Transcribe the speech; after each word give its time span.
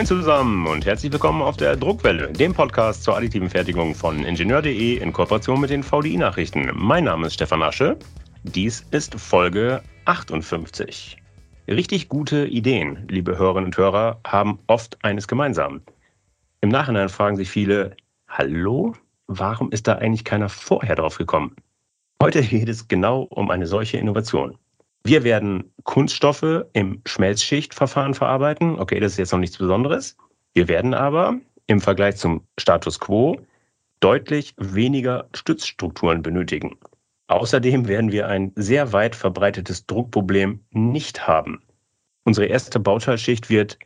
Moin 0.00 0.06
zusammen 0.06 0.66
und 0.66 0.86
herzlich 0.86 1.12
willkommen 1.12 1.42
auf 1.42 1.58
der 1.58 1.76
Druckwelle, 1.76 2.32
dem 2.32 2.54
Podcast 2.54 3.02
zur 3.02 3.18
additiven 3.18 3.50
Fertigung 3.50 3.94
von 3.94 4.24
Ingenieur.de 4.24 4.96
in 4.96 5.12
Kooperation 5.12 5.60
mit 5.60 5.68
den 5.68 5.82
VDI-Nachrichten. 5.82 6.70
Mein 6.74 7.04
Name 7.04 7.26
ist 7.26 7.34
Stefan 7.34 7.62
Asche. 7.62 7.98
Dies 8.42 8.86
ist 8.92 9.20
Folge 9.20 9.82
58. 10.06 11.18
Richtig 11.68 12.08
gute 12.08 12.46
Ideen, 12.46 13.04
liebe 13.10 13.36
Hörerinnen 13.36 13.66
und 13.66 13.76
Hörer, 13.76 14.20
haben 14.26 14.58
oft 14.68 14.96
eines 15.04 15.28
gemeinsam. 15.28 15.82
Im 16.62 16.70
Nachhinein 16.70 17.10
fragen 17.10 17.36
sich 17.36 17.50
viele, 17.50 17.94
hallo, 18.26 18.94
warum 19.26 19.70
ist 19.70 19.86
da 19.86 19.96
eigentlich 19.96 20.24
keiner 20.24 20.48
vorher 20.48 20.96
drauf 20.96 21.18
gekommen? 21.18 21.56
Heute 22.22 22.40
geht 22.40 22.70
es 22.70 22.88
genau 22.88 23.24
um 23.24 23.50
eine 23.50 23.66
solche 23.66 23.98
Innovation. 23.98 24.56
Wir 25.02 25.24
werden 25.24 25.72
Kunststoffe 25.84 26.64
im 26.72 27.00
Schmelzschichtverfahren 27.06 28.14
verarbeiten. 28.14 28.78
Okay, 28.78 29.00
das 29.00 29.12
ist 29.12 29.18
jetzt 29.18 29.32
noch 29.32 29.38
nichts 29.38 29.58
Besonderes. 29.58 30.16
Wir 30.52 30.68
werden 30.68 30.94
aber 30.94 31.38
im 31.66 31.80
Vergleich 31.80 32.16
zum 32.16 32.46
Status 32.58 33.00
quo 33.00 33.40
deutlich 34.00 34.54
weniger 34.56 35.28
Stützstrukturen 35.34 36.22
benötigen. 36.22 36.76
Außerdem 37.28 37.86
werden 37.86 38.12
wir 38.12 38.28
ein 38.28 38.52
sehr 38.56 38.92
weit 38.92 39.14
verbreitetes 39.14 39.86
Druckproblem 39.86 40.64
nicht 40.70 41.28
haben. 41.28 41.62
Unsere 42.24 42.46
erste 42.46 42.80
Bauteilschicht 42.80 43.48
wird 43.50 43.78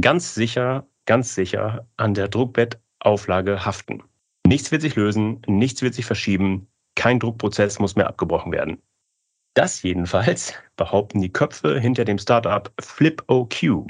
ganz 0.00 0.34
sicher, 0.34 0.86
ganz 1.06 1.34
sicher 1.34 1.86
an 1.96 2.14
der 2.14 2.28
Druckbettauflage 2.28 3.64
haften. 3.64 4.02
Nichts 4.46 4.72
wird 4.72 4.82
sich 4.82 4.96
lösen, 4.96 5.40
nichts 5.46 5.82
wird 5.82 5.94
sich 5.94 6.04
verschieben, 6.04 6.66
kein 6.96 7.20
Druckprozess 7.20 7.78
muss 7.78 7.96
mehr 7.96 8.08
abgebrochen 8.08 8.52
werden. 8.52 8.82
Das 9.60 9.82
jedenfalls 9.82 10.54
behaupten 10.76 11.20
die 11.20 11.30
Köpfe 11.30 11.78
hinter 11.78 12.06
dem 12.06 12.16
Startup 12.16 12.72
FlipOQ. 12.80 13.84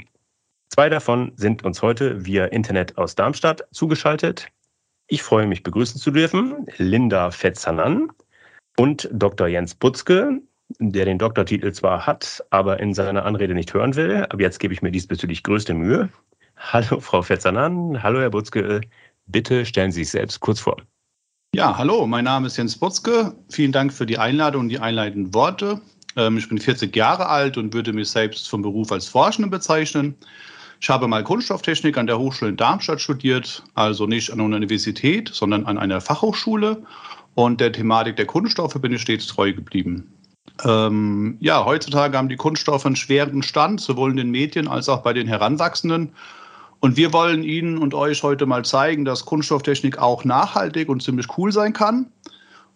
Zwei 0.67 0.89
davon 0.89 1.31
sind 1.37 1.63
uns 1.63 1.81
heute 1.81 2.25
via 2.25 2.47
Internet 2.47 2.97
aus 2.97 3.15
Darmstadt 3.15 3.65
zugeschaltet. 3.71 4.49
Ich 5.07 5.23
freue 5.23 5.47
mich 5.47 5.63
begrüßen 5.63 5.97
zu 5.97 6.11
dürfen 6.11 6.67
Linda 6.75 7.31
Fetzanan 7.31 8.09
und 8.75 9.07
Dr. 9.13 9.47
Jens 9.47 9.73
Butzke, 9.73 10.41
der 10.79 11.05
den 11.05 11.17
Doktortitel 11.17 11.71
zwar 11.71 12.05
hat, 12.05 12.43
aber 12.49 12.81
in 12.81 12.93
seiner 12.93 13.23
Anrede 13.23 13.53
nicht 13.53 13.73
hören 13.73 13.95
will. 13.95 14.27
Aber 14.29 14.41
jetzt 14.41 14.59
gebe 14.59 14.73
ich 14.73 14.81
mir 14.81 14.91
diesbezüglich 14.91 15.41
größte 15.41 15.73
Mühe. 15.73 16.09
Hallo, 16.57 16.99
Frau 16.99 17.21
Fetzanan. 17.21 18.03
Hallo, 18.03 18.19
Herr 18.19 18.31
Butzke. 18.31 18.81
Bitte 19.25 19.65
stellen 19.65 19.93
Sie 19.93 20.03
sich 20.03 20.11
selbst 20.11 20.41
kurz 20.41 20.59
vor. 20.59 20.75
Ja, 21.53 21.77
hallo, 21.77 22.07
mein 22.07 22.23
Name 22.23 22.47
ist 22.47 22.55
Jens 22.55 22.77
Butzke. 22.77 23.35
Vielen 23.49 23.73
Dank 23.73 23.91
für 23.91 24.05
die 24.05 24.17
Einladung 24.17 24.61
und 24.61 24.69
die 24.69 24.79
einleitenden 24.79 25.33
Worte. 25.33 25.81
Ähm, 26.15 26.37
ich 26.37 26.47
bin 26.47 26.57
40 26.57 26.95
Jahre 26.95 27.27
alt 27.27 27.57
und 27.57 27.73
würde 27.73 27.91
mich 27.91 28.09
selbst 28.09 28.47
vom 28.47 28.61
Beruf 28.61 28.89
als 28.89 29.09
Forschende 29.09 29.49
bezeichnen. 29.49 30.15
Ich 30.79 30.89
habe 30.89 31.09
mal 31.09 31.25
Kunststofftechnik 31.25 31.97
an 31.97 32.07
der 32.07 32.19
Hochschule 32.19 32.51
in 32.51 32.55
Darmstadt 32.55 33.01
studiert, 33.01 33.63
also 33.73 34.07
nicht 34.07 34.31
an 34.31 34.39
einer 34.39 34.55
Universität, 34.55 35.29
sondern 35.33 35.65
an 35.65 35.77
einer 35.77 35.99
Fachhochschule. 35.99 36.83
Und 37.35 37.59
der 37.59 37.73
Thematik 37.73 38.15
der 38.15 38.27
Kunststoffe 38.27 38.79
bin 38.79 38.93
ich 38.93 39.01
stets 39.01 39.27
treu 39.27 39.51
geblieben. 39.51 40.09
Ähm, 40.63 41.35
ja, 41.41 41.65
heutzutage 41.65 42.17
haben 42.17 42.29
die 42.29 42.37
Kunststoffe 42.37 42.85
einen 42.85 42.95
schweren 42.95 43.43
Stand, 43.43 43.81
sowohl 43.81 44.11
in 44.11 44.17
den 44.17 44.31
Medien 44.31 44.69
als 44.69 44.87
auch 44.87 45.03
bei 45.03 45.11
den 45.11 45.27
Heranwachsenden. 45.27 46.13
Und 46.81 46.97
wir 46.97 47.13
wollen 47.13 47.43
Ihnen 47.43 47.77
und 47.77 47.93
euch 47.93 48.23
heute 48.23 48.47
mal 48.47 48.65
zeigen, 48.65 49.05
dass 49.05 49.25
Kunststofftechnik 49.25 49.99
auch 49.99 50.25
nachhaltig 50.25 50.89
und 50.89 51.03
ziemlich 51.03 51.27
cool 51.37 51.51
sein 51.51 51.73
kann. 51.73 52.11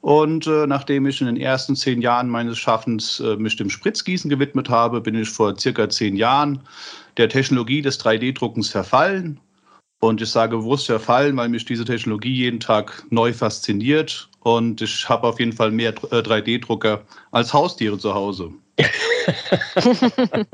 Und 0.01 0.45
äh, 0.45 0.67
nachdem 0.67 1.07
ich 1.07 1.19
in 1.21 1.25
den 1.25 1.37
ersten 1.37 1.75
zehn 1.75 1.99
Jahren 1.99 2.29
meines 2.29 2.59
Schaffens 2.59 3.19
äh, 3.19 3.35
mich 3.37 3.55
dem 3.55 3.71
Spritzgießen 3.71 4.29
gewidmet 4.29 4.69
habe, 4.69 5.01
bin 5.01 5.15
ich 5.15 5.27
vor 5.27 5.57
circa 5.57 5.89
zehn 5.89 6.15
Jahren 6.15 6.61
der 7.17 7.29
Technologie 7.29 7.81
des 7.81 7.99
3D-Druckens 7.99 8.69
verfallen. 8.69 9.39
Und 10.01 10.21
ich 10.21 10.29
sage 10.29 10.57
bewusst 10.57 10.85
verfallen, 10.85 11.35
weil 11.35 11.49
mich 11.49 11.65
diese 11.65 11.85
Technologie 11.85 12.35
jeden 12.35 12.59
Tag 12.59 13.03
neu 13.09 13.33
fasziniert. 13.33 14.29
Und 14.41 14.83
ich 14.83 15.09
habe 15.09 15.25
auf 15.25 15.39
jeden 15.39 15.53
Fall 15.53 15.71
mehr 15.71 15.95
3D-Drucker 15.95 16.93
äh, 16.93 17.15
als 17.31 17.51
Haustiere 17.51 17.97
zu 17.97 18.13
Hause. 18.13 18.53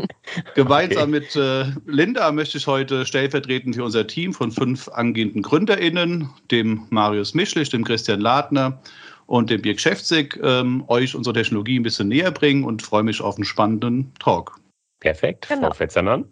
Gemeinsam 0.55 1.09
okay. 1.09 1.11
mit 1.11 1.35
äh, 1.35 1.65
Linda 1.85 2.31
möchte 2.31 2.57
ich 2.57 2.67
heute 2.67 3.05
stellvertretend 3.05 3.75
für 3.75 3.83
unser 3.83 4.05
Team 4.07 4.33
von 4.33 4.51
fünf 4.51 4.87
angehenden 4.89 5.41
GründerInnen, 5.41 6.29
dem 6.51 6.85
Marius 6.89 7.33
Mischlich, 7.33 7.69
dem 7.69 7.83
Christian 7.83 8.19
Ladner 8.19 8.79
und 9.25 9.49
dem 9.49 9.61
Birk 9.61 9.79
Schäfzig, 9.79 10.39
ähm, 10.43 10.83
euch 10.87 11.15
unsere 11.15 11.33
Technologie 11.33 11.79
ein 11.79 11.83
bisschen 11.83 12.09
näher 12.09 12.31
bringen 12.31 12.63
und 12.63 12.81
freue 12.81 13.03
mich 13.03 13.21
auf 13.21 13.35
einen 13.35 13.45
spannenden 13.45 14.13
Talk. 14.19 14.59
Perfekt, 14.99 15.47
genau. 15.47 15.67
Frau 15.67 15.75
Fetzanan. 15.75 16.25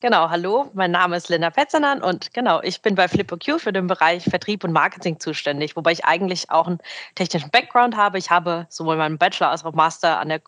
Genau, 0.00 0.28
hallo, 0.28 0.70
mein 0.74 0.90
Name 0.90 1.16
ist 1.16 1.30
Linda 1.30 1.48
Petzanan 1.48 2.02
und 2.02 2.34
genau, 2.34 2.60
ich 2.62 2.82
bin 2.82 2.94
bei 2.94 3.08
FlipOQ 3.08 3.58
für 3.58 3.72
den 3.72 3.86
Bereich 3.86 4.24
Vertrieb 4.24 4.62
und 4.62 4.72
Marketing 4.72 5.18
zuständig, 5.18 5.76
wobei 5.76 5.92
ich 5.92 6.04
eigentlich 6.04 6.50
auch 6.50 6.66
einen 6.66 6.78
technischen 7.14 7.50
Background 7.50 7.96
habe. 7.96 8.18
Ich 8.18 8.30
habe 8.30 8.66
sowohl 8.68 8.96
meinen 8.96 9.16
Bachelor 9.16 9.50
als 9.50 9.64
auch 9.64 9.72
Master 9.72 10.18
an 10.18 10.28
der 10.28 10.42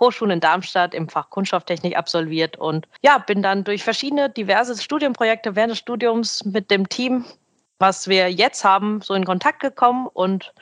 Hochschule 0.00 0.34
in 0.34 0.40
Darmstadt 0.40 0.94
im 0.94 1.08
Fach 1.08 1.30
Kunststofftechnik 1.30 1.96
absolviert 1.96 2.56
und 2.56 2.88
ja, 3.02 3.18
bin 3.18 3.42
dann 3.42 3.64
durch 3.64 3.84
verschiedene 3.84 4.30
diverse 4.30 4.80
Studienprojekte 4.80 5.56
während 5.56 5.72
des 5.72 5.78
Studiums 5.78 6.44
mit 6.44 6.70
dem 6.70 6.88
Team, 6.88 7.24
was 7.78 8.08
wir 8.08 8.30
jetzt 8.30 8.64
haben, 8.64 9.00
so 9.02 9.14
in 9.14 9.24
Kontakt 9.24 9.60
gekommen 9.60 10.06
und 10.06 10.52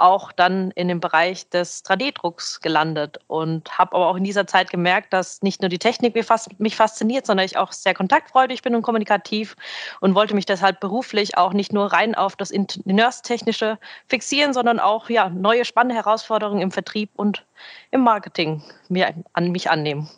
auch 0.00 0.32
dann 0.32 0.70
in 0.72 0.88
dem 0.88 1.00
Bereich 1.00 1.48
des 1.48 1.84
3D-Drucks 1.84 2.60
gelandet 2.60 3.18
und 3.26 3.78
habe 3.78 3.96
aber 3.96 4.08
auch 4.08 4.16
in 4.16 4.24
dieser 4.24 4.46
Zeit 4.46 4.70
gemerkt, 4.70 5.12
dass 5.12 5.42
nicht 5.42 5.60
nur 5.60 5.68
die 5.68 5.78
Technik 5.78 6.14
mich 6.58 6.76
fasziniert, 6.76 7.26
sondern 7.26 7.44
ich 7.44 7.58
auch 7.58 7.72
sehr 7.72 7.94
kontaktfreudig 7.94 8.62
bin 8.62 8.74
und 8.74 8.82
kommunikativ 8.82 9.56
und 10.00 10.14
wollte 10.14 10.34
mich 10.34 10.46
deshalb 10.46 10.80
beruflich 10.80 11.36
auch 11.36 11.52
nicht 11.52 11.72
nur 11.72 11.92
rein 11.92 12.14
auf 12.14 12.36
das 12.36 12.50
Ingenieurstechnische 12.50 13.78
fixieren, 14.06 14.52
sondern 14.54 14.80
auch 14.80 15.10
ja, 15.10 15.28
neue 15.28 15.64
spannende 15.64 15.96
Herausforderungen 15.96 16.62
im 16.62 16.70
Vertrieb 16.70 17.10
und 17.16 17.44
im 17.90 18.02
Marketing 18.02 18.62
mir 18.88 19.14
an 19.34 19.50
mich 19.52 19.70
annehmen. 19.70 20.08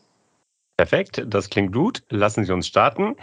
Perfekt, 0.77 1.23
das 1.27 1.51
klingt 1.51 1.73
gut. 1.73 2.03
Lassen 2.09 2.45
Sie 2.45 2.53
uns 2.53 2.67
starten. 2.67 3.17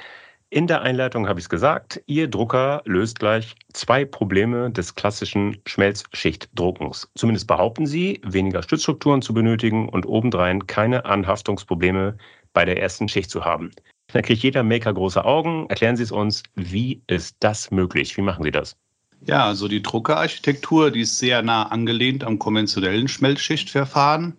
In 0.52 0.66
der 0.66 0.82
Einleitung 0.82 1.28
habe 1.28 1.40
ich 1.40 1.46
es 1.46 1.50
gesagt, 1.50 2.02
Ihr 2.08 2.28
Drucker 2.28 2.82
löst 2.86 3.20
gleich 3.20 3.54
zwei 3.72 4.04
Probleme 4.04 4.72
des 4.72 4.96
klassischen 4.96 5.62
Schmelzschichtdruckens. 5.68 7.08
Zumindest 7.14 7.46
behaupten 7.46 7.86
Sie, 7.86 8.20
weniger 8.26 8.64
Stützstrukturen 8.64 9.22
zu 9.22 9.36
benötigen 9.36 9.88
und 9.88 10.08
obendrein 10.08 10.66
keine 10.66 11.06
Anhaftungsprobleme 11.06 12.18
bei 12.54 12.66
der 12.66 12.82
ersten 12.82 13.08
Schicht 13.08 13.30
zu 13.30 13.46
haben. 13.46 13.70
Da 14.12 14.24
kriegt 14.24 14.42
jeder 14.42 14.64
Maker 14.64 14.92
große 14.92 15.24
Augen. 15.24 15.68
Erklären 15.70 15.98
Sie 15.98 16.04
es 16.04 16.12
uns, 16.12 16.42
wie 16.56 17.04
ist 17.06 17.36
das 17.42 17.70
möglich? 17.70 18.18
Wie 18.18 18.24
machen 18.24 18.44
Sie 18.44 18.52
das? 18.52 18.76
Ja, 19.28 19.46
also 19.46 19.68
die 19.68 19.84
Druckerarchitektur, 19.84 20.90
die 20.90 21.02
ist 21.02 21.20
sehr 21.20 21.44
nah 21.44 21.68
angelehnt 21.68 22.24
am 22.24 22.40
konventionellen 22.40 23.08
Schmelzschichtverfahren. 23.08 24.36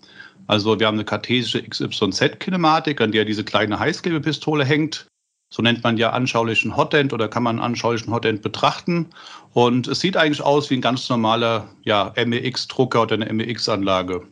Also 0.49 0.81
wir 0.81 0.89
haben 0.89 0.97
eine 0.97 1.05
kartesische 1.05 1.63
XYZ-Kinematik, 1.63 3.01
an 3.01 3.13
der 3.13 3.25
diese 3.25 3.45
kleine 3.45 3.79
Heißklebepistole 3.79 4.65
hängt. 4.65 5.07
So 5.53 5.63
nennt 5.63 5.83
man 5.83 5.97
ja 5.97 6.11
anschaulichen 6.11 6.77
Hotend 6.77 7.13
oder 7.13 7.29
kann 7.29 7.43
man 7.43 7.59
anschaulichen 7.59 8.13
Hotend 8.13 8.43
betrachten. 8.43 9.07
Und 9.53 9.89
es 9.89 10.01
sieht 10.01 10.17
eigentlich 10.17 10.43
aus 10.43 10.71
wie 10.71 10.75
ein 10.75 10.81
ganz 10.81 11.09
normaler 11.09 11.69
ja, 11.85 12.13
MEX-Drucker 12.17 13.03
oder 13.03 13.15
eine 13.17 13.33
MEX-Anlage. 13.33 14.23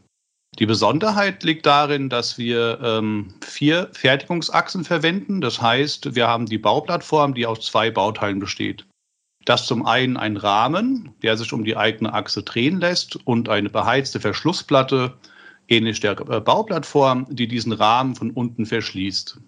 Die 0.58 0.66
Besonderheit 0.66 1.42
liegt 1.42 1.66
darin, 1.66 2.08
dass 2.08 2.38
wir 2.38 2.80
ähm, 2.82 3.34
vier 3.44 3.90
Fertigungsachsen 3.92 4.84
verwenden. 4.84 5.40
Das 5.40 5.60
heißt, 5.60 6.14
wir 6.14 6.26
haben 6.26 6.46
die 6.46 6.58
Bauplattform, 6.58 7.34
die 7.34 7.46
aus 7.46 7.66
zwei 7.66 7.90
Bauteilen 7.90 8.38
besteht. 8.38 8.86
Das 9.44 9.66
zum 9.66 9.86
einen 9.86 10.16
ein 10.16 10.36
Rahmen, 10.36 11.14
der 11.22 11.36
sich 11.36 11.52
um 11.52 11.64
die 11.64 11.76
eigene 11.76 12.12
Achse 12.12 12.42
drehen 12.42 12.80
lässt 12.80 13.16
und 13.26 13.48
eine 13.48 13.70
beheizte 13.70 14.20
Verschlussplatte, 14.20 15.14
ähnlich 15.68 16.00
der 16.00 16.18
äh, 16.28 16.40
Bauplattform, 16.40 17.26
die 17.30 17.48
diesen 17.48 17.72
Rahmen 17.72 18.14
von 18.14 18.30
unten 18.30 18.66
verschließt. 18.66 19.38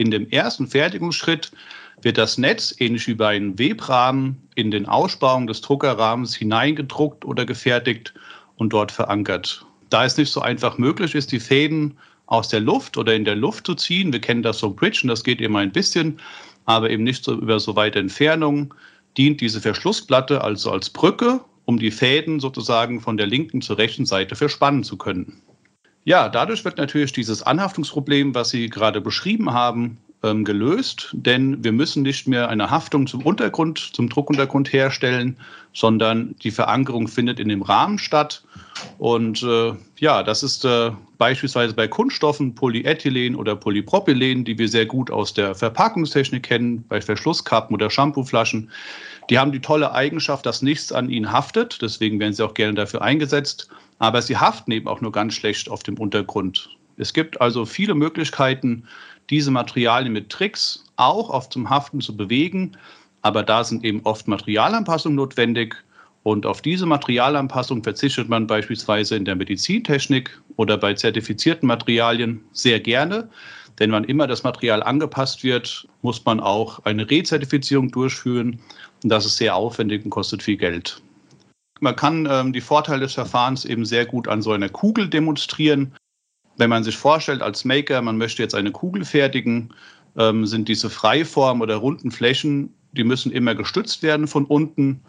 In 0.00 0.10
dem 0.10 0.30
ersten 0.30 0.66
Fertigungsschritt 0.66 1.52
wird 2.00 2.16
das 2.16 2.38
Netz, 2.38 2.74
ähnlich 2.78 3.06
wie 3.06 3.12
bei 3.12 3.36
einem 3.36 3.58
Webrahmen, 3.58 4.48
in 4.54 4.70
den 4.70 4.86
Aussparungen 4.86 5.46
des 5.46 5.60
Druckerrahmens 5.60 6.34
hineingedruckt 6.34 7.26
oder 7.26 7.44
gefertigt 7.44 8.14
und 8.56 8.72
dort 8.72 8.92
verankert. 8.92 9.66
Da 9.90 10.06
es 10.06 10.16
nicht 10.16 10.32
so 10.32 10.40
einfach 10.40 10.78
möglich 10.78 11.14
ist, 11.14 11.32
die 11.32 11.38
Fäden 11.38 11.98
aus 12.24 12.48
der 12.48 12.60
Luft 12.60 12.96
oder 12.96 13.14
in 13.14 13.26
der 13.26 13.36
Luft 13.36 13.66
zu 13.66 13.74
ziehen, 13.74 14.10
wir 14.10 14.22
kennen 14.22 14.42
das 14.42 14.60
so 14.60 14.70
Bridge 14.70 15.00
und 15.02 15.08
das 15.08 15.22
geht 15.22 15.42
immer 15.42 15.58
ein 15.58 15.70
bisschen, 15.70 16.18
aber 16.64 16.88
eben 16.88 17.04
nicht 17.04 17.22
so 17.22 17.34
über 17.34 17.60
so 17.60 17.76
weite 17.76 17.98
Entfernungen, 17.98 18.72
dient 19.18 19.42
diese 19.42 19.60
Verschlussplatte 19.60 20.42
also 20.42 20.72
als 20.72 20.88
Brücke, 20.88 21.40
um 21.66 21.78
die 21.78 21.90
Fäden 21.90 22.40
sozusagen 22.40 23.02
von 23.02 23.18
der 23.18 23.26
linken 23.26 23.60
zur 23.60 23.76
rechten 23.76 24.06
Seite 24.06 24.34
verspannen 24.34 24.82
zu 24.82 24.96
können. 24.96 25.42
Ja, 26.04 26.28
dadurch 26.28 26.64
wird 26.64 26.78
natürlich 26.78 27.12
dieses 27.12 27.42
Anhaftungsproblem, 27.42 28.34
was 28.34 28.50
Sie 28.50 28.68
gerade 28.68 29.00
beschrieben 29.00 29.52
haben, 29.52 29.98
ähm, 30.22 30.44
gelöst, 30.44 31.10
denn 31.12 31.62
wir 31.64 31.72
müssen 31.72 32.02
nicht 32.02 32.26
mehr 32.26 32.48
eine 32.48 32.70
Haftung 32.70 33.06
zum 33.06 33.22
Untergrund, 33.22 33.78
zum 33.78 34.08
Druckuntergrund 34.08 34.72
herstellen, 34.72 35.36
sondern 35.72 36.34
die 36.42 36.50
Verankerung 36.50 37.08
findet 37.08 37.40
in 37.40 37.48
dem 37.48 37.62
Rahmen 37.62 37.98
statt. 37.98 38.42
Und 38.98 39.42
äh, 39.42 39.72
ja, 39.98 40.22
das 40.22 40.42
ist 40.42 40.64
äh, 40.64 40.90
beispielsweise 41.18 41.74
bei 41.74 41.88
Kunststoffen, 41.88 42.54
Polyethylen 42.54 43.34
oder 43.34 43.56
Polypropylen, 43.56 44.44
die 44.44 44.58
wir 44.58 44.68
sehr 44.68 44.86
gut 44.86 45.10
aus 45.10 45.32
der 45.32 45.54
Verpackungstechnik 45.54 46.42
kennen, 46.42 46.84
bei 46.88 47.00
Verschlusskappen 47.00 47.74
oder 47.74 47.90
Shampooflaschen. 47.90 48.70
Die 49.28 49.38
haben 49.38 49.52
die 49.52 49.60
tolle 49.60 49.92
Eigenschaft, 49.92 50.44
dass 50.44 50.60
nichts 50.60 50.92
an 50.92 51.08
ihnen 51.08 51.30
haftet. 51.30 51.80
Deswegen 51.82 52.18
werden 52.20 52.32
sie 52.32 52.44
auch 52.44 52.54
gerne 52.54 52.74
dafür 52.74 53.02
eingesetzt. 53.02 53.70
Aber 54.00 54.22
sie 54.22 54.36
haften 54.36 54.72
eben 54.72 54.88
auch 54.88 55.00
nur 55.00 55.12
ganz 55.12 55.34
schlecht 55.34 55.70
auf 55.70 55.82
dem 55.82 55.98
Untergrund. 55.98 56.70
Es 56.96 57.12
gibt 57.12 57.40
also 57.40 57.64
viele 57.64 57.94
Möglichkeiten, 57.94 58.84
diese 59.28 59.50
Materialien 59.50 60.12
mit 60.12 60.30
Tricks 60.30 60.84
auch 60.96 61.30
auf 61.30 61.48
zum 61.50 61.70
Haften 61.70 62.00
zu 62.00 62.16
bewegen. 62.16 62.76
Aber 63.22 63.42
da 63.42 63.62
sind 63.62 63.84
eben 63.84 64.00
oft 64.04 64.26
Materialanpassungen 64.26 65.16
notwendig. 65.16 65.76
Und 66.22 66.46
auf 66.46 66.62
diese 66.62 66.86
Materialanpassung 66.86 67.82
verzichtet 67.82 68.28
man 68.28 68.46
beispielsweise 68.46 69.16
in 69.16 69.24
der 69.24 69.36
Medizintechnik 69.36 70.38
oder 70.56 70.76
bei 70.76 70.94
zertifizierten 70.94 71.66
Materialien 71.66 72.42
sehr 72.52 72.80
gerne. 72.80 73.28
Denn 73.78 73.92
wann 73.92 74.04
immer 74.04 74.26
das 74.26 74.42
Material 74.42 74.82
angepasst 74.82 75.44
wird, 75.44 75.86
muss 76.02 76.24
man 76.24 76.40
auch 76.40 76.84
eine 76.84 77.10
Rezertifizierung 77.10 77.90
durchführen. 77.90 78.60
Und 79.02 79.10
das 79.10 79.26
ist 79.26 79.36
sehr 79.36 79.54
aufwendig 79.54 80.04
und 80.04 80.10
kostet 80.10 80.42
viel 80.42 80.56
Geld. 80.56 81.02
Man 81.80 81.96
kann 81.96 82.28
ähm, 82.30 82.52
die 82.52 82.60
Vorteile 82.60 83.00
des 83.00 83.14
Verfahrens 83.14 83.64
eben 83.64 83.84
sehr 83.84 84.06
gut 84.06 84.28
an 84.28 84.42
so 84.42 84.52
einer 84.52 84.68
Kugel 84.68 85.08
demonstrieren. 85.08 85.94
Wenn 86.56 86.70
man 86.70 86.84
sich 86.84 86.96
vorstellt 86.96 87.42
als 87.42 87.64
Maker, 87.64 88.02
man 88.02 88.18
möchte 88.18 88.42
jetzt 88.42 88.54
eine 88.54 88.70
Kugel 88.70 89.04
fertigen, 89.04 89.72
ähm, 90.16 90.46
sind 90.46 90.68
diese 90.68 90.90
Freiform 90.90 91.62
oder 91.62 91.76
runden 91.76 92.10
Flächen, 92.10 92.74
die 92.92 93.04
müssen 93.04 93.32
immer 93.32 93.54
gestützt 93.54 94.02
werden 94.02 94.26
von 94.26 94.44
unten. 94.44 95.00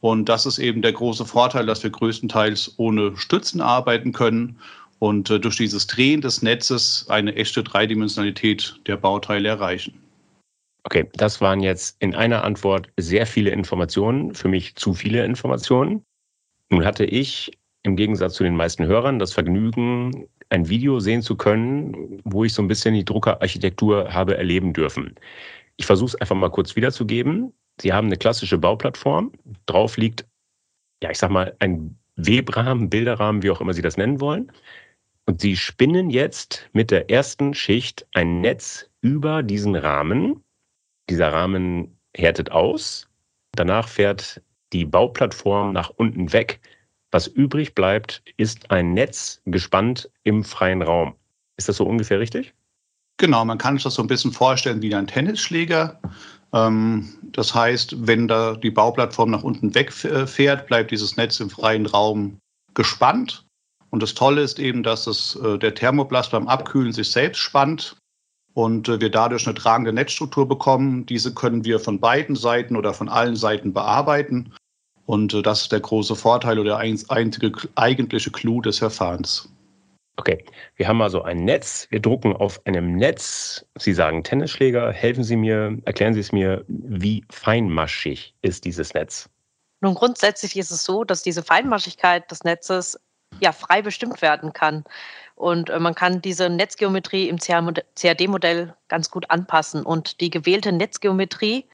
Und 0.00 0.28
das 0.28 0.46
ist 0.46 0.58
eben 0.58 0.82
der 0.82 0.92
große 0.92 1.24
Vorteil, 1.24 1.66
dass 1.66 1.82
wir 1.82 1.90
größtenteils 1.90 2.74
ohne 2.76 3.16
Stützen 3.16 3.60
arbeiten 3.60 4.12
können 4.12 4.58
und 4.98 5.30
äh, 5.30 5.40
durch 5.40 5.56
dieses 5.56 5.88
Drehen 5.88 6.20
des 6.20 6.42
Netzes 6.42 7.06
eine 7.08 7.34
echte 7.34 7.64
Dreidimensionalität 7.64 8.80
der 8.86 8.96
Bauteile 8.96 9.48
erreichen. 9.48 9.94
Okay, 10.84 11.08
das 11.14 11.40
waren 11.40 11.60
jetzt 11.60 11.96
in 12.00 12.14
einer 12.14 12.44
Antwort 12.44 12.88
sehr 12.96 13.26
viele 13.26 13.50
Informationen, 13.50 14.34
für 14.34 14.48
mich 14.48 14.74
zu 14.74 14.94
viele 14.94 15.24
Informationen. 15.24 16.04
Nun 16.72 16.86
hatte 16.86 17.04
ich 17.04 17.52
im 17.82 17.96
Gegensatz 17.96 18.34
zu 18.34 18.44
den 18.44 18.56
meisten 18.56 18.86
Hörern 18.86 19.18
das 19.18 19.34
Vergnügen, 19.34 20.26
ein 20.48 20.70
Video 20.70 21.00
sehen 21.00 21.20
zu 21.20 21.36
können, 21.36 22.22
wo 22.24 22.44
ich 22.44 22.54
so 22.54 22.62
ein 22.62 22.68
bisschen 22.68 22.94
die 22.94 23.04
Druckerarchitektur 23.04 24.10
habe 24.12 24.38
erleben 24.38 24.72
dürfen. 24.72 25.14
Ich 25.76 25.84
versuche 25.84 26.08
es 26.08 26.14
einfach 26.14 26.34
mal 26.34 26.50
kurz 26.50 26.74
wiederzugeben. 26.74 27.52
Sie 27.78 27.92
haben 27.92 28.06
eine 28.06 28.16
klassische 28.16 28.56
Bauplattform. 28.56 29.32
Drauf 29.66 29.98
liegt, 29.98 30.26
ja, 31.02 31.10
ich 31.10 31.18
sag 31.18 31.30
mal, 31.30 31.54
ein 31.58 31.98
Webrahmen, 32.16 32.88
Bilderrahmen, 32.88 33.42
wie 33.42 33.50
auch 33.50 33.60
immer 33.60 33.74
Sie 33.74 33.82
das 33.82 33.98
nennen 33.98 34.18
wollen. 34.20 34.50
Und 35.26 35.42
Sie 35.42 35.56
spinnen 35.56 36.08
jetzt 36.08 36.70
mit 36.72 36.90
der 36.90 37.10
ersten 37.10 37.52
Schicht 37.52 38.06
ein 38.14 38.40
Netz 38.40 38.88
über 39.02 39.42
diesen 39.42 39.76
Rahmen. 39.76 40.42
Dieser 41.10 41.34
Rahmen 41.34 41.98
härtet 42.16 42.50
aus. 42.50 43.10
Danach 43.54 43.88
fährt 43.88 44.40
die 44.72 44.84
Bauplattform 44.84 45.72
nach 45.72 45.90
unten 45.90 46.32
weg 46.32 46.60
was 47.12 47.26
übrig 47.26 47.74
bleibt, 47.74 48.22
ist 48.38 48.70
ein 48.70 48.94
Netz 48.94 49.40
gespannt 49.44 50.10
im 50.24 50.42
freien 50.42 50.82
Raum. 50.82 51.14
Ist 51.58 51.68
das 51.68 51.76
so 51.76 51.84
ungefähr 51.84 52.18
richtig? 52.18 52.54
Genau, 53.18 53.44
man 53.44 53.58
kann 53.58 53.76
sich 53.76 53.84
das 53.84 53.94
so 53.94 54.02
ein 54.02 54.08
bisschen 54.08 54.32
vorstellen 54.32 54.80
wie 54.80 54.94
ein 54.94 55.06
Tennisschläger. 55.06 56.00
Ähm, 56.54 57.10
das 57.22 57.54
heißt, 57.54 58.08
wenn 58.08 58.26
da 58.26 58.54
die 58.56 58.70
Bauplattform 58.70 59.30
nach 59.30 59.42
unten 59.42 59.74
wegfährt, 59.74 60.66
bleibt 60.66 60.90
dieses 60.90 61.16
Netz 61.16 61.38
im 61.38 61.50
freien 61.50 61.86
Raum 61.86 62.38
gespannt. 62.72 63.44
Und 63.90 64.02
das 64.02 64.14
Tolle 64.14 64.40
ist 64.40 64.58
eben, 64.58 64.82
dass 64.82 65.06
es, 65.06 65.36
äh, 65.36 65.58
der 65.58 65.74
Thermoplast 65.74 66.30
beim 66.32 66.48
Abkühlen 66.48 66.92
sich 66.92 67.10
selbst 67.10 67.40
spannt 67.40 67.98
und 68.54 68.88
äh, 68.88 68.98
wir 69.00 69.10
dadurch 69.10 69.46
eine 69.46 69.54
tragende 69.54 69.92
Netzstruktur 69.92 70.48
bekommen. 70.48 71.04
Diese 71.04 71.34
können 71.34 71.66
wir 71.66 71.78
von 71.78 72.00
beiden 72.00 72.36
Seiten 72.36 72.74
oder 72.74 72.94
von 72.94 73.10
allen 73.10 73.36
Seiten 73.36 73.74
bearbeiten 73.74 74.54
und 75.12 75.34
äh, 75.34 75.42
das 75.42 75.62
ist 75.62 75.72
der 75.72 75.80
große 75.80 76.16
Vorteil 76.16 76.58
oder 76.58 76.78
der 76.82 76.96
einzige 77.10 77.52
eigentliche 77.74 78.30
Clou 78.30 78.62
des 78.62 78.78
Verfahrens. 78.78 79.46
Okay, 80.16 80.42
wir 80.76 80.88
haben 80.88 81.02
also 81.02 81.20
ein 81.22 81.44
Netz. 81.44 81.86
Wir 81.90 82.00
drucken 82.00 82.34
auf 82.34 82.64
einem 82.64 82.96
Netz. 82.96 83.66
Sie 83.78 83.92
sagen 83.92 84.24
Tennisschläger. 84.24 84.90
Helfen 84.90 85.22
Sie 85.22 85.36
mir, 85.36 85.76
erklären 85.84 86.14
Sie 86.14 86.20
es 86.20 86.32
mir, 86.32 86.64
wie 86.66 87.24
feinmaschig 87.30 88.34
ist 88.40 88.64
dieses 88.64 88.94
Netz? 88.94 89.28
Nun, 89.82 89.94
grundsätzlich 89.94 90.56
ist 90.56 90.70
es 90.70 90.82
so, 90.82 91.04
dass 91.04 91.22
diese 91.22 91.42
Feinmaschigkeit 91.42 92.30
des 92.30 92.44
Netzes 92.44 92.98
ja 93.40 93.52
frei 93.52 93.82
bestimmt 93.82 94.22
werden 94.22 94.54
kann. 94.54 94.82
Und 95.34 95.68
äh, 95.68 95.78
man 95.78 95.94
kann 95.94 96.22
diese 96.22 96.48
Netzgeometrie 96.48 97.28
im 97.28 97.38
CAD-Modell 97.38 98.74
ganz 98.88 99.10
gut 99.10 99.30
anpassen. 99.30 99.82
Und 99.82 100.22
die 100.22 100.30
gewählte 100.30 100.72
Netzgeometrie 100.72 101.66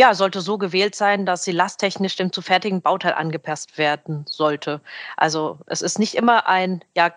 ja, 0.00 0.14
sollte 0.14 0.40
so 0.40 0.58
gewählt 0.58 0.94
sein, 0.94 1.26
dass 1.26 1.44
sie 1.44 1.52
lasttechnisch 1.52 2.16
dem 2.16 2.32
zu 2.32 2.40
fertigen 2.40 2.82
Bauteil 2.82 3.14
angepasst 3.14 3.78
werden 3.78 4.24
sollte. 4.28 4.80
Also 5.16 5.58
es 5.66 5.82
ist 5.82 5.98
nicht 5.98 6.14
immer 6.14 6.46
ein 6.46 6.84
ja, 6.94 7.12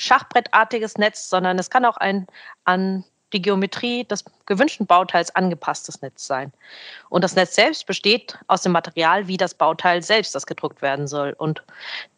schachbrettartiges 0.00 0.96
Netz, 0.96 1.28
sondern 1.28 1.58
es 1.58 1.70
kann 1.70 1.84
auch 1.84 1.98
ein 1.98 2.26
an 2.64 3.04
die 3.34 3.42
Geometrie 3.42 4.04
des 4.04 4.24
gewünschten 4.46 4.86
Bauteils 4.86 5.34
angepasstes 5.36 6.00
Netz 6.00 6.26
sein. 6.26 6.50
Und 7.10 7.24
das 7.24 7.36
Netz 7.36 7.54
selbst 7.54 7.86
besteht 7.86 8.38
aus 8.46 8.62
dem 8.62 8.72
Material 8.72 9.28
wie 9.28 9.36
das 9.36 9.52
Bauteil 9.52 10.02
selbst, 10.02 10.34
das 10.34 10.46
gedruckt 10.46 10.80
werden 10.80 11.06
soll. 11.06 11.34
Und 11.36 11.62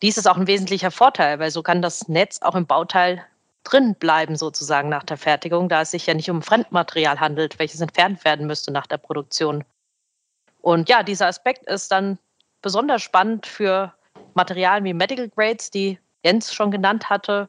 dies 0.03 0.19
ist 0.19 0.29
auch 0.29 0.37
ein 0.37 0.47
wesentlicher 0.47 0.93
Vorteil, 0.93 1.41
weil 1.41 1.51
so 1.51 1.65
kann 1.65 1.83
das 1.83 2.07
Netz 2.07 2.41
auch 2.43 2.55
im 2.55 2.67
Bauteil 2.67 3.25
drin 3.65 3.95
bleiben 3.97 4.37
sozusagen 4.37 4.89
nach 4.89 5.05
der 5.05 5.17
Fertigung, 5.17 5.69
da 5.69 5.83
es 5.83 5.91
sich 5.91 6.07
ja 6.07 6.15
nicht 6.15 6.31
um 6.31 6.43
Fremdmaterial 6.43 7.21
handelt, 7.21 7.59
welches 7.59 7.81
entfernt 7.81 8.25
werden 8.25 8.47
müsste 8.47 8.71
nach 8.71 8.87
der 8.87 8.99
Produktion. 8.99 9.65
Und 10.63 10.89
ja, 10.89 11.03
dieser 11.03 11.27
Aspekt 11.27 11.67
ist 11.67 11.91
dann 11.91 12.19
besonders 12.63 13.03
spannend 13.03 13.47
für 13.47 13.95
Materialien 14.35 14.85
wie 14.85 14.95
Medical 14.95 15.29
Grades, 15.29 15.71
die 15.71 15.99
Jens 16.25 16.53
schon 16.53 16.71
genannt 16.71 17.09
hatte, 17.09 17.49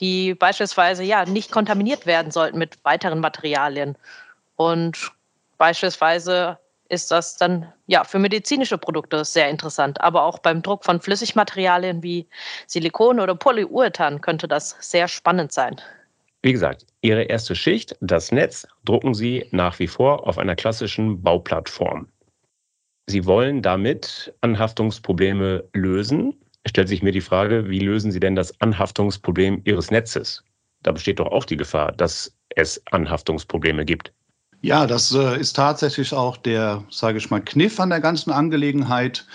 die 0.00 0.34
beispielsweise 0.34 1.02
ja 1.02 1.24
nicht 1.24 1.50
kontaminiert 1.50 2.06
werden 2.06 2.32
sollten 2.32 2.58
mit 2.58 2.84
weiteren 2.84 3.20
Materialien. 3.20 3.96
Und 4.56 5.12
beispielsweise 5.58 6.58
ist 6.88 7.10
das 7.10 7.36
dann 7.38 7.72
ja 7.86 8.04
für 8.04 8.18
medizinische 8.18 8.76
Produkte 8.76 9.24
sehr 9.24 9.48
interessant. 9.48 10.00
Aber 10.02 10.24
auch 10.24 10.38
beim 10.38 10.62
Druck 10.62 10.84
von 10.84 11.00
Flüssigmaterialien 11.00 12.02
wie 12.02 12.28
Silikon 12.66 13.18
oder 13.18 13.34
Polyurethan 13.34 14.20
könnte 14.20 14.46
das 14.46 14.76
sehr 14.80 15.08
spannend 15.08 15.52
sein. 15.52 15.80
Wie 16.42 16.52
gesagt, 16.52 16.84
Ihre 17.00 17.22
erste 17.22 17.54
Schicht, 17.54 17.96
das 18.00 18.30
Netz, 18.30 18.66
drucken 18.84 19.14
Sie 19.14 19.46
nach 19.52 19.78
wie 19.78 19.86
vor 19.86 20.26
auf 20.26 20.38
einer 20.38 20.56
klassischen 20.56 21.22
Bauplattform. 21.22 22.08
Sie 23.06 23.26
wollen 23.26 23.62
damit 23.62 24.32
Anhaftungsprobleme 24.40 25.64
lösen. 25.74 26.34
Stellt 26.66 26.88
sich 26.88 27.02
mir 27.02 27.12
die 27.12 27.20
Frage, 27.20 27.68
wie 27.68 27.80
lösen 27.80 28.12
Sie 28.12 28.20
denn 28.20 28.36
das 28.36 28.60
Anhaftungsproblem 28.60 29.62
Ihres 29.64 29.90
Netzes? 29.90 30.44
Da 30.82 30.92
besteht 30.92 31.18
doch 31.18 31.26
auch 31.26 31.44
die 31.44 31.56
Gefahr, 31.56 31.92
dass 31.92 32.32
es 32.56 32.82
Anhaftungsprobleme 32.90 33.84
gibt. 33.84 34.12
Ja, 34.60 34.86
das 34.86 35.12
äh, 35.12 35.40
ist 35.40 35.54
tatsächlich 35.54 36.12
auch 36.12 36.36
der, 36.36 36.84
sage 36.88 37.18
ich 37.18 37.30
mal, 37.30 37.40
Kniff 37.40 37.80
an 37.80 37.90
der 37.90 38.00
ganzen 38.00 38.30
Angelegenheit. 38.30 39.26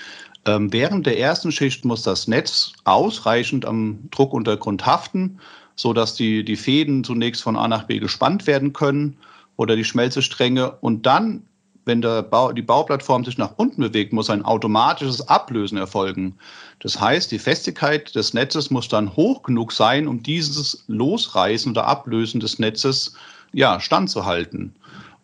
Ähm, 0.46 0.72
während 0.72 1.06
der 1.06 1.20
ersten 1.20 1.52
Schicht 1.52 1.84
muss 1.84 2.04
das 2.04 2.30
Netz 2.30 2.72
ausreichend 2.86 3.66
am 3.66 4.10
Druckuntergrund 4.12 4.86
haften, 4.86 5.40
sodass 5.76 6.16
die, 6.16 6.46
die 6.46 6.56
Fäden 6.56 7.04
zunächst 7.04 7.44
von 7.44 7.58
A 7.58 7.68
nach 7.68 7.84
B 7.84 8.00
gespannt 8.00 8.48
werden 8.48 8.72
können 8.72 9.18
oder 9.58 9.76
die 9.76 9.84
Schmelzestränge. 9.84 10.72
Und 10.80 11.06
dann 11.06 11.44
wenn 11.88 12.02
Bau, 12.02 12.52
die 12.52 12.62
Bauplattform 12.62 13.26
sich 13.26 13.38
nach 13.38 13.54
unten 13.58 13.82
bewegt, 13.82 14.14
muss 14.14 14.30
ein 14.30 14.46
automatisches 14.46 15.28
Ablösen 15.28 15.78
erfolgen. 15.78 16.38
Das 16.80 17.00
heißt, 17.00 17.32
die 17.32 17.40
Festigkeit 17.40 18.14
des 18.14 18.34
Netzes 18.34 18.70
muss 18.70 18.88
dann 18.88 19.16
hoch 19.16 19.44
genug 19.44 19.72
sein, 19.72 20.08
um 20.08 20.22
dieses 20.22 20.84
Losreißen 20.88 21.72
oder 21.72 21.88
Ablösen 21.88 22.40
des 22.40 22.60
Netzes 22.60 23.14
ja, 23.54 23.80
standzuhalten. 23.80 24.76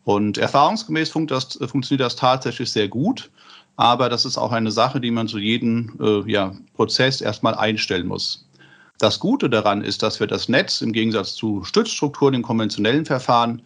Und 0.05 0.37
erfahrungsgemäß 0.37 1.09
funkt 1.09 1.31
das, 1.31 1.59
funktioniert 1.67 2.05
das 2.05 2.15
tatsächlich 2.15 2.71
sehr 2.71 2.87
gut. 2.87 3.29
Aber 3.75 4.09
das 4.09 4.25
ist 4.25 4.37
auch 4.37 4.51
eine 4.51 4.71
Sache, 4.71 5.01
die 5.01 5.11
man 5.11 5.27
zu 5.27 5.39
jedem 5.39 5.93
äh, 5.99 6.31
ja, 6.31 6.53
Prozess 6.75 7.21
erstmal 7.21 7.55
einstellen 7.55 8.07
muss. 8.07 8.45
Das 8.99 9.19
Gute 9.19 9.49
daran 9.49 9.81
ist, 9.81 10.03
dass 10.03 10.19
wir 10.19 10.27
das 10.27 10.47
Netz 10.47 10.81
im 10.81 10.93
Gegensatz 10.93 11.33
zu 11.33 11.63
Stützstrukturen 11.63 12.35
in 12.35 12.41
konventionellen 12.43 13.05
Verfahren 13.05 13.61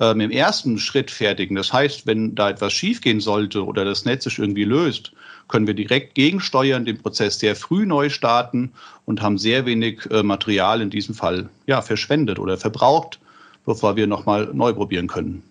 ähm, 0.00 0.20
im 0.20 0.30
ersten 0.30 0.78
Schritt 0.78 1.10
fertigen. 1.10 1.56
Das 1.56 1.72
heißt, 1.72 2.06
wenn 2.06 2.34
da 2.34 2.50
etwas 2.50 2.72
schiefgehen 2.72 3.20
sollte 3.20 3.64
oder 3.64 3.84
das 3.84 4.04
Netz 4.04 4.24
sich 4.24 4.38
irgendwie 4.38 4.64
löst, 4.64 5.12
können 5.48 5.66
wir 5.66 5.74
direkt 5.74 6.14
gegensteuern, 6.14 6.84
den 6.84 6.98
Prozess 6.98 7.38
sehr 7.38 7.54
früh 7.54 7.84
neu 7.84 8.08
starten 8.08 8.72
und 9.04 9.20
haben 9.20 9.36
sehr 9.36 9.66
wenig 9.66 10.08
äh, 10.10 10.22
Material 10.22 10.80
in 10.80 10.90
diesem 10.90 11.14
Fall 11.14 11.48
ja, 11.66 11.82
verschwendet 11.82 12.38
oder 12.38 12.56
verbraucht, 12.56 13.20
bevor 13.66 13.96
wir 13.96 14.06
nochmal 14.06 14.48
neu 14.52 14.72
probieren 14.72 15.06
können. 15.06 15.42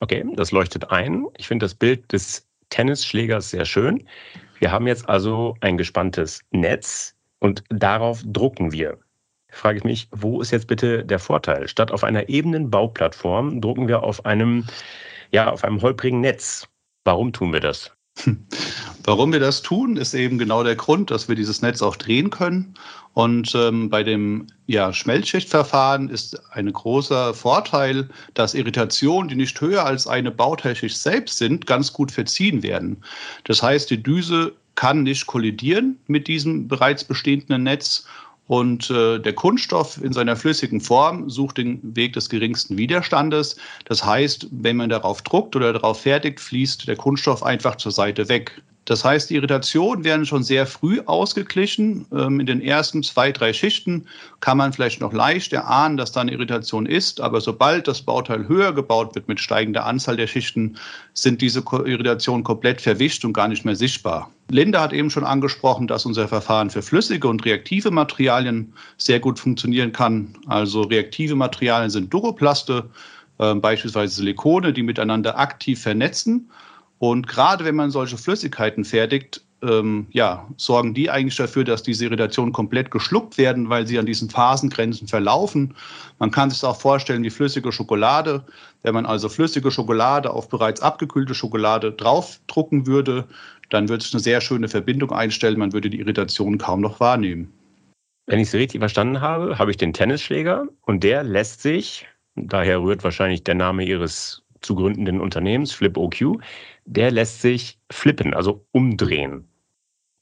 Okay, 0.00 0.24
das 0.34 0.50
leuchtet 0.50 0.90
ein. 0.90 1.26
Ich 1.36 1.46
finde 1.46 1.64
das 1.64 1.74
Bild 1.74 2.10
des 2.10 2.46
Tennisschlägers 2.70 3.50
sehr 3.50 3.64
schön. 3.66 4.06
Wir 4.60 4.70
haben 4.70 4.86
jetzt 4.86 5.08
also 5.08 5.56
ein 5.60 5.76
gespanntes 5.76 6.40
Netz 6.52 7.14
und 7.40 7.64
darauf 7.68 8.22
drucken 8.24 8.72
wir. 8.72 8.98
Frage 9.52 9.78
ich 9.78 9.84
mich, 9.84 10.08
wo 10.10 10.40
ist 10.40 10.50
jetzt 10.50 10.66
bitte 10.66 11.04
der 11.04 11.18
Vorteil? 11.18 11.68
Statt 11.68 11.90
auf 11.90 12.04
einer 12.04 12.28
ebenen 12.28 12.70
Bauplattform 12.70 13.60
drucken 13.60 13.88
wir 13.88 14.02
auf 14.02 14.24
einem, 14.24 14.66
ja, 15.32 15.50
auf 15.50 15.64
einem 15.64 15.82
holprigen 15.82 16.20
Netz. 16.20 16.68
Warum 17.04 17.32
tun 17.32 17.52
wir 17.52 17.60
das? 17.60 17.90
Warum 19.04 19.32
wir 19.32 19.40
das 19.40 19.62
tun, 19.62 19.96
ist 19.96 20.14
eben 20.14 20.38
genau 20.38 20.62
der 20.62 20.76
Grund, 20.76 21.10
dass 21.10 21.28
wir 21.28 21.36
dieses 21.36 21.62
Netz 21.62 21.80
auch 21.80 21.96
drehen 21.96 22.30
können. 22.30 22.74
Und 23.14 23.54
ähm, 23.54 23.90
bei 23.90 24.02
dem 24.02 24.46
ja, 24.66 24.92
Schmelzschichtverfahren 24.92 26.08
ist 26.08 26.40
ein 26.52 26.72
großer 26.72 27.34
Vorteil, 27.34 28.08
dass 28.34 28.54
Irritationen, 28.54 29.28
die 29.28 29.36
nicht 29.36 29.60
höher 29.60 29.84
als 29.84 30.06
eine 30.06 30.30
Bauteilschicht 30.30 30.96
selbst 30.96 31.38
sind, 31.38 31.66
ganz 31.66 31.92
gut 31.92 32.12
verziehen 32.12 32.62
werden. 32.62 33.02
Das 33.44 33.62
heißt, 33.62 33.90
die 33.90 34.02
Düse 34.02 34.52
kann 34.74 35.02
nicht 35.02 35.26
kollidieren 35.26 35.98
mit 36.06 36.28
diesem 36.28 36.68
bereits 36.68 37.04
bestehenden 37.04 37.64
Netz 37.64 38.06
und 38.50 38.90
äh, 38.90 39.20
der 39.20 39.32
Kunststoff 39.32 40.02
in 40.02 40.12
seiner 40.12 40.34
flüssigen 40.34 40.80
Form 40.80 41.30
sucht 41.30 41.58
den 41.58 41.78
Weg 41.94 42.14
des 42.14 42.28
geringsten 42.28 42.76
Widerstandes. 42.76 43.54
Das 43.84 44.04
heißt, 44.04 44.48
wenn 44.50 44.76
man 44.76 44.90
darauf 44.90 45.22
druckt 45.22 45.54
oder 45.54 45.72
darauf 45.72 46.00
fertigt, 46.00 46.40
fließt 46.40 46.88
der 46.88 46.96
Kunststoff 46.96 47.44
einfach 47.44 47.76
zur 47.76 47.92
Seite 47.92 48.28
weg. 48.28 48.60
Das 48.86 49.04
heißt, 49.04 49.30
die 49.30 49.34
Irritationen 49.34 50.04
werden 50.04 50.26
schon 50.26 50.42
sehr 50.42 50.66
früh 50.66 51.00
ausgeglichen. 51.04 52.06
Ähm, 52.12 52.40
in 52.40 52.46
den 52.46 52.60
ersten 52.60 53.02
zwei, 53.02 53.30
drei 53.30 53.52
Schichten 53.52 54.06
kann 54.40 54.56
man 54.56 54.72
vielleicht 54.72 55.00
noch 55.00 55.12
leicht 55.12 55.52
erahnen, 55.52 55.96
dass 55.96 56.12
da 56.12 56.22
eine 56.22 56.32
Irritation 56.32 56.86
ist. 56.86 57.20
Aber 57.20 57.40
sobald 57.40 57.86
das 57.86 58.02
Bauteil 58.02 58.48
höher 58.48 58.72
gebaut 58.72 59.14
wird 59.14 59.28
mit 59.28 59.38
steigender 59.38 59.86
Anzahl 59.86 60.16
der 60.16 60.26
Schichten, 60.26 60.76
sind 61.12 61.40
diese 61.40 61.60
Irritationen 61.60 62.42
komplett 62.42 62.80
verwischt 62.80 63.24
und 63.24 63.32
gar 63.32 63.48
nicht 63.48 63.64
mehr 63.64 63.76
sichtbar. 63.76 64.30
Linda 64.48 64.80
hat 64.80 64.92
eben 64.92 65.10
schon 65.10 65.24
angesprochen, 65.24 65.86
dass 65.86 66.06
unser 66.06 66.26
Verfahren 66.26 66.70
für 66.70 66.82
flüssige 66.82 67.28
und 67.28 67.44
reaktive 67.44 67.90
Materialien 67.90 68.72
sehr 68.96 69.20
gut 69.20 69.38
funktionieren 69.38 69.92
kann. 69.92 70.34
Also 70.46 70.82
reaktive 70.82 71.36
Materialien 71.36 71.90
sind 71.90 72.12
Duroplaste, 72.12 72.88
äh, 73.38 73.54
beispielsweise 73.54 74.16
Silikone, 74.16 74.72
die 74.72 74.82
miteinander 74.82 75.38
aktiv 75.38 75.80
vernetzen 75.80 76.50
und 77.00 77.26
gerade 77.26 77.64
wenn 77.64 77.76
man 77.76 77.90
solche 77.90 78.18
Flüssigkeiten 78.18 78.84
fertigt, 78.84 79.42
ähm, 79.62 80.06
ja, 80.10 80.46
sorgen 80.58 80.92
die 80.92 81.08
eigentlich 81.08 81.36
dafür, 81.36 81.64
dass 81.64 81.82
diese 81.82 82.04
Irritationen 82.04 82.52
komplett 82.52 82.90
geschluckt 82.90 83.38
werden, 83.38 83.70
weil 83.70 83.86
sie 83.86 83.98
an 83.98 84.04
diesen 84.04 84.28
Phasengrenzen 84.28 85.08
verlaufen. 85.08 85.74
Man 86.18 86.30
kann 86.30 86.50
sich 86.50 86.60
das 86.60 86.68
auch 86.68 86.78
vorstellen 86.78 87.22
wie 87.22 87.30
flüssige 87.30 87.72
Schokolade. 87.72 88.44
Wenn 88.82 88.92
man 88.92 89.06
also 89.06 89.30
flüssige 89.30 89.70
Schokolade 89.70 90.30
auf 90.30 90.50
bereits 90.50 90.82
abgekühlte 90.82 91.34
Schokolade 91.34 91.90
draufdrucken 91.90 92.86
würde, 92.86 93.24
dann 93.70 93.88
würde 93.88 94.04
sich 94.04 94.12
eine 94.12 94.20
sehr 94.22 94.42
schöne 94.42 94.68
Verbindung 94.68 95.10
einstellen. 95.10 95.58
Man 95.58 95.72
würde 95.72 95.88
die 95.88 96.00
Irritation 96.00 96.58
kaum 96.58 96.82
noch 96.82 97.00
wahrnehmen. 97.00 97.50
Wenn 98.26 98.40
ich 98.40 98.48
es 98.48 98.54
richtig 98.54 98.78
verstanden 98.78 99.22
habe, 99.22 99.58
habe 99.58 99.70
ich 99.70 99.78
den 99.78 99.94
Tennisschläger 99.94 100.66
und 100.82 101.02
der 101.02 101.22
lässt 101.22 101.62
sich, 101.62 102.06
daher 102.36 102.82
rührt 102.82 103.04
wahrscheinlich 103.04 103.42
der 103.42 103.54
Name 103.54 103.86
Ihres 103.86 104.42
zu 104.60 104.74
gründenden 104.74 105.20
Unternehmens, 105.20 105.72
Flip 105.72 105.96
OQ, 105.96 106.38
der 106.90 107.12
lässt 107.12 107.40
sich 107.40 107.78
flippen, 107.90 108.34
also 108.34 108.66
umdrehen. 108.72 109.48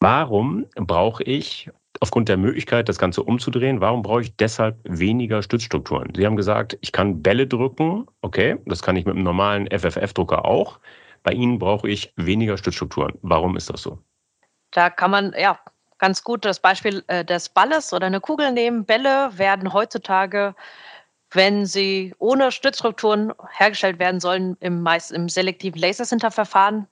Warum 0.01 0.67
brauche 0.75 1.23
ich 1.25 1.71
aufgrund 2.01 2.29
der 2.29 2.37
Möglichkeit, 2.37 2.89
das 2.89 2.99
Ganze 2.99 3.23
umzudrehen, 3.23 3.81
warum 3.81 4.03
brauche 4.03 4.21
ich 4.21 4.37
deshalb 4.37 4.77
weniger 4.85 5.43
Stützstrukturen? 5.43 6.13
Sie 6.15 6.25
haben 6.27 6.37
gesagt, 6.37 6.77
ich 6.81 6.93
kann 6.93 7.23
Bälle 7.23 7.47
drücken. 7.47 8.07
Okay, 8.21 8.59
das 8.67 8.83
kann 8.83 8.97
ich 8.97 9.07
mit 9.07 9.15
einem 9.15 9.25
normalen 9.25 9.67
FFF-Drucker 9.67 10.45
auch. 10.45 10.79
Bei 11.23 11.33
Ihnen 11.33 11.59
brauche 11.59 11.89
ich 11.89 12.13
weniger 12.17 12.57
Stützstrukturen. 12.57 13.15
Warum 13.23 13.57
ist 13.57 13.71
das 13.71 13.83
so? 13.83 13.99
Da 14.71 14.91
kann 14.91 15.11
man 15.11 15.35
ja 15.37 15.59
ganz 15.97 16.23
gut 16.23 16.45
das 16.45 16.61
Beispiel 16.61 17.03
äh, 17.09 17.25
des 17.25 17.49
Balles 17.49 17.93
oder 17.93 18.07
eine 18.07 18.21
Kugel 18.21 18.53
nehmen. 18.53 18.85
Bälle 18.85 19.31
werden 19.37 19.73
heutzutage 19.73 20.55
wenn 21.31 21.67
sie 21.67 22.15
ohne 22.19 22.53
Stützstrukturen 22.53 23.33
hergestellt 23.57 23.99
werden 23.99 24.21
sollen, 24.21 24.57
im, 24.61 24.83
meist, 24.83 25.13
im 25.13 25.29
selektiven 25.29 25.81
Lasersinterverfahren 25.81 26.87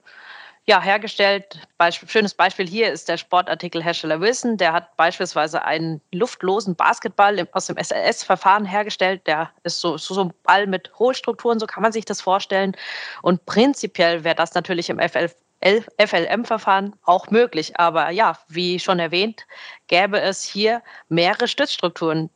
ja, 0.69 0.83
hergestellt. 0.83 1.61
Beispiel, 1.79 2.09
schönes 2.09 2.35
Beispiel 2.35 2.67
hier 2.67 2.93
ist 2.93 3.09
der 3.09 3.17
Sportartikelhersteller 3.17 4.21
Wilson. 4.21 4.57
Der 4.57 4.73
hat 4.73 4.97
beispielsweise 4.97 5.65
einen 5.65 6.01
luftlosen 6.13 6.75
Basketball 6.75 7.49
aus 7.53 7.67
dem 7.67 7.77
SLS-Verfahren 7.77 8.65
hergestellt. 8.65 9.25
Der 9.29 9.53
ist 9.63 9.81
so, 9.81 9.97
so, 9.97 10.15
so 10.15 10.25
ein 10.25 10.35
Ball 10.43 10.67
mit 10.67 10.91
Hohlstrukturen, 10.99 11.61
so 11.61 11.67
kann 11.67 11.85
man 11.85 11.93
sich 11.93 12.05
das 12.05 12.21
vorstellen. 12.21 12.77
Und 13.23 13.47
prinzipiell 13.47 14.25
wäre 14.25 14.35
das 14.35 14.55
natürlich 14.55 14.91
im 14.91 14.99
FL, 14.99 15.31
FLM-Verfahren 15.63 16.95
auch 17.05 17.31
möglich. 17.31 17.79
Aber 17.79 18.11
ja, 18.11 18.37
wie 18.49 18.81
schon 18.81 18.99
erwähnt, 18.99 19.47
gäbe 19.87 20.21
es 20.21 20.43
hier 20.43 20.83
mehrere 21.09 21.47
Stützstrukturen, 21.47 22.29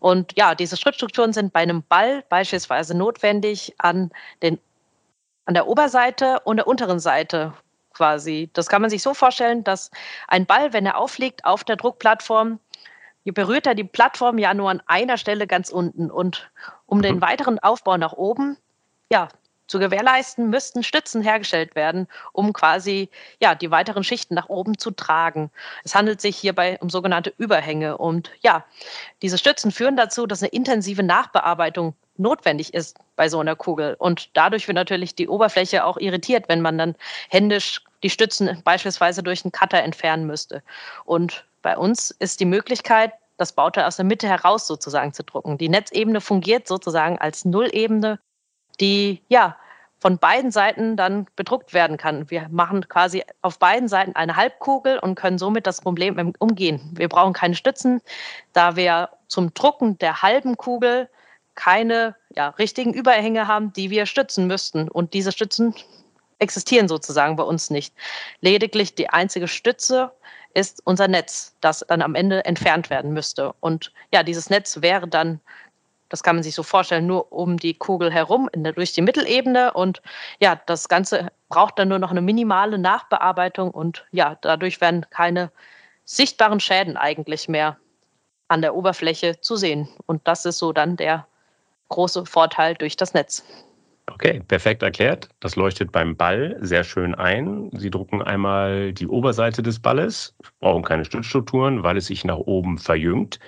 und 0.00 0.36
ja, 0.36 0.54
diese 0.54 0.76
Schrittstrukturen 0.76 1.32
sind 1.32 1.52
bei 1.52 1.60
einem 1.60 1.82
Ball 1.82 2.24
beispielsweise 2.28 2.96
notwendig 2.96 3.74
an, 3.78 4.10
den, 4.42 4.58
an 5.44 5.54
der 5.54 5.66
Oberseite 5.66 6.40
und 6.40 6.56
der 6.56 6.66
unteren 6.66 7.00
Seite 7.00 7.52
quasi. 7.92 8.50
Das 8.52 8.68
kann 8.68 8.80
man 8.80 8.90
sich 8.90 9.02
so 9.02 9.14
vorstellen, 9.14 9.64
dass 9.64 9.90
ein 10.28 10.46
Ball, 10.46 10.72
wenn 10.72 10.86
er 10.86 10.98
aufliegt 10.98 11.44
auf 11.44 11.64
der 11.64 11.76
Druckplattform, 11.76 12.60
berührt 13.24 13.66
er 13.66 13.74
die 13.74 13.84
Plattform 13.84 14.38
ja 14.38 14.54
nur 14.54 14.70
an 14.70 14.82
einer 14.86 15.18
Stelle 15.18 15.46
ganz 15.46 15.70
unten. 15.70 16.10
Und 16.10 16.50
um 16.86 17.02
den 17.02 17.16
mhm. 17.16 17.20
weiteren 17.20 17.58
Aufbau 17.58 17.96
nach 17.96 18.12
oben, 18.12 18.56
ja, 19.10 19.28
zu 19.68 19.78
gewährleisten, 19.78 20.50
müssten 20.50 20.82
Stützen 20.82 21.22
hergestellt 21.22 21.76
werden, 21.76 22.08
um 22.32 22.52
quasi 22.52 23.08
ja, 23.40 23.54
die 23.54 23.70
weiteren 23.70 24.02
Schichten 24.02 24.34
nach 24.34 24.48
oben 24.48 24.78
zu 24.78 24.90
tragen. 24.90 25.50
Es 25.84 25.94
handelt 25.94 26.20
sich 26.20 26.36
hierbei 26.36 26.78
um 26.80 26.90
sogenannte 26.90 27.32
Überhänge. 27.38 27.96
Und 27.98 28.30
ja, 28.40 28.64
diese 29.22 29.38
Stützen 29.38 29.70
führen 29.70 29.96
dazu, 29.96 30.26
dass 30.26 30.42
eine 30.42 30.50
intensive 30.50 31.02
Nachbearbeitung 31.02 31.94
notwendig 32.16 32.74
ist 32.74 32.98
bei 33.14 33.28
so 33.28 33.38
einer 33.38 33.54
Kugel. 33.54 33.94
Und 33.98 34.30
dadurch 34.36 34.66
wird 34.66 34.74
natürlich 34.74 35.14
die 35.14 35.28
Oberfläche 35.28 35.84
auch 35.84 35.98
irritiert, 35.98 36.48
wenn 36.48 36.62
man 36.62 36.78
dann 36.78 36.96
händisch 37.28 37.82
die 38.02 38.10
Stützen 38.10 38.60
beispielsweise 38.64 39.22
durch 39.22 39.44
einen 39.44 39.52
Cutter 39.52 39.82
entfernen 39.82 40.26
müsste. 40.26 40.62
Und 41.04 41.44
bei 41.62 41.76
uns 41.76 42.10
ist 42.10 42.40
die 42.40 42.44
Möglichkeit, 42.44 43.12
das 43.36 43.52
Bauteil 43.52 43.84
aus 43.84 43.96
der 43.96 44.04
Mitte 44.04 44.28
heraus 44.28 44.66
sozusagen 44.66 45.12
zu 45.12 45.22
drucken. 45.22 45.58
Die 45.58 45.68
Netzebene 45.68 46.20
fungiert 46.20 46.66
sozusagen 46.66 47.18
als 47.18 47.44
Nullebene 47.44 48.18
die 48.80 49.22
ja 49.28 49.56
von 50.00 50.18
beiden 50.18 50.50
Seiten 50.50 50.96
dann 50.96 51.26
bedruckt 51.34 51.74
werden 51.74 51.96
kann. 51.96 52.30
Wir 52.30 52.48
machen 52.50 52.88
quasi 52.88 53.24
auf 53.42 53.58
beiden 53.58 53.88
Seiten 53.88 54.14
eine 54.14 54.36
Halbkugel 54.36 54.98
und 54.98 55.16
können 55.16 55.38
somit 55.38 55.66
das 55.66 55.80
Problem 55.80 56.32
umgehen. 56.38 56.80
Wir 56.94 57.08
brauchen 57.08 57.32
keine 57.32 57.56
Stützen, 57.56 58.00
da 58.52 58.76
wir 58.76 59.10
zum 59.26 59.52
Drucken 59.54 59.98
der 59.98 60.22
halben 60.22 60.56
Kugel 60.56 61.08
keine 61.56 62.14
ja, 62.36 62.50
richtigen 62.50 62.94
Überhänge 62.94 63.48
haben, 63.48 63.72
die 63.72 63.90
wir 63.90 64.06
stützen 64.06 64.46
müssten. 64.46 64.88
Und 64.88 65.14
diese 65.14 65.32
Stützen 65.32 65.74
existieren 66.38 66.86
sozusagen 66.86 67.34
bei 67.34 67.42
uns 67.42 67.70
nicht. 67.70 67.92
Lediglich 68.40 68.94
die 68.94 69.10
einzige 69.10 69.48
Stütze 69.48 70.12
ist 70.54 70.80
unser 70.84 71.08
Netz, 71.08 71.56
das 71.60 71.84
dann 71.88 72.02
am 72.02 72.14
Ende 72.14 72.44
entfernt 72.44 72.90
werden 72.90 73.12
müsste. 73.12 73.52
Und 73.58 73.92
ja, 74.12 74.22
dieses 74.22 74.50
Netz 74.50 74.80
wäre 74.82 75.08
dann 75.08 75.40
das 76.08 76.22
kann 76.22 76.36
man 76.36 76.42
sich 76.42 76.54
so 76.54 76.62
vorstellen, 76.62 77.06
nur 77.06 77.32
um 77.32 77.58
die 77.58 77.74
Kugel 77.74 78.12
herum, 78.12 78.48
der, 78.54 78.72
durch 78.72 78.92
die 78.92 79.02
Mittelebene. 79.02 79.72
Und 79.74 80.02
ja, 80.40 80.60
das 80.66 80.88
Ganze 80.88 81.30
braucht 81.48 81.78
dann 81.78 81.88
nur 81.88 81.98
noch 81.98 82.10
eine 82.10 82.22
minimale 82.22 82.78
Nachbearbeitung 82.78 83.70
und 83.70 84.06
ja, 84.10 84.36
dadurch 84.40 84.80
werden 84.80 85.06
keine 85.10 85.50
sichtbaren 86.04 86.60
Schäden 86.60 86.96
eigentlich 86.96 87.48
mehr 87.48 87.76
an 88.48 88.62
der 88.62 88.74
Oberfläche 88.74 89.40
zu 89.40 89.56
sehen. 89.56 89.88
Und 90.06 90.26
das 90.26 90.46
ist 90.46 90.58
so 90.58 90.72
dann 90.72 90.96
der 90.96 91.26
große 91.88 92.24
Vorteil 92.26 92.74
durch 92.74 92.96
das 92.96 93.14
Netz. 93.14 93.44
Okay, 94.10 94.40
perfekt 94.48 94.82
erklärt. 94.82 95.28
Das 95.40 95.56
leuchtet 95.56 95.92
beim 95.92 96.16
Ball 96.16 96.56
sehr 96.60 96.82
schön 96.82 97.14
ein. 97.14 97.70
Sie 97.74 97.90
drucken 97.90 98.22
einmal 98.22 98.94
die 98.94 99.06
Oberseite 99.06 99.62
des 99.62 99.78
Balles, 99.80 100.34
brauchen 100.60 100.82
keine 100.82 101.04
Stützstrukturen, 101.04 101.82
weil 101.82 101.98
es 101.98 102.06
sich 102.06 102.24
nach 102.24 102.38
oben 102.38 102.78
verjüngt. 102.78 103.38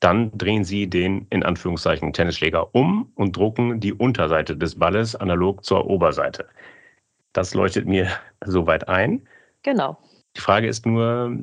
Dann 0.00 0.30
drehen 0.36 0.64
Sie 0.64 0.88
den 0.88 1.26
in 1.30 1.42
Anführungszeichen 1.42 2.12
Tennisschläger 2.12 2.74
um 2.74 3.10
und 3.16 3.36
drucken 3.36 3.80
die 3.80 3.92
Unterseite 3.92 4.56
des 4.56 4.78
Balles 4.78 5.16
analog 5.16 5.64
zur 5.64 5.86
Oberseite. 5.86 6.46
Das 7.32 7.54
leuchtet 7.54 7.86
mir 7.86 8.08
soweit 8.44 8.88
ein. 8.88 9.26
Genau. 9.62 9.98
Die 10.36 10.40
Frage 10.40 10.68
ist 10.68 10.86
nur, 10.86 11.36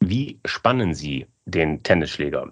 wie 0.00 0.40
spannen 0.46 0.94
Sie 0.94 1.26
den 1.44 1.82
Tennisschläger? 1.82 2.50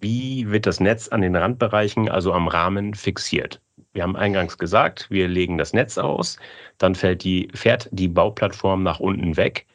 Wie 0.00 0.50
wird 0.50 0.66
das 0.66 0.80
Netz 0.80 1.08
an 1.08 1.22
den 1.22 1.36
Randbereichen, 1.36 2.08
also 2.08 2.32
am 2.32 2.48
Rahmen, 2.48 2.94
fixiert? 2.94 3.60
Wir 3.92 4.02
haben 4.02 4.16
eingangs 4.16 4.58
gesagt, 4.58 5.10
wir 5.10 5.28
legen 5.28 5.58
das 5.58 5.72
Netz 5.72 5.98
aus, 5.98 6.38
dann 6.78 6.94
fällt 6.94 7.24
die, 7.24 7.48
fährt 7.54 7.88
die 7.90 8.08
Bauplattform 8.08 8.82
nach 8.82 9.00
unten 9.00 9.36
weg. 9.36 9.66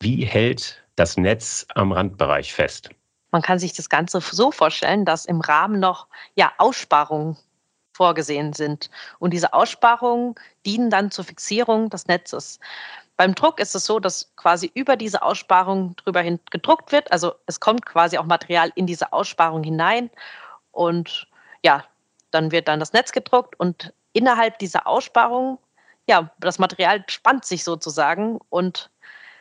Wie 0.00 0.24
hält 0.24 0.84
das 0.94 1.16
Netz 1.16 1.66
am 1.74 1.92
Randbereich 1.92 2.54
fest? 2.54 2.90
Man 3.30 3.42
kann 3.42 3.58
sich 3.58 3.72
das 3.72 3.88
Ganze 3.88 4.20
so 4.20 4.50
vorstellen, 4.50 5.04
dass 5.04 5.24
im 5.24 5.40
Rahmen 5.40 5.80
noch 5.80 6.06
ja, 6.34 6.52
Aussparungen 6.58 7.36
vorgesehen 7.92 8.52
sind. 8.52 8.90
Und 9.18 9.32
diese 9.32 9.52
Aussparungen 9.52 10.34
dienen 10.64 10.90
dann 10.90 11.10
zur 11.10 11.24
Fixierung 11.24 11.90
des 11.90 12.06
Netzes. 12.06 12.60
Beim 13.16 13.34
Druck 13.34 13.58
ist 13.58 13.74
es 13.74 13.86
so, 13.86 13.98
dass 13.98 14.30
quasi 14.36 14.70
über 14.74 14.96
diese 14.96 15.22
Aussparung 15.22 15.96
drüber 15.96 16.20
hin 16.20 16.38
gedruckt 16.50 16.92
wird. 16.92 17.10
Also 17.10 17.34
es 17.46 17.60
kommt 17.60 17.86
quasi 17.86 18.18
auch 18.18 18.26
Material 18.26 18.70
in 18.74 18.86
diese 18.86 19.12
Aussparung 19.12 19.62
hinein. 19.62 20.10
Und 20.72 21.26
ja, 21.62 21.84
dann 22.30 22.52
wird 22.52 22.68
dann 22.68 22.80
das 22.80 22.92
Netz 22.92 23.12
gedruckt 23.12 23.58
und 23.58 23.94
innerhalb 24.12 24.58
dieser 24.58 24.86
Aussparung, 24.86 25.58
ja, 26.06 26.30
das 26.38 26.58
Material 26.58 27.04
spannt 27.08 27.44
sich 27.44 27.64
sozusagen 27.64 28.38
und 28.50 28.90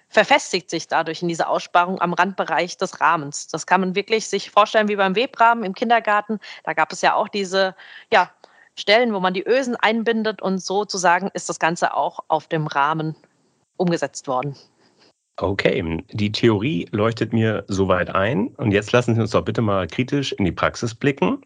verfestigt 0.10 0.70
sich 0.70 0.88
dadurch 0.88 1.22
in 1.22 1.28
dieser 1.28 1.50
Aussparung 1.50 2.00
am 2.02 2.14
Randbereich 2.14 2.78
des 2.78 3.02
Rahmens. 3.02 3.48
Das 3.48 3.66
kann 3.68 3.82
man 3.82 3.96
wirklich 3.96 4.28
sich 4.28 4.52
vorstellen 4.52 4.88
wie 4.88 4.96
beim 4.96 5.16
Webrahmen 5.16 5.64
im 5.64 5.74
Kindergarten. 5.74 6.40
Da 6.64 6.74
gab 6.74 6.92
es 6.92 7.02
ja 7.02 7.16
auch 7.16 7.28
diese 7.28 7.76
ja, 8.12 8.32
Stellen, 8.78 9.14
wo 9.14 9.20
man 9.20 9.34
die 9.34 9.48
Ösen 9.48 9.76
einbindet 9.76 10.42
und 10.42 10.62
sozusagen 10.62 11.30
ist 11.34 11.50
das 11.50 11.60
Ganze 11.60 11.96
auch 11.96 12.20
auf 12.28 12.48
dem 12.48 12.68
Rahmen 12.68 13.16
umgesetzt 13.78 14.28
worden. 14.28 14.56
Okay, 15.38 16.04
die 16.12 16.32
Theorie 16.32 16.88
leuchtet 16.92 17.34
mir 17.34 17.66
soweit 17.68 18.10
ein. 18.10 18.50
Und 18.56 18.72
jetzt 18.72 18.94
lassen 18.94 19.16
Sie 19.16 19.22
uns 19.22 19.32
doch 19.32 19.44
bitte 19.44 19.62
mal 19.62 19.86
kritisch 19.88 20.32
in 20.32 20.46
die 20.46 20.52
Praxis 20.52 20.96
blicken. 20.96 21.42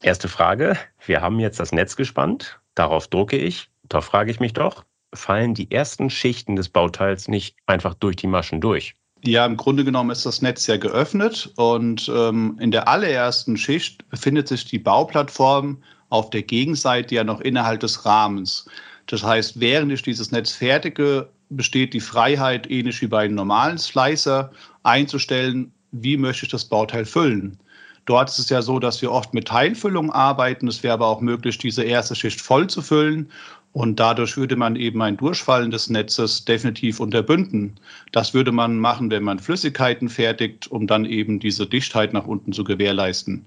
Erste 0.00 0.28
Frage. 0.28 0.78
Wir 1.04 1.20
haben 1.20 1.38
jetzt 1.38 1.60
das 1.60 1.72
Netz 1.72 1.96
gespannt. 1.96 2.58
Darauf 2.74 3.08
drucke 3.08 3.36
ich. 3.36 3.70
Da 3.84 4.00
frage 4.00 4.30
ich 4.30 4.40
mich 4.40 4.54
doch, 4.54 4.84
fallen 5.14 5.54
die 5.54 5.70
ersten 5.70 6.10
Schichten 6.10 6.56
des 6.56 6.68
Bauteils 6.68 7.28
nicht 7.28 7.56
einfach 7.66 7.94
durch 7.94 8.16
die 8.16 8.26
Maschen 8.26 8.60
durch? 8.60 8.94
Ja, 9.24 9.46
im 9.46 9.56
Grunde 9.56 9.84
genommen 9.84 10.10
ist 10.10 10.26
das 10.26 10.42
Netz 10.42 10.66
ja 10.66 10.76
geöffnet 10.76 11.52
und 11.56 12.10
ähm, 12.12 12.56
in 12.60 12.72
der 12.72 12.88
allerersten 12.88 13.56
Schicht 13.56 14.08
befindet 14.10 14.48
sich 14.48 14.64
die 14.64 14.80
Bauplattform 14.80 15.80
auf 16.08 16.30
der 16.30 16.42
Gegenseite 16.42 17.14
ja 17.14 17.24
noch 17.24 17.40
innerhalb 17.40 17.80
des 17.80 18.04
Rahmens. 18.04 18.68
Das 19.06 19.22
heißt, 19.22 19.60
während 19.60 19.92
ich 19.92 20.02
dieses 20.02 20.32
Netz 20.32 20.52
fertige, 20.52 21.28
besteht 21.50 21.94
die 21.94 22.00
Freiheit, 22.00 22.68
ähnlich 22.70 23.00
wie 23.00 23.06
bei 23.06 23.24
einem 23.24 23.36
normalen 23.36 23.78
Slicer, 23.78 24.50
einzustellen, 24.82 25.72
wie 25.92 26.16
möchte 26.16 26.46
ich 26.46 26.52
das 26.52 26.64
Bauteil 26.64 27.04
füllen. 27.04 27.58
Dort 28.06 28.28
ist 28.30 28.38
es 28.38 28.48
ja 28.48 28.62
so, 28.62 28.78
dass 28.80 29.00
wir 29.00 29.12
oft 29.12 29.32
mit 29.32 29.48
Teilfüllung 29.48 30.10
arbeiten. 30.10 30.66
Es 30.66 30.82
wäre 30.82 30.94
aber 30.94 31.06
auch 31.06 31.20
möglich, 31.20 31.58
diese 31.58 31.84
erste 31.84 32.16
Schicht 32.16 32.40
voll 32.40 32.66
zu 32.66 32.82
füllen. 32.82 33.30
Und 33.72 33.98
dadurch 33.98 34.36
würde 34.36 34.54
man 34.54 34.76
eben 34.76 35.00
ein 35.00 35.16
Durchfallen 35.16 35.70
des 35.70 35.88
Netzes 35.88 36.44
definitiv 36.44 37.00
unterbünden. 37.00 37.74
Das 38.12 38.34
würde 38.34 38.52
man 38.52 38.78
machen, 38.78 39.10
wenn 39.10 39.22
man 39.22 39.38
Flüssigkeiten 39.38 40.10
fertigt, 40.10 40.70
um 40.70 40.86
dann 40.86 41.06
eben 41.06 41.40
diese 41.40 41.66
Dichtheit 41.66 42.12
nach 42.12 42.26
unten 42.26 42.52
zu 42.52 42.64
gewährleisten. 42.64 43.46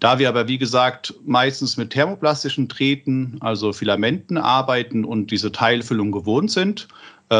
Da 0.00 0.18
wir 0.18 0.28
aber, 0.28 0.48
wie 0.48 0.58
gesagt, 0.58 1.14
meistens 1.24 1.78
mit 1.78 1.90
thermoplastischen 1.90 2.68
Drähten, 2.68 3.38
also 3.40 3.72
Filamenten 3.72 4.36
arbeiten 4.36 5.04
und 5.04 5.30
diese 5.30 5.50
Teilfüllung 5.50 6.12
gewohnt 6.12 6.50
sind, 6.50 6.88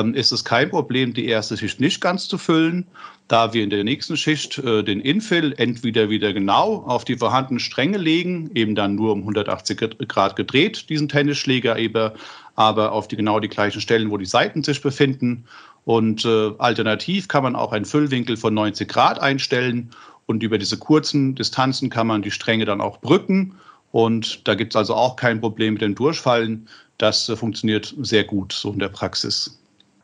ähm, 0.00 0.14
ist 0.14 0.32
es 0.32 0.44
kein 0.44 0.70
Problem, 0.70 1.14
die 1.14 1.26
erste 1.26 1.56
Schicht 1.56 1.80
nicht 1.80 2.00
ganz 2.00 2.28
zu 2.28 2.38
füllen, 2.38 2.86
da 3.28 3.52
wir 3.54 3.62
in 3.62 3.70
der 3.70 3.84
nächsten 3.84 4.16
Schicht 4.16 4.58
äh, 4.58 4.82
den 4.82 5.00
Infill 5.00 5.54
entweder 5.56 6.10
wieder 6.10 6.32
genau 6.32 6.84
auf 6.86 7.04
die 7.04 7.16
vorhandenen 7.16 7.60
Stränge 7.60 7.98
legen, 7.98 8.50
eben 8.54 8.74
dann 8.74 8.94
nur 8.94 9.12
um 9.12 9.20
180 9.20 10.08
Grad 10.08 10.36
gedreht, 10.36 10.88
diesen 10.90 11.08
Tennisschläger 11.08 11.78
eben, 11.78 12.10
aber 12.54 12.92
auf 12.92 13.08
die 13.08 13.16
genau 13.16 13.40
die 13.40 13.48
gleichen 13.48 13.80
Stellen, 13.80 14.10
wo 14.10 14.18
die 14.18 14.26
Seiten 14.26 14.62
sich 14.62 14.82
befinden. 14.82 15.44
Und 15.84 16.24
äh, 16.24 16.52
alternativ 16.58 17.28
kann 17.28 17.42
man 17.42 17.56
auch 17.56 17.72
einen 17.72 17.84
Füllwinkel 17.84 18.36
von 18.36 18.54
90 18.54 18.88
Grad 18.88 19.20
einstellen 19.20 19.90
und 20.26 20.42
über 20.42 20.58
diese 20.58 20.78
kurzen 20.78 21.34
Distanzen 21.34 21.90
kann 21.90 22.06
man 22.06 22.22
die 22.22 22.30
Stränge 22.30 22.64
dann 22.64 22.80
auch 22.80 22.98
brücken. 23.00 23.54
Und 23.92 24.46
da 24.48 24.54
gibt 24.54 24.72
es 24.72 24.76
also 24.76 24.94
auch 24.94 25.16
kein 25.16 25.40
Problem 25.40 25.74
mit 25.74 25.82
dem 25.82 25.94
Durchfallen. 25.94 26.68
Das 26.98 27.28
äh, 27.28 27.36
funktioniert 27.36 27.94
sehr 28.00 28.24
gut 28.24 28.52
so 28.52 28.72
in 28.72 28.78
der 28.78 28.88
Praxis. 28.88 29.58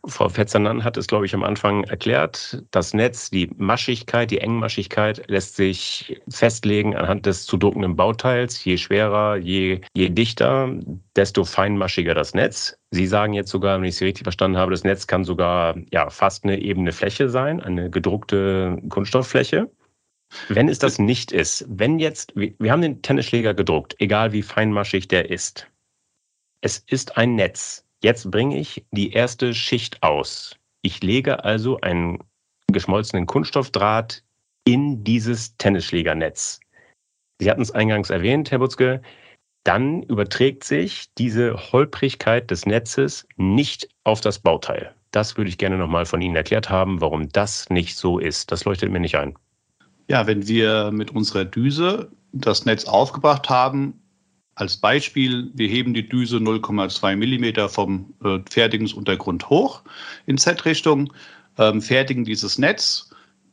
Frau 0.07 0.29
Fetzanan 0.31 0.83
hat 0.83 0.97
es, 0.97 1.07
glaube 1.07 1.27
ich, 1.27 1.35
am 1.35 1.43
Anfang 1.43 1.85
erklärt. 1.85 2.63
Das 2.71 2.95
Netz, 2.95 3.31
die 3.31 3.51
Maschigkeit, 3.57 4.31
die 4.31 4.39
Engmaschigkeit 4.39 5.23
lässt 5.29 5.57
sich 5.57 6.21
festlegen 6.29 6.97
anhand 6.97 7.27
des 7.27 7.45
zu 7.45 7.59
druckenden 7.59 7.97
Bauteils. 7.97 8.65
Je 8.65 8.79
schwerer, 8.79 9.37
je, 9.37 9.81
je 9.95 10.09
dichter, 10.09 10.75
desto 11.17 11.45
feinmaschiger 11.45 12.15
das 12.15 12.33
Netz. 12.33 12.79
Sie 12.91 13.07
sagen 13.07 13.35
jetzt 13.35 13.51
sogar, 13.51 13.79
wenn 13.79 13.89
ich 13.89 13.97
Sie 13.97 14.07
richtig 14.07 14.25
verstanden 14.25 14.57
habe, 14.57 14.71
das 14.71 14.85
Netz 14.85 15.07
kann 15.07 15.25
sogar 15.25 15.77
ja, 15.93 16.09
fast 16.09 16.45
eine 16.45 16.59
ebene 16.59 16.93
Fläche 16.93 17.29
sein, 17.29 17.61
eine 17.61 17.91
gedruckte 17.91 18.79
Kunststofffläche. 18.89 19.71
Wenn 20.49 20.69
es 20.69 20.79
das 20.79 20.99
nicht 20.99 21.33
ist, 21.33 21.67
wenn 21.69 21.99
jetzt, 21.99 22.33
wir 22.37 22.73
haben 22.73 22.83
den 22.83 23.03
Tennisschläger 23.03 23.53
gedruckt, 23.53 23.97
egal 23.99 24.33
wie 24.33 24.43
feinmaschig 24.43 25.09
der 25.09 25.29
ist. 25.29 25.67
Es 26.63 26.79
ist 26.87 27.17
ein 27.17 27.35
Netz. 27.35 27.85
Jetzt 28.03 28.31
bringe 28.31 28.59
ich 28.59 28.85
die 28.93 29.13
erste 29.13 29.55
Schicht 29.55 30.03
aus. 30.03 30.57
Ich 30.83 31.03
lege 31.03 31.45
also 31.45 31.81
einen 31.81 32.19
geschmolzenen 32.69 33.27
Kunststoffdraht 33.27 34.23
in 34.65 35.05
dieses 35.05 35.57
Tennisschlägernetz. 35.59 36.61
Sie 37.41 37.51
hatten 37.51 37.63
es 37.63 37.71
eingangs 37.71 38.11
erwähnt, 38.11 38.51
Herr 38.51 38.59
Butzke. 38.59 39.03
Dann 39.65 40.03
überträgt 40.05 40.65
sich 40.65 41.13
diese 41.19 41.73
Holprigkeit 41.73 42.51
des 42.51 42.65
Netzes 42.65 43.27
nicht 43.37 43.89
auf 44.05 44.21
das 44.23 44.39
Bauteil. 44.39 44.95
Das 45.11 45.37
würde 45.37 45.51
ich 45.51 45.59
gerne 45.59 45.77
nochmal 45.77 46.07
von 46.07 46.23
Ihnen 46.23 46.37
erklärt 46.37 46.71
haben, 46.71 47.01
warum 47.01 47.29
das 47.29 47.69
nicht 47.69 47.97
so 47.97 48.19
ist. 48.19 48.53
Das 48.53 48.65
leuchtet 48.65 48.91
mir 48.91 49.01
nicht 49.01 49.17
ein. 49.17 49.37
Ja, 50.09 50.27
wenn 50.27 50.47
wir 50.49 50.91
mit 50.93 51.11
unserer 51.11 51.45
Düse 51.45 52.11
das 52.33 52.65
Netz 52.65 52.85
aufgebracht 52.87 53.51
haben, 53.51 54.00
als 54.61 54.77
Beispiel, 54.77 55.51
wir 55.55 55.69
heben 55.69 55.95
die 55.95 56.09
Düse 56.09 56.37
0,2 56.37 57.17
mm 57.17 57.69
vom 57.69 58.15
äh, 58.25 58.39
Fertigungsuntergrund 58.49 59.49
hoch 59.49 59.83
in 60.27 60.39
Z-Richtung, 60.39 61.13
ähm, 61.59 61.81
fertigen 61.81 62.25
dieses 62.25 62.59
Netz 62.59 63.11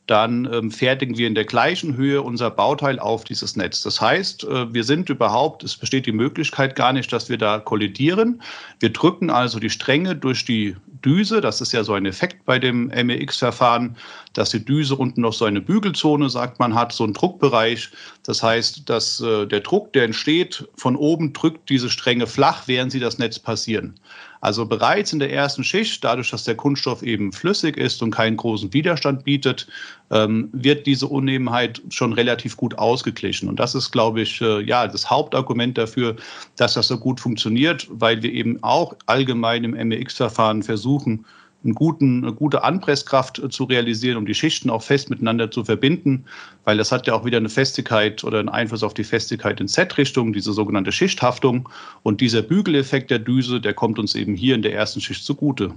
dann 0.08 0.48
ähm, 0.52 0.70
fertigen 0.70 1.18
wir 1.18 1.28
in 1.28 1.34
der 1.34 1.44
gleichen 1.44 1.96
Höhe 1.96 2.22
unser 2.22 2.50
Bauteil 2.50 2.98
auf 2.98 3.24
dieses 3.24 3.56
Netz. 3.56 3.82
Das 3.82 4.00
heißt, 4.00 4.44
äh, 4.44 4.72
wir 4.72 4.82
sind 4.82 5.10
überhaupt, 5.10 5.62
es 5.62 5.76
besteht 5.76 6.06
die 6.06 6.12
Möglichkeit 6.12 6.74
gar 6.74 6.94
nicht, 6.94 7.12
dass 7.12 7.28
wir 7.28 7.36
da 7.36 7.58
kollidieren. 7.58 8.42
Wir 8.80 8.90
drücken 8.90 9.28
also 9.28 9.60
die 9.60 9.68
Stränge 9.68 10.16
durch 10.16 10.46
die 10.46 10.74
Düse. 11.04 11.42
Das 11.42 11.60
ist 11.60 11.72
ja 11.72 11.84
so 11.84 11.92
ein 11.92 12.06
Effekt 12.06 12.46
bei 12.46 12.58
dem 12.58 12.86
MEX-Verfahren, 12.86 13.96
dass 14.32 14.50
die 14.50 14.64
Düse 14.64 14.96
unten 14.96 15.20
noch 15.20 15.34
so 15.34 15.44
eine 15.44 15.60
Bügelzone, 15.60 16.30
sagt 16.30 16.58
man, 16.58 16.74
hat, 16.74 16.92
so 16.92 17.04
einen 17.04 17.12
Druckbereich. 17.12 17.90
Das 18.22 18.42
heißt, 18.42 18.88
dass 18.88 19.20
äh, 19.20 19.46
der 19.46 19.60
Druck, 19.60 19.92
der 19.92 20.04
entsteht, 20.04 20.66
von 20.76 20.96
oben 20.96 21.34
drückt 21.34 21.68
diese 21.68 21.90
Stränge 21.90 22.26
flach, 22.26 22.62
während 22.66 22.92
sie 22.92 23.00
das 23.00 23.18
Netz 23.18 23.38
passieren. 23.38 24.00
Also 24.40 24.66
bereits 24.66 25.12
in 25.12 25.18
der 25.18 25.32
ersten 25.32 25.64
Schicht, 25.64 26.04
dadurch, 26.04 26.30
dass 26.30 26.44
der 26.44 26.54
Kunststoff 26.54 27.02
eben 27.02 27.32
flüssig 27.32 27.76
ist 27.76 28.02
und 28.02 28.10
keinen 28.10 28.36
großen 28.36 28.72
Widerstand 28.72 29.24
bietet, 29.24 29.66
ähm, 30.10 30.48
wird 30.52 30.86
diese 30.86 31.06
Unebenheit 31.06 31.82
schon 31.90 32.12
relativ 32.12 32.56
gut 32.56 32.78
ausgeglichen. 32.78 33.48
Und 33.48 33.58
das 33.58 33.74
ist, 33.74 33.90
glaube 33.90 34.22
ich, 34.22 34.40
äh, 34.40 34.62
ja, 34.62 34.86
das 34.86 35.10
Hauptargument 35.10 35.76
dafür, 35.76 36.16
dass 36.56 36.74
das 36.74 36.88
so 36.88 36.98
gut 36.98 37.20
funktioniert, 37.20 37.86
weil 37.90 38.22
wir 38.22 38.32
eben 38.32 38.62
auch 38.62 38.94
allgemein 39.06 39.64
im 39.64 39.72
MEX-Verfahren 39.72 40.62
versuchen, 40.62 41.24
einen 41.64 41.74
guten, 41.74 42.24
eine 42.24 42.32
gute 42.32 42.62
Anpresskraft 42.62 43.38
äh, 43.38 43.48
zu 43.48 43.64
realisieren, 43.64 44.16
um 44.16 44.26
die 44.26 44.34
Schichten 44.34 44.70
auch 44.70 44.82
fest 44.82 45.10
miteinander 45.10 45.50
zu 45.50 45.64
verbinden, 45.64 46.24
weil 46.64 46.76
das 46.76 46.92
hat 46.92 47.06
ja 47.06 47.14
auch 47.14 47.24
wieder 47.24 47.38
eine 47.38 47.48
Festigkeit 47.48 48.22
oder 48.24 48.38
einen 48.38 48.48
Einfluss 48.48 48.82
auf 48.82 48.94
die 48.94 49.04
Festigkeit 49.04 49.60
in 49.60 49.68
Z-Richtung, 49.68 50.32
diese 50.32 50.52
sogenannte 50.52 50.92
Schichthaftung. 50.92 51.68
Und 52.02 52.20
dieser 52.20 52.42
Bügeleffekt 52.42 53.10
der 53.10 53.18
Düse, 53.18 53.60
der 53.60 53.74
kommt 53.74 53.98
uns 53.98 54.14
eben 54.14 54.34
hier 54.34 54.54
in 54.54 54.62
der 54.62 54.74
ersten 54.74 55.00
Schicht 55.00 55.24
zugute. 55.24 55.72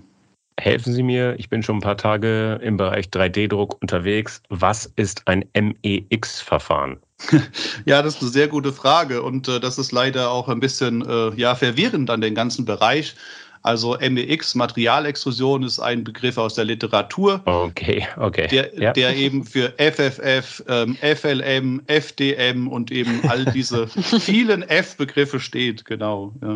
Helfen 0.59 0.93
Sie 0.93 1.01
mir, 1.01 1.35
ich 1.39 1.49
bin 1.49 1.63
schon 1.63 1.77
ein 1.77 1.81
paar 1.81 1.97
Tage 1.97 2.59
im 2.61 2.77
Bereich 2.77 3.07
3D-Druck 3.07 3.81
unterwegs. 3.81 4.43
Was 4.49 4.91
ist 4.95 5.27
ein 5.27 5.45
MEX-Verfahren? 5.55 6.99
Ja, 7.85 8.01
das 8.01 8.15
ist 8.15 8.21
eine 8.21 8.31
sehr 8.31 8.47
gute 8.47 8.73
Frage 8.73 9.21
und 9.21 9.47
äh, 9.47 9.59
das 9.59 9.77
ist 9.77 9.91
leider 9.91 10.31
auch 10.31 10.49
ein 10.49 10.59
bisschen 10.59 11.07
äh, 11.07 11.31
ja, 11.35 11.55
verwirrend 11.55 12.09
an 12.09 12.21
den 12.21 12.35
ganzen 12.35 12.65
Bereich. 12.65 13.15
Also 13.63 13.97
MEX, 13.99 14.55
Materialextrusion, 14.55 15.63
ist 15.63 15.79
ein 15.79 16.03
Begriff 16.03 16.37
aus 16.37 16.55
der 16.55 16.65
Literatur. 16.65 17.41
Okay, 17.45 18.07
okay. 18.17 18.47
Der, 18.47 18.77
ja. 18.79 18.93
der 18.93 19.15
eben 19.15 19.43
für 19.43 19.73
FFF, 19.77 20.63
ähm, 20.67 20.95
FLM, 20.95 21.81
FDM 21.87 22.67
und 22.67 22.91
eben 22.91 23.21
all 23.27 23.45
diese 23.45 23.87
vielen 24.19 24.63
F-Begriffe 24.63 25.39
steht, 25.39 25.85
genau. 25.85 26.33
Ja. 26.41 26.55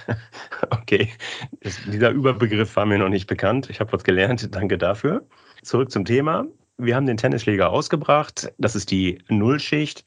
okay, 0.70 1.08
das, 1.60 1.78
dieser 1.86 2.10
Überbegriff 2.10 2.74
war 2.74 2.86
mir 2.86 2.98
noch 2.98 3.08
nicht 3.08 3.28
bekannt. 3.28 3.70
Ich 3.70 3.78
habe 3.78 3.92
was 3.92 4.02
gelernt, 4.02 4.54
danke 4.54 4.78
dafür. 4.78 5.24
Zurück 5.62 5.92
zum 5.92 6.04
Thema. 6.04 6.46
Wir 6.76 6.96
haben 6.96 7.06
den 7.06 7.16
Tennisschläger 7.16 7.70
ausgebracht. 7.70 8.52
Das 8.58 8.74
ist 8.74 8.90
die 8.90 9.18
Nullschicht. 9.28 10.04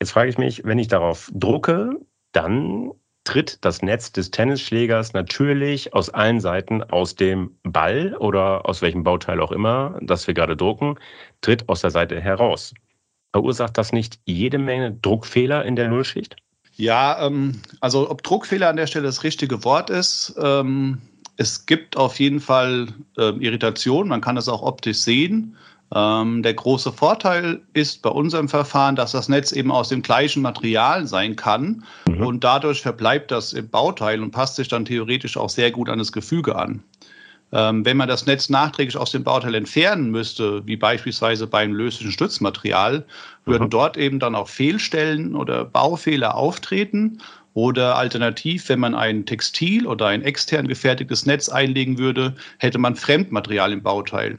Jetzt 0.00 0.12
frage 0.12 0.28
ich 0.28 0.36
mich, 0.36 0.64
wenn 0.64 0.78
ich 0.78 0.88
darauf 0.88 1.30
drucke, 1.32 1.96
dann 2.32 2.92
tritt 3.28 3.62
das 3.62 3.82
Netz 3.82 4.10
des 4.10 4.30
Tennisschlägers 4.30 5.12
natürlich 5.12 5.92
aus 5.92 6.08
allen 6.08 6.40
Seiten 6.40 6.82
aus 6.82 7.14
dem 7.14 7.50
Ball 7.62 8.16
oder 8.16 8.66
aus 8.66 8.80
welchem 8.80 9.04
Bauteil 9.04 9.42
auch 9.42 9.52
immer, 9.52 9.98
das 10.00 10.26
wir 10.26 10.32
gerade 10.32 10.56
drucken, 10.56 10.94
tritt 11.42 11.68
aus 11.68 11.82
der 11.82 11.90
Seite 11.90 12.18
heraus. 12.18 12.72
Verursacht 13.32 13.76
das 13.76 13.92
nicht 13.92 14.18
jede 14.24 14.56
Menge 14.56 14.92
Druckfehler 14.92 15.66
in 15.66 15.76
der 15.76 15.88
Nullschicht? 15.88 16.36
Ja, 16.76 17.26
ähm, 17.26 17.60
also 17.80 18.10
ob 18.10 18.22
Druckfehler 18.22 18.70
an 18.70 18.76
der 18.76 18.86
Stelle 18.86 19.04
das 19.04 19.22
richtige 19.24 19.62
Wort 19.62 19.90
ist, 19.90 20.34
ähm, 20.42 21.02
es 21.36 21.66
gibt 21.66 21.98
auf 21.98 22.18
jeden 22.18 22.40
Fall 22.40 22.88
äh, 23.18 23.28
Irritation, 23.44 24.08
man 24.08 24.22
kann 24.22 24.38
es 24.38 24.48
auch 24.48 24.62
optisch 24.62 24.98
sehen. 25.00 25.54
Ähm, 25.94 26.42
der 26.42 26.54
große 26.54 26.92
Vorteil 26.92 27.60
ist 27.72 28.02
bei 28.02 28.10
unserem 28.10 28.48
Verfahren, 28.48 28.94
dass 28.94 29.12
das 29.12 29.28
Netz 29.28 29.52
eben 29.52 29.72
aus 29.72 29.88
dem 29.88 30.02
gleichen 30.02 30.42
Material 30.42 31.06
sein 31.06 31.34
kann 31.34 31.84
mhm. 32.06 32.26
und 32.26 32.44
dadurch 32.44 32.82
verbleibt 32.82 33.30
das 33.30 33.54
im 33.54 33.68
Bauteil 33.70 34.22
und 34.22 34.30
passt 34.30 34.56
sich 34.56 34.68
dann 34.68 34.84
theoretisch 34.84 35.36
auch 35.36 35.48
sehr 35.48 35.70
gut 35.70 35.88
an 35.88 35.98
das 35.98 36.12
Gefüge 36.12 36.56
an. 36.56 36.82
Ähm, 37.50 37.86
wenn 37.86 37.96
man 37.96 38.08
das 38.08 38.26
Netz 38.26 38.50
nachträglich 38.50 38.98
aus 38.98 39.12
dem 39.12 39.24
Bauteil 39.24 39.54
entfernen 39.54 40.10
müsste, 40.10 40.66
wie 40.66 40.76
beispielsweise 40.76 41.46
beim 41.46 41.72
löslichen 41.72 42.12
Stützmaterial, 42.12 43.06
würden 43.46 43.64
mhm. 43.64 43.70
dort 43.70 43.96
eben 43.96 44.18
dann 44.18 44.34
auch 44.34 44.48
Fehlstellen 44.48 45.34
oder 45.34 45.64
Baufehler 45.64 46.34
auftreten. 46.34 47.18
Oder 47.54 47.96
alternativ, 47.96 48.68
wenn 48.68 48.78
man 48.78 48.94
ein 48.94 49.26
Textil 49.26 49.86
oder 49.86 50.06
ein 50.06 50.22
extern 50.22 50.68
gefertigtes 50.68 51.26
Netz 51.26 51.48
einlegen 51.48 51.98
würde, 51.98 52.36
hätte 52.58 52.78
man 52.78 52.94
Fremdmaterial 52.94 53.72
im 53.72 53.82
Bauteil. 53.82 54.38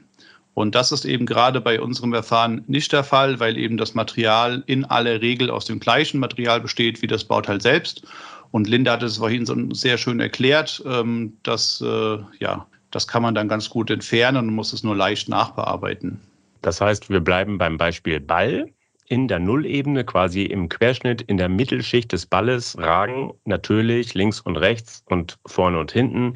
Und 0.60 0.76
das 0.76 0.91
ist 0.91 1.06
eben 1.06 1.26
gerade 1.26 1.62
bei 1.62 1.80
unserem 1.80 2.12
Verfahren 2.12 2.65
nicht 2.67 2.91
der 2.91 3.06
Fall, 3.06 3.39
weil 3.39 3.58
eben 3.58 3.78
das 3.78 3.93
Material 3.93 4.62
in 4.65 4.84
aller 4.84 5.22
Regel 5.22 5.50
aus 5.50 5.63
dem 5.63 5.80
gleichen 5.80 6.19
Material 6.19 6.60
besteht 6.60 7.02
wie 7.02 7.08
das 7.08 7.24
Bauteil 7.24 7.62
selbst. 7.62 8.06
Und 8.52 8.67
Linda 8.67 8.91
hat 8.91 9.04
es 9.04 9.19
vorhin 9.19 9.45
so 9.45 9.56
sehr 9.72 9.98
schön 9.98 10.19
erklärt, 10.19 10.84
ähm, 10.86 11.38
dass 11.43 11.80
äh, 11.80 12.17
ja, 12.39 12.67
das 12.91 13.08
kann 13.08 13.22
man 13.22 13.36
dann 13.36 13.48
ganz 13.48 13.69
gut 13.69 13.89
entfernen 13.89 14.50
und 14.50 14.54
muss 14.54 14.74
es 14.74 14.84
nur 14.84 14.98
leicht 14.98 15.30
nachbearbeiten. 15.30 16.19
Das 16.62 16.82
heißt, 16.82 17.10
wir 17.10 17.22
bleiben 17.22 17.58
beim 17.58 17.78
Beispiel 17.78 18.19
Ball. 18.19 18.69
In 19.08 19.30
der 19.30 19.39
Nullebene, 19.39 20.04
quasi 20.04 20.43
im 20.43 20.67
Querschnitt, 20.67 21.22
in 21.22 21.38
der 21.38 21.48
Mittelschicht 21.48 22.12
des 22.12 22.26
Balles 22.26 22.78
ragen 22.78 23.32
natürlich 23.45 24.13
links 24.13 24.41
und 24.41 24.58
rechts 24.58 25.06
und 25.06 25.39
vorne 25.45 25.80
und 25.80 25.93
hinten 25.93 26.34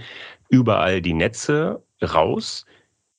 überall 0.47 1.01
die 1.01 1.13
Netze 1.13 1.83
raus. 2.01 2.65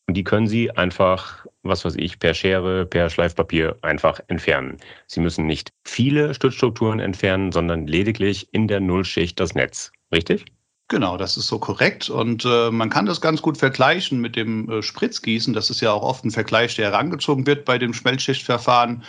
Und 0.07 0.15
die 0.15 0.25
können 0.25 0.47
Sie 0.47 0.71
einfach, 0.71 1.47
was 1.63 1.85
weiß 1.85 1.97
ich, 1.97 2.19
per 2.19 2.35
Schere, 2.35 2.85
per 2.85 3.09
Schleifpapier 3.09 3.77
einfach 3.83 4.21
entfernen. 4.29 4.77
Sie 5.07 5.21
müssen 5.21 5.47
nicht 5.47 5.73
viele 5.85 6.35
Stützstrukturen 6.35 7.01
entfernen, 7.01 7.53
sondern 7.53 7.87
lediglich 7.87 8.49
in 8.53 8.69
der 8.69 8.81
Nullschicht 8.81 9.41
das 9.41 9.55
Netz. 9.55 9.93
Richtig? 10.13 10.45
Genau, 10.89 11.17
das 11.17 11.39
ist 11.39 11.47
so 11.47 11.59
korrekt. 11.59 12.11
Und 12.11 12.45
äh, 12.45 12.71
man 12.71 12.91
kann 12.91 13.07
das 13.07 13.23
ganz 13.23 13.41
gut 13.41 13.57
vergleichen 13.57 14.21
mit 14.21 14.37
dem 14.37 14.71
äh, 14.71 14.83
Spritzgießen. 14.83 15.55
Das 15.55 15.71
ist 15.71 15.81
ja 15.81 15.93
auch 15.93 16.03
oft 16.03 16.25
ein 16.25 16.31
Vergleich, 16.31 16.77
der 16.77 16.91
herangezogen 16.91 17.47
wird 17.47 17.65
bei 17.65 17.79
dem 17.79 17.95
Schmelzschichtverfahren. 17.95 19.03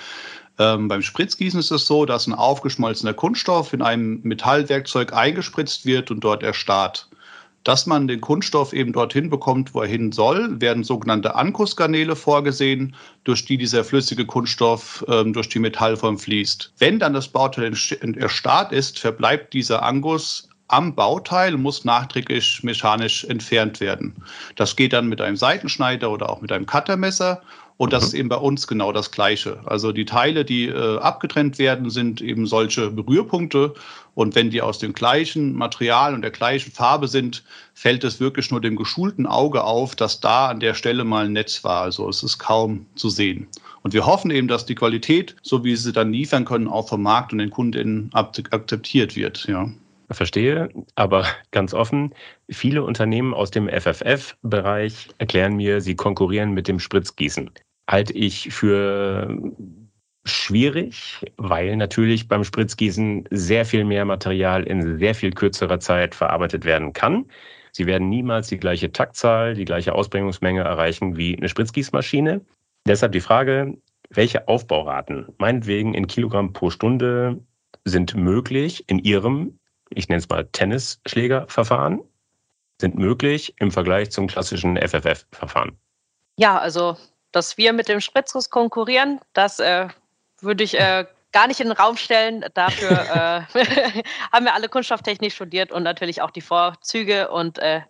Ähm, 0.58 0.88
beim 0.88 1.02
Spritzgießen 1.02 1.60
ist 1.60 1.72
es 1.72 1.86
so, 1.86 2.06
dass 2.06 2.28
ein 2.28 2.34
aufgeschmolzener 2.34 3.14
Kunststoff 3.14 3.74
in 3.74 3.82
einem 3.82 4.22
Metallwerkzeug 4.24 5.12
eingespritzt 5.12 5.86
wird 5.86 6.12
und 6.12 6.22
dort 6.22 6.44
erstarrt. 6.44 7.10
Dass 7.65 7.88
man 7.88 8.08
den 8.08 8.21
Kunststoff 8.21 8.73
eben 8.73 8.93
dorthin 8.93 9.30
bekommt, 9.30 9.73
wo 9.73 9.82
er 9.82 9.88
hin 9.88 10.12
soll, 10.12 10.62
werden 10.62 10.84
sogenannte 10.84 11.36
Ankusskanäle 11.36 12.15
vorgesehen, 12.15 12.95
durch 13.23 13.43
die 13.43 13.58
dieser 13.58 13.84
flüssige 13.84 14.25
Kunststoff 14.25 15.04
ähm, 15.10 15.34
durch 15.34 15.49
die 15.49 15.60
Metallform 15.60 16.17
fließt. 16.19 16.71
Wenn 16.78 16.99
dann 16.99 17.13
das 17.13 17.28
Bauteil 17.28 17.73
erstarrt 18.17 18.71
ist, 18.71 18.99
verbleibt 18.99 19.54
dieser 19.54 19.84
Anguss 19.84 20.47
am 20.67 20.95
Bauteil 20.95 21.58
muss 21.58 21.86
nachträglich 21.86 22.63
mechanisch 22.63 23.23
entfernt 23.25 23.80
werden. 23.80 24.15
Das 24.56 24.75
geht 24.75 24.93
dann 24.93 25.08
mit 25.08 25.21
einem 25.21 25.38
Seitenschneider 25.38 26.10
oder 26.10 26.30
auch 26.30 26.41
mit 26.41 26.51
einem 26.51 26.65
Cuttermesser. 26.65 27.41
Und 27.78 27.92
das 27.92 28.04
mhm. 28.04 28.08
ist 28.08 28.14
eben 28.14 28.30
bei 28.30 28.38
uns 28.38 28.68
genau 28.68 28.92
das 28.94 29.12
Gleiche. 29.12 29.60
Also 29.66 29.92
die 29.92 30.06
Teile, 30.06 30.46
die 30.46 30.68
äh, 30.68 30.98
abgetrennt 31.00 31.60
werden, 31.60 31.90
sind 31.90 32.22
eben 32.22 32.48
solche 32.48 32.90
Berührpunkte. 32.90 33.74
Und 34.14 34.34
wenn 34.34 34.50
die 34.50 34.62
aus 34.62 34.80
dem 34.80 34.94
gleichen 34.94 35.54
Material 35.54 36.14
und 36.14 36.22
der 36.22 36.32
gleichen 36.32 36.72
Farbe 36.72 37.10
sind, 37.10 37.44
fällt 37.74 38.06
es 38.06 38.22
wirklich 38.22 38.50
nur 38.50 38.62
dem 38.62 38.78
geschulten 38.78 39.26
Auge 39.26 39.64
auf, 39.66 39.96
dass 39.96 40.22
da 40.22 40.48
an 40.48 40.62
der 40.62 40.74
Stelle 40.74 41.04
mal 41.04 41.26
ein 41.26 41.34
Netz 41.34 41.66
war. 41.66 41.82
Also 41.82 42.08
es 42.08 42.24
ist 42.24 42.38
kaum 42.38 42.86
zu 42.96 43.10
sehen. 43.10 43.48
Und 43.82 43.94
wir 43.94 44.06
hoffen 44.06 44.32
eben, 44.32 44.48
dass 44.48 44.66
die 44.66 44.76
Qualität, 44.76 45.36
so 45.42 45.66
wie 45.66 45.76
sie 45.76 45.92
dann 45.92 46.14
liefern 46.14 46.46
können, 46.46 46.70
auch 46.70 46.88
vom 46.88 47.04
Markt 47.04 47.34
und 47.34 47.40
den 47.40 47.50
Kundinnen 47.50 48.10
akzeptiert 48.14 49.18
wird. 49.18 49.46
Ja. 49.48 49.70
Verstehe, 50.12 50.70
aber 50.96 51.26
ganz 51.52 51.74
offen, 51.74 52.13
viele 52.50 52.84
Unternehmen 52.84 53.34
aus 53.34 53.52
dem 53.52 53.68
FFF-Bereich 53.68 55.10
erklären 55.18 55.56
mir, 55.56 55.82
sie 55.82 55.96
konkurrieren 55.96 56.52
mit 56.52 56.68
dem 56.68 56.80
Spritzgießen. 56.80 57.50
Halte 57.89 58.13
ich 58.13 58.54
für 58.54 59.36
schwierig, 60.26 61.26
weil 61.38 61.76
natürlich 61.76 62.28
beim 62.28 62.44
Spritzgießen 62.44 63.28
sehr 63.32 63.65
viel 63.65 63.84
mehr 63.84 64.06
Material 64.06 64.63
in 64.63 64.98
sehr 64.98 65.15
viel 65.15 65.32
kürzerer 65.32 65.80
Zeit 65.80 66.15
verarbeitet 66.15 66.65
werden 66.65 66.94
kann. 66.94 67.26
Sie 67.72 67.86
werden 67.86 68.10
niemals 68.10 68.48
die 68.48 68.58
gleiche 68.58 68.91
Taktzahl, 68.91 69.54
die 69.54 69.65
gleiche 69.65 69.94
Ausbringungsmenge 69.94 70.62
erreichen 70.62 71.18
wie 71.18 71.38
eine 71.38 71.50
Spritzgießmaschine. 71.50 72.41
Deshalb 72.88 73.12
die 73.12 73.22
Frage, 73.22 73.78
welche 74.10 74.48
Aufbauraten, 74.48 75.28
meinetwegen 75.38 75.94
in 75.94 76.08
Kilogramm 76.08 76.54
pro 76.54 76.70
Stunde, 76.70 77.39
sind 77.84 78.15
möglich 78.15 78.86
in 78.88 79.00
Ihrem 79.00 79.60
ich 79.89 80.10
nenne 80.10 80.19
es 80.19 80.30
mal 80.30 80.45
Tennisschlägerverfahren, 80.45 82.02
sind 82.80 82.95
möglich 82.95 83.56
im 83.60 83.71
Vergleich 83.71 84.12
zum 84.12 84.28
klassischen 84.28 84.78
FFF-Verfahren? 84.78 85.78
Ja, 86.38 86.58
also, 86.58 86.98
dass 87.32 87.58
wir 87.58 87.74
mit 87.74 87.88
dem 87.88 88.02
Spritzguss 88.02 88.50
konkurrieren, 88.50 89.19
das 89.34 89.60
äh, 89.60 89.88
würde 90.41 90.63
ich 90.63 90.78
äh, 90.80 91.06
gar 91.36 91.48
nicht 91.48 91.60
in 91.60 91.67
den 91.67 91.78
Raum 91.78 91.98
stellen. 91.98 92.45
Dafür 92.54 92.91
äh, 93.54 93.63
haben 94.32 94.45
wir 94.45 94.54
alle 94.54 94.69
Kunststofftechnik 94.69 95.34
studiert 95.34 95.71
und 95.71 95.84
natürlich 95.84 96.21
auch 96.21 96.32
die 96.32 96.41
Vorzüge 96.41 97.30
und 97.30 97.60
äh, 97.60 97.82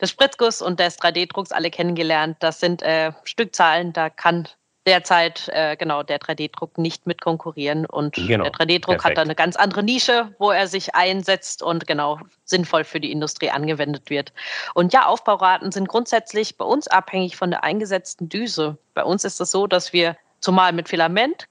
des 0.00 0.10
Spritzguss 0.10 0.60
und 0.60 0.80
des 0.80 0.98
3D-Drucks 0.98 1.52
alle 1.52 1.70
kennengelernt. 1.70 2.36
Das 2.40 2.58
sind 2.60 2.82
äh, 2.82 3.12
Stückzahlen, 3.24 3.92
da 3.92 4.10
kann 4.10 4.48
derzeit 4.90 5.48
äh, 5.52 5.76
genau 5.76 6.02
der 6.02 6.18
3D-Druck 6.18 6.76
nicht 6.76 7.06
mit 7.06 7.20
konkurrieren 7.20 7.86
und 7.86 8.16
genau. 8.16 8.42
der 8.42 8.52
3D-Druck 8.52 9.04
hat 9.04 9.16
da 9.16 9.22
eine 9.22 9.36
ganz 9.36 9.54
andere 9.54 9.84
Nische, 9.84 10.34
wo 10.40 10.50
er 10.50 10.66
sich 10.66 10.96
einsetzt 10.96 11.62
und 11.62 11.86
genau 11.86 12.18
sinnvoll 12.44 12.82
für 12.82 12.98
die 12.98 13.12
Industrie 13.12 13.50
angewendet 13.50 14.10
wird. 14.10 14.32
Und 14.74 14.92
ja, 14.92 15.06
Aufbauraten 15.06 15.70
sind 15.70 15.86
grundsätzlich 15.86 16.58
bei 16.58 16.64
uns 16.64 16.88
abhängig 16.88 17.36
von 17.36 17.52
der 17.52 17.62
eingesetzten 17.62 18.28
Düse. 18.28 18.78
Bei 18.94 19.04
uns 19.04 19.24
ist 19.24 19.40
es 19.40 19.52
so, 19.52 19.68
dass 19.68 19.92
wir 19.92 20.16
zumal 20.40 20.72
mit 20.72 20.88
Filament, 20.88 21.46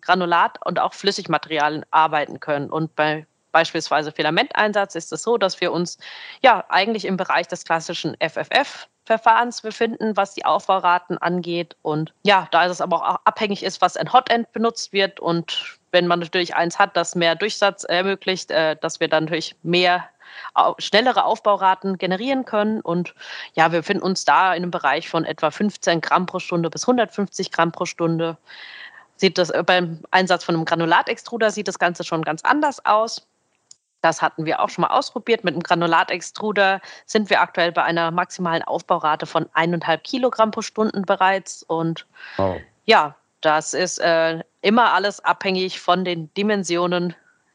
Granulat 0.00 0.64
und 0.64 0.78
auch 0.78 0.94
Flüssigmaterialien 0.94 1.84
arbeiten 1.90 2.38
können 2.38 2.70
und 2.70 2.94
bei 2.94 3.26
beispielsweise 3.54 4.10
Filamenteinsatz 4.10 4.96
ist 4.96 5.12
es 5.12 5.22
so, 5.22 5.38
dass 5.38 5.60
wir 5.60 5.72
uns 5.72 5.96
ja 6.42 6.64
eigentlich 6.68 7.04
im 7.04 7.16
Bereich 7.16 7.46
des 7.46 7.64
klassischen 7.64 8.16
FFF 8.20 8.88
Verfahrens 9.06 9.60
befinden, 9.60 10.16
was 10.16 10.34
die 10.34 10.44
Aufbauraten 10.44 11.18
angeht. 11.18 11.76
Und 11.82 12.12
ja, 12.24 12.48
da 12.50 12.64
ist 12.64 12.72
es 12.72 12.80
aber 12.80 12.96
auch 12.96 13.20
abhängig 13.24 13.62
ist, 13.62 13.80
was 13.80 13.96
ein 13.96 14.12
Hotend 14.12 14.50
benutzt 14.52 14.92
wird. 14.92 15.20
Und 15.20 15.78
wenn 15.92 16.06
man 16.06 16.20
natürlich 16.20 16.56
eins 16.56 16.78
hat, 16.78 16.96
das 16.96 17.14
mehr 17.14 17.36
Durchsatz 17.36 17.84
ermöglicht, 17.84 18.50
äh, 18.50 18.76
dass 18.76 19.00
wir 19.00 19.08
dann 19.08 19.24
natürlich 19.24 19.54
mehr 19.62 20.08
schnellere 20.78 21.24
Aufbauraten 21.24 21.98
generieren 21.98 22.44
können. 22.44 22.80
Und 22.80 23.14
ja, 23.52 23.70
wir 23.70 23.80
befinden 23.80 24.02
uns 24.02 24.24
da 24.24 24.54
in 24.54 24.62
einem 24.62 24.70
Bereich 24.70 25.08
von 25.08 25.24
etwa 25.24 25.50
15 25.50 26.00
Gramm 26.00 26.26
pro 26.26 26.38
Stunde 26.40 26.70
bis 26.70 26.84
150 26.84 27.52
Gramm 27.52 27.72
pro 27.72 27.84
Stunde. 27.84 28.36
Sieht 29.16 29.38
das 29.38 29.50
äh, 29.50 29.62
beim 29.64 30.00
Einsatz 30.10 30.42
von 30.44 30.56
einem 30.56 30.64
Granulatextruder 30.64 31.50
sieht 31.50 31.68
das 31.68 31.78
Ganze 31.78 32.02
schon 32.04 32.22
ganz 32.22 32.42
anders 32.42 32.84
aus. 32.84 33.28
Das 34.04 34.20
hatten 34.20 34.44
wir 34.44 34.60
auch 34.60 34.68
schon 34.68 34.82
mal 34.82 34.88
ausprobiert. 34.88 35.44
Mit 35.44 35.54
einem 35.54 35.62
Granulatextruder 35.62 36.82
sind 37.06 37.30
wir 37.30 37.40
aktuell 37.40 37.72
bei 37.72 37.84
einer 37.84 38.10
maximalen 38.10 38.62
Aufbaurate 38.62 39.24
von 39.24 39.48
eineinhalb 39.54 40.04
Kilogramm 40.04 40.50
pro 40.50 40.60
Stunde 40.60 41.00
bereits. 41.00 41.62
Und 41.62 42.04
oh. 42.36 42.56
ja, 42.84 43.14
das 43.40 43.72
ist 43.72 43.96
äh, 44.00 44.40
immer 44.60 44.92
alles 44.92 45.20
abhängig 45.20 45.80
von 45.80 46.04
den 46.04 46.32
Dimensionen 46.34 47.14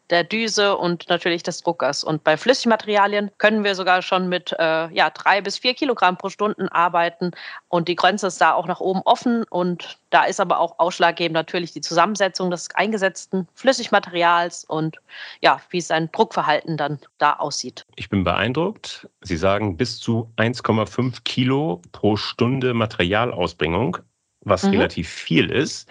der 0.09 0.23
Düse 0.23 0.75
und 0.77 1.07
natürlich 1.09 1.43
des 1.43 1.61
Druckers. 1.61 2.03
Und 2.03 2.23
bei 2.23 2.37
Flüssigmaterialien 2.37 3.31
können 3.37 3.63
wir 3.63 3.75
sogar 3.75 4.01
schon 4.01 4.27
mit 4.27 4.53
äh, 4.57 4.91
ja, 4.93 5.09
drei 5.09 5.41
bis 5.41 5.57
vier 5.57 5.73
Kilogramm 5.73 6.17
pro 6.17 6.29
Stunde 6.29 6.67
arbeiten. 6.71 7.31
Und 7.67 7.87
die 7.87 7.95
Grenze 7.95 8.27
ist 8.27 8.41
da 8.41 8.53
auch 8.53 8.67
nach 8.67 8.79
oben 8.79 9.01
offen. 9.05 9.43
Und 9.49 9.99
da 10.09 10.23
ist 10.23 10.39
aber 10.39 10.59
auch 10.59 10.79
ausschlaggebend 10.79 11.33
natürlich 11.33 11.73
die 11.73 11.81
Zusammensetzung 11.81 12.49
des 12.49 12.73
eingesetzten 12.75 13.47
Flüssigmaterials 13.53 14.65
und 14.65 14.97
ja, 15.41 15.61
wie 15.69 15.81
sein 15.81 16.09
Druckverhalten 16.11 16.77
dann 16.77 16.99
da 17.17 17.33
aussieht. 17.33 17.85
Ich 17.95 18.09
bin 18.09 18.23
beeindruckt. 18.23 19.07
Sie 19.21 19.37
sagen 19.37 19.77
bis 19.77 19.99
zu 19.99 20.31
1,5 20.37 21.23
Kilo 21.23 21.81
pro 21.91 22.17
Stunde 22.17 22.73
Materialausbringung, 22.73 23.97
was 24.41 24.63
mhm. 24.63 24.71
relativ 24.71 25.07
viel 25.09 25.51
ist. 25.51 25.87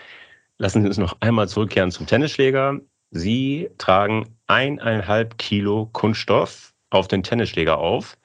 Lassen 0.58 0.82
Sie 0.82 0.88
uns 0.88 0.98
noch 0.98 1.16
einmal 1.20 1.48
zurückkehren 1.48 1.92
zum 1.92 2.06
Tennisschläger. 2.06 2.80
Sie 3.10 3.70
tragen 3.78 4.36
eineinhalb 4.46 5.38
Kilo 5.38 5.86
Kunststoff 5.92 6.74
auf 6.90 7.08
den 7.08 7.22
Tennisschläger 7.22 7.78
auf 7.78 8.18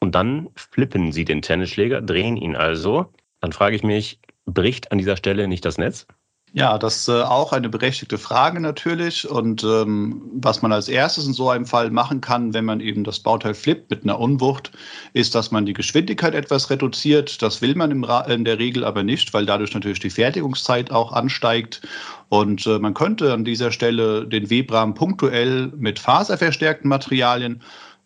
und 0.00 0.14
dann 0.14 0.50
flippen 0.56 1.12
Sie 1.12 1.24
den 1.24 1.42
Tennisschläger, 1.42 2.02
drehen 2.02 2.36
ihn 2.36 2.56
also. 2.56 3.12
Dann 3.40 3.52
frage 3.52 3.76
ich 3.76 3.82
mich, 3.82 4.20
bricht 4.44 4.92
an 4.92 4.98
dieser 4.98 5.16
Stelle 5.16 5.48
nicht 5.48 5.64
das 5.64 5.78
Netz? 5.78 6.06
Ja, 6.52 6.78
das 6.78 6.96
ist 6.96 7.08
äh, 7.08 7.20
auch 7.20 7.52
eine 7.52 7.68
berechtigte 7.68 8.16
Frage 8.16 8.60
natürlich. 8.60 9.28
Und 9.28 9.62
ähm, 9.62 10.22
was 10.32 10.62
man 10.62 10.72
als 10.72 10.88
erstes 10.88 11.26
in 11.26 11.34
so 11.34 11.50
einem 11.50 11.66
Fall 11.66 11.90
machen 11.90 12.22
kann, 12.22 12.54
wenn 12.54 12.64
man 12.64 12.80
eben 12.80 13.04
das 13.04 13.20
Bauteil 13.20 13.52
flippt 13.52 13.90
mit 13.90 14.04
einer 14.04 14.18
Unwucht, 14.18 14.72
ist, 15.12 15.34
dass 15.34 15.50
man 15.50 15.66
die 15.66 15.74
Geschwindigkeit 15.74 16.34
etwas 16.34 16.70
reduziert. 16.70 17.42
Das 17.42 17.60
will 17.60 17.74
man 17.74 17.90
in 17.90 18.44
der 18.44 18.58
Regel 18.58 18.84
aber 18.84 19.02
nicht, 19.02 19.34
weil 19.34 19.44
dadurch 19.44 19.74
natürlich 19.74 20.00
die 20.00 20.08
Fertigungszeit 20.08 20.90
auch 20.90 21.12
ansteigt. 21.12 21.82
Und 22.30 22.66
äh, 22.66 22.78
man 22.78 22.94
könnte 22.94 23.34
an 23.34 23.44
dieser 23.44 23.70
Stelle 23.70 24.26
den 24.26 24.48
Webrahmen 24.48 24.94
punktuell 24.94 25.72
mit 25.76 25.98
faserverstärkten 25.98 26.88
Materialien 26.88 27.60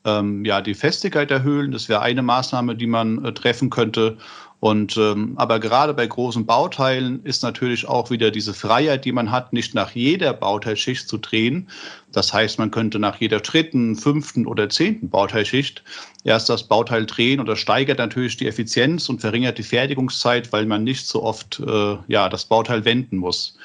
ähm, 0.04 0.44
ja, 0.44 0.60
die 0.60 0.74
Festigkeit 0.74 1.30
erhöhen. 1.30 1.72
Das 1.72 1.88
wäre 1.88 2.00
eine 2.00 2.22
Maßnahme, 2.22 2.74
die 2.74 2.86
man 2.86 3.24
äh, 3.24 3.32
treffen 3.32 3.70
könnte. 3.70 4.16
Und 4.60 4.98
ähm, 4.98 5.32
aber 5.36 5.58
gerade 5.58 5.94
bei 5.94 6.06
großen 6.06 6.44
Bauteilen 6.44 7.24
ist 7.24 7.42
natürlich 7.42 7.88
auch 7.88 8.10
wieder 8.10 8.30
diese 8.30 8.52
Freiheit, 8.52 9.06
die 9.06 9.12
man 9.12 9.30
hat, 9.30 9.54
nicht 9.54 9.74
nach 9.74 9.92
jeder 9.92 10.34
Bauteilschicht 10.34 11.08
zu 11.08 11.16
drehen. 11.16 11.68
Das 12.12 12.34
heißt, 12.34 12.58
man 12.58 12.70
könnte 12.70 12.98
nach 12.98 13.16
jeder 13.16 13.40
dritten, 13.40 13.96
fünften 13.96 14.46
oder 14.46 14.68
zehnten 14.68 15.08
Bauteilschicht 15.08 15.82
erst 16.24 16.50
das 16.50 16.64
Bauteil 16.64 17.06
drehen 17.06 17.40
und 17.40 17.46
das 17.46 17.58
steigert 17.58 17.98
natürlich 17.98 18.36
die 18.36 18.46
Effizienz 18.46 19.08
und 19.08 19.22
verringert 19.22 19.56
die 19.56 19.62
Fertigungszeit, 19.62 20.52
weil 20.52 20.66
man 20.66 20.84
nicht 20.84 21.06
so 21.06 21.22
oft 21.22 21.60
äh, 21.60 21.96
ja, 22.08 22.28
das 22.28 22.44
Bauteil 22.44 22.84
wenden 22.84 23.16
muss. 23.16 23.56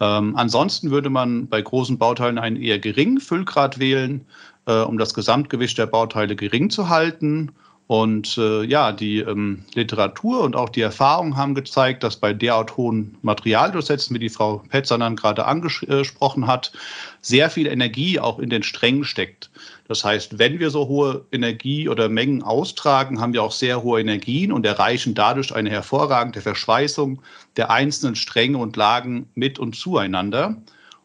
Ähm, 0.00 0.34
ansonsten 0.34 0.90
würde 0.90 1.10
man 1.10 1.46
bei 1.46 1.62
großen 1.62 1.96
Bauteilen 1.96 2.38
einen 2.38 2.56
eher 2.56 2.80
geringen 2.80 3.20
Füllgrad 3.20 3.78
wählen, 3.78 4.26
äh, 4.66 4.80
um 4.80 4.98
das 4.98 5.14
Gesamtgewicht 5.14 5.78
der 5.78 5.86
Bauteile 5.86 6.34
gering 6.34 6.70
zu 6.70 6.88
halten 6.88 7.52
und 7.86 8.38
äh, 8.38 8.64
ja, 8.64 8.92
die 8.92 9.18
ähm, 9.18 9.64
Literatur 9.74 10.40
und 10.40 10.56
auch 10.56 10.70
die 10.70 10.80
Erfahrung 10.80 11.36
haben 11.36 11.54
gezeigt, 11.54 12.02
dass 12.02 12.16
bei 12.16 12.32
derart 12.32 12.78
hohen 12.78 13.18
Materialdurchsätzen, 13.20 14.14
wie 14.14 14.20
die 14.20 14.30
Frau 14.30 14.62
Petzanan 14.70 15.16
gerade 15.16 15.44
angesprochen 15.44 16.46
hat, 16.46 16.72
sehr 17.20 17.50
viel 17.50 17.66
Energie 17.66 18.18
auch 18.18 18.38
in 18.38 18.48
den 18.48 18.62
Strängen 18.62 19.04
steckt. 19.04 19.50
Das 19.86 20.02
heißt, 20.02 20.38
wenn 20.38 20.60
wir 20.60 20.70
so 20.70 20.88
hohe 20.88 21.26
Energie 21.30 21.90
oder 21.90 22.08
Mengen 22.08 22.42
austragen, 22.42 23.20
haben 23.20 23.34
wir 23.34 23.42
auch 23.42 23.52
sehr 23.52 23.82
hohe 23.82 24.00
Energien 24.00 24.50
und 24.50 24.64
erreichen 24.64 25.14
dadurch 25.14 25.54
eine 25.54 25.68
hervorragende 25.68 26.40
Verschweißung 26.40 27.20
der 27.58 27.70
einzelnen 27.70 28.16
Stränge 28.16 28.56
und 28.56 28.76
Lagen 28.76 29.28
mit 29.34 29.58
und 29.58 29.76
zueinander. 29.76 30.56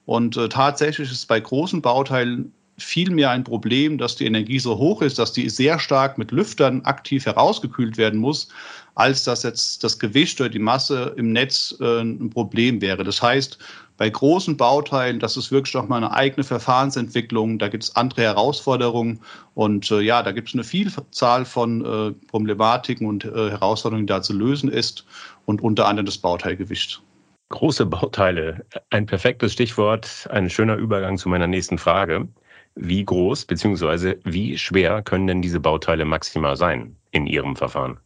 Und 0.05 0.37
äh, 0.37 0.47
tatsächlich 0.47 1.11
ist 1.11 1.27
bei 1.27 1.41
großen 1.41 1.81
Bauteilen 1.81 2.53
vielmehr 2.79 3.31
ein 3.31 3.43
Problem, 3.43 3.97
dass 3.97 4.15
die 4.15 4.25
Energie 4.25 4.59
so 4.59 4.77
hoch 4.77 5.01
ist, 5.01 5.19
dass 5.19 5.33
die 5.33 5.49
sehr 5.49 5.79
stark 5.79 6.17
mit 6.17 6.31
Lüftern 6.31 6.81
aktiv 6.81 7.25
herausgekühlt 7.25 7.97
werden 7.97 8.19
muss, 8.19 8.49
als 8.95 9.23
dass 9.23 9.43
jetzt 9.43 9.83
das 9.83 9.99
Gewicht 9.99 10.39
oder 10.41 10.49
die 10.49 10.59
Masse 10.59 11.13
im 11.15 11.31
Netz 11.31 11.75
äh, 11.79 12.01
ein 12.01 12.29
Problem 12.29 12.81
wäre. 12.81 13.03
Das 13.03 13.21
heißt, 13.21 13.59
bei 13.99 14.09
großen 14.09 14.55
Bauteilen, 14.55 15.19
das 15.19 15.35
ist 15.35 15.51
wirklich 15.51 15.73
nochmal 15.73 16.03
eine 16.03 16.13
eigene 16.13 16.45
Verfahrensentwicklung, 16.45 17.59
da 17.59 17.67
gibt 17.67 17.83
es 17.83 17.95
andere 17.97 18.21
Herausforderungen 18.21 19.19
und 19.55 19.91
äh, 19.91 19.99
ja, 19.99 20.23
da 20.23 20.31
gibt 20.31 20.47
es 20.47 20.53
eine 20.53 20.63
Vielzahl 20.63 21.43
von 21.43 21.85
äh, 21.85 22.11
Problematiken 22.27 23.07
und 23.07 23.25
äh, 23.25 23.49
Herausforderungen, 23.49 24.07
die 24.07 24.13
da 24.13 24.21
zu 24.21 24.33
lösen 24.33 24.71
ist 24.71 25.05
und 25.45 25.61
unter 25.61 25.85
anderem 25.87 26.05
das 26.05 26.17
Bauteilgewicht. 26.17 27.01
Große 27.49 27.85
Bauteile, 27.85 28.65
ein 28.89 29.05
perfektes 29.05 29.51
Stichwort, 29.51 30.27
ein 30.31 30.49
schöner 30.49 30.75
Übergang 30.77 31.17
zu 31.17 31.27
meiner 31.27 31.47
nächsten 31.47 31.77
Frage. 31.77 32.27
Wie 32.75 33.03
groß 33.03 33.45
bzw. 33.45 34.17
wie 34.23 34.57
schwer 34.57 35.01
können 35.01 35.27
denn 35.27 35.41
diese 35.41 35.59
Bauteile 35.59 36.05
maximal 36.05 36.55
sein 36.55 36.95
in 37.11 37.27
Ihrem 37.27 37.55
Verfahren? 37.55 37.99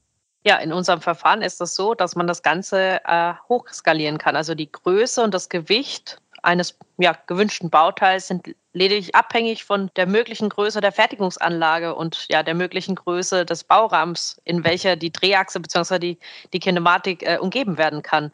Ja, 0.46 0.58
in 0.58 0.74
unserem 0.74 1.00
Verfahren 1.00 1.42
ist 1.42 1.62
es 1.62 1.76
so, 1.76 1.94
dass 1.94 2.16
man 2.16 2.28
das 2.28 2.42
Ganze 2.42 3.00
äh, 3.06 3.34
hochskalieren 3.48 4.18
kann. 4.18 4.36
Also 4.36 4.56
die 4.56 4.72
Größe 4.72 5.24
und 5.24 5.34
das 5.34 5.48
Gewicht 5.48 6.22
eines 6.44 6.78
ja, 6.98 7.16
gewünschten 7.28 7.70
Bauteils 7.70 8.28
sind 8.28 8.56
lediglich 8.74 9.16
abhängig 9.16 9.64
von 9.64 9.90
der 9.96 10.08
möglichen 10.08 10.50
Größe 10.50 10.82
der 10.82 10.92
Fertigungsanlage 10.92 11.96
und 11.96 12.28
ja, 12.30 12.44
der 12.44 12.56
möglichen 12.56 12.96
Größe 12.96 13.46
des 13.46 13.64
Baurahmens, 13.64 14.42
in 14.44 14.64
welcher 14.64 14.96
die 14.96 15.12
Drehachse 15.12 15.60
bzw. 15.60 16.00
Die, 16.00 16.20
die 16.54 16.60
Kinematik 16.60 17.24
äh, 17.24 17.38
umgeben 17.38 17.78
werden 17.78 18.02
kann. 18.02 18.32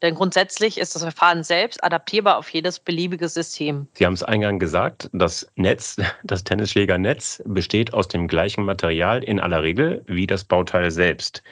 Denn 0.00 0.14
grundsätzlich 0.14 0.78
ist 0.78 0.94
das 0.94 1.02
Verfahren 1.02 1.44
selbst 1.44 1.82
adaptierbar 1.84 2.38
auf 2.38 2.48
jedes 2.50 2.80
beliebige 2.80 3.28
System. 3.28 3.86
Sie 3.94 4.04
haben 4.04 4.14
es 4.14 4.22
eingangs 4.22 4.60
gesagt, 4.60 5.08
das 5.12 5.46
Netz, 5.54 5.96
das 6.24 6.44
Tennisschlägernetz 6.44 7.42
besteht 7.46 7.94
aus 7.94 8.08
dem 8.08 8.28
gleichen 8.28 8.64
Material 8.64 9.22
in 9.22 9.40
aller 9.40 9.62
Regel 9.62 10.02
wie 10.06 10.26
das 10.26 10.44
Bauteil 10.44 10.90
selbst. 10.90 11.42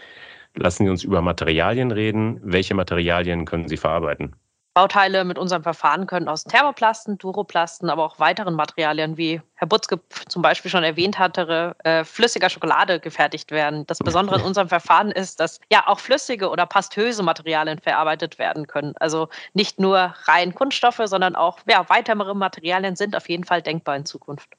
Lassen 0.55 0.85
Sie 0.85 0.91
uns 0.91 1.05
über 1.05 1.23
Materialien 1.23 1.93
reden. 1.93 2.41
Welche 2.43 2.75
Materialien 2.75 3.45
können 3.45 3.69
Sie 3.69 3.77
verarbeiten? 3.77 4.35
Bauteile 4.73 5.25
mit 5.25 5.37
unserem 5.37 5.65
Verfahren 5.65 6.07
können 6.07 6.29
aus 6.29 6.45
Thermoplasten, 6.45 7.19
Duroplasten, 7.19 7.91
aber 7.91 8.05
auch 8.05 8.21
weiteren 8.21 8.55
Materialien, 8.55 9.17
wie 9.17 9.43
Herr 9.57 9.67
Butzke 9.67 9.99
zum 10.29 10.43
Beispiel 10.43 10.71
schon 10.71 10.85
erwähnt 10.85 11.19
hatte, 11.19 11.75
äh, 11.83 12.05
flüssiger 12.05 12.49
Schokolade 12.49 13.01
gefertigt 13.01 13.51
werden. 13.51 13.85
Das 13.89 13.99
Besondere 13.99 14.39
in 14.39 14.43
unserem 14.47 14.69
Verfahren 14.69 15.11
ist, 15.11 15.41
dass 15.41 15.61
ja 15.73 15.89
auch 15.89 15.99
flüssige 15.99 16.51
oder 16.51 16.67
pastöse 16.67 17.25
Materialien 17.25 17.81
verarbeitet 17.81 18.39
werden 18.39 18.69
können. 18.69 18.95
Also 19.01 19.29
nicht 19.55 19.81
nur 19.81 20.15
rein 20.25 20.55
Kunststoffe, 20.55 21.03
sondern 21.05 21.35
auch 21.35 21.59
ja, 21.69 21.89
weitere 21.89 22.35
Materialien 22.35 22.95
sind 22.95 23.17
auf 23.17 23.29
jeden 23.29 23.45
Fall 23.45 23.63
denkbar 23.63 23.97
in 23.97 24.05
Zukunft. 24.05 24.51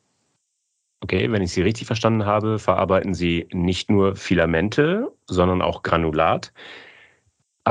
Okay, 1.03 1.31
wenn 1.31 1.41
ich 1.41 1.51
Sie 1.51 1.61
richtig 1.61 1.87
verstanden 1.87 2.25
habe, 2.25 2.59
verarbeiten 2.59 3.13
Sie 3.13 3.47
nicht 3.51 3.89
nur 3.89 4.15
Filamente, 4.15 5.11
sondern 5.25 5.61
auch 5.61 5.81
Granulat. 5.83 6.51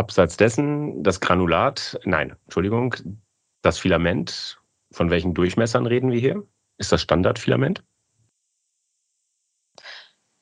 Abseits 0.01 0.39
dessen, 0.39 1.05
das 1.05 1.21
Granulat, 1.21 2.01
nein, 2.05 2.35
Entschuldigung, 2.45 2.95
das 3.61 3.79
Filament, 3.79 4.59
von 4.93 5.11
welchen 5.11 5.35
Durchmessern 5.35 5.85
reden 5.85 6.11
wir 6.11 6.19
hier? 6.19 6.43
Ist 6.79 6.91
das 6.91 7.03
Standardfilament? 7.03 7.85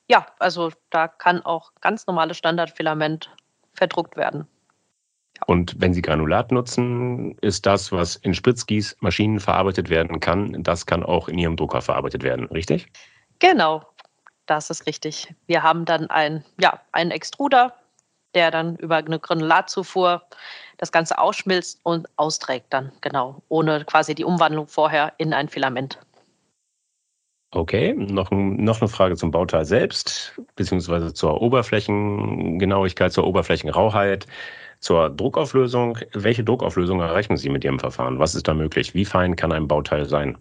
Ja, 0.09 0.27
also 0.39 0.71
da 0.91 1.09
kann 1.09 1.43
auch 1.43 1.73
ganz 1.81 2.07
normales 2.07 2.37
Standardfilament 2.37 3.35
verdruckt 3.75 4.17
werden. 4.17 4.47
Ja. 5.37 5.43
Und 5.47 5.75
wenn 5.81 5.93
Sie 5.93 6.03
Granulat 6.03 6.53
nutzen, 6.53 7.37
ist 7.39 7.67
das, 7.67 7.91
was 7.91 8.15
in 8.15 8.35
Spritzgießmaschinen 8.35 9.41
verarbeitet 9.41 9.91
werden 9.91 10.21
kann, 10.21 10.63
das 10.63 10.87
kann 10.87 11.03
auch 11.03 11.29
in 11.29 11.37
Ihrem 11.37 11.57
Drucker 11.57 11.83
verarbeitet 11.83 12.23
werden, 12.23 12.47
richtig? 12.47 12.87
Genau, 13.41 13.83
das 14.47 14.71
ist 14.71 14.87
richtig. 14.87 15.35
Wir 15.49 15.65
haben 15.65 15.85
dann 15.85 16.09
ein, 16.11 16.45
ja, 16.61 16.81
einen 16.93 17.11
Extruder, 17.11 17.75
der 18.39 18.53
dann 18.53 18.77
über 18.77 18.99
eine 18.99 19.19
Granulatzufuhr 19.19 20.23
das 20.77 20.93
Ganze 20.93 21.19
ausschmilzt 21.19 21.81
und 21.83 22.07
austrägt 22.15 22.67
dann, 22.71 22.93
genau, 23.01 23.43
ohne 23.49 23.85
quasi 23.85 24.15
die 24.15 24.25
Umwandlung 24.25 24.69
vorher 24.69 25.13
in 25.19 25.33
ein 25.33 25.49
Filament. 25.49 25.99
Okay, 27.51 27.95
noch, 27.95 28.31
noch 28.31 28.81
eine 28.81 28.89
Frage 28.89 29.17
zum 29.17 29.33
Bauteil 29.33 29.65
selbst, 29.65 30.41
beziehungsweise 30.55 31.13
zur 31.15 31.43
Oberflächengenauigkeit, 31.43 33.13
zur 33.13 33.27
Oberflächenrauheit, 33.27 34.29
zur 34.79 35.11
Druckauflösung. 35.11 35.99
Welche 36.13 36.45
Druckauflösung 36.45 37.01
erreichen 37.01 37.37
Sie 37.37 37.49
mit 37.49 37.65
Ihrem 37.65 37.81
Verfahren? 37.81 38.21
Was 38.21 38.37
ist 38.37 38.47
da 38.47 38.55
möglich? 38.55 38.95
Wie 38.95 39.05
fein 39.05 39.35
kann 39.35 39.51
ein 39.51 39.67
Bauteil 39.67 40.05
sein? 40.05 40.39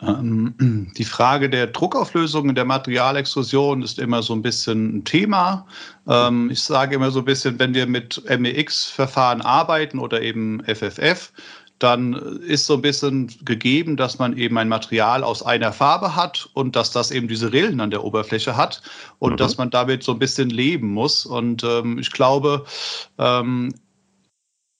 Ähm, 0.00 0.92
die 0.96 1.04
Frage 1.04 1.50
der 1.50 1.66
Druckauflösung 1.68 2.48
in 2.48 2.54
der 2.54 2.64
Materialextrusion 2.64 3.82
ist 3.82 3.98
immer 3.98 4.22
so 4.22 4.34
ein 4.34 4.42
bisschen 4.42 4.98
ein 4.98 5.04
Thema. 5.04 5.66
Ähm, 6.06 6.50
ich 6.50 6.62
sage 6.62 6.94
immer 6.94 7.10
so 7.10 7.20
ein 7.20 7.24
bisschen, 7.24 7.58
wenn 7.58 7.74
wir 7.74 7.86
mit 7.86 8.22
MEX-Verfahren 8.28 9.40
arbeiten 9.40 9.98
oder 9.98 10.22
eben 10.22 10.62
FFF, 10.64 11.32
dann 11.78 12.14
ist 12.14 12.66
so 12.66 12.74
ein 12.74 12.82
bisschen 12.82 13.32
gegeben, 13.44 13.96
dass 13.96 14.18
man 14.18 14.36
eben 14.36 14.58
ein 14.58 14.68
Material 14.68 15.22
aus 15.22 15.44
einer 15.44 15.72
Farbe 15.72 16.16
hat 16.16 16.48
und 16.54 16.74
dass 16.74 16.90
das 16.90 17.12
eben 17.12 17.28
diese 17.28 17.52
Rillen 17.52 17.80
an 17.80 17.90
der 17.90 18.02
Oberfläche 18.02 18.56
hat 18.56 18.82
und 19.20 19.32
mhm. 19.32 19.36
dass 19.36 19.58
man 19.58 19.70
damit 19.70 20.02
so 20.02 20.12
ein 20.12 20.18
bisschen 20.18 20.50
leben 20.50 20.88
muss. 20.88 21.24
Und 21.24 21.62
ähm, 21.62 21.98
ich 21.98 22.10
glaube, 22.10 22.64
ähm, 23.18 23.72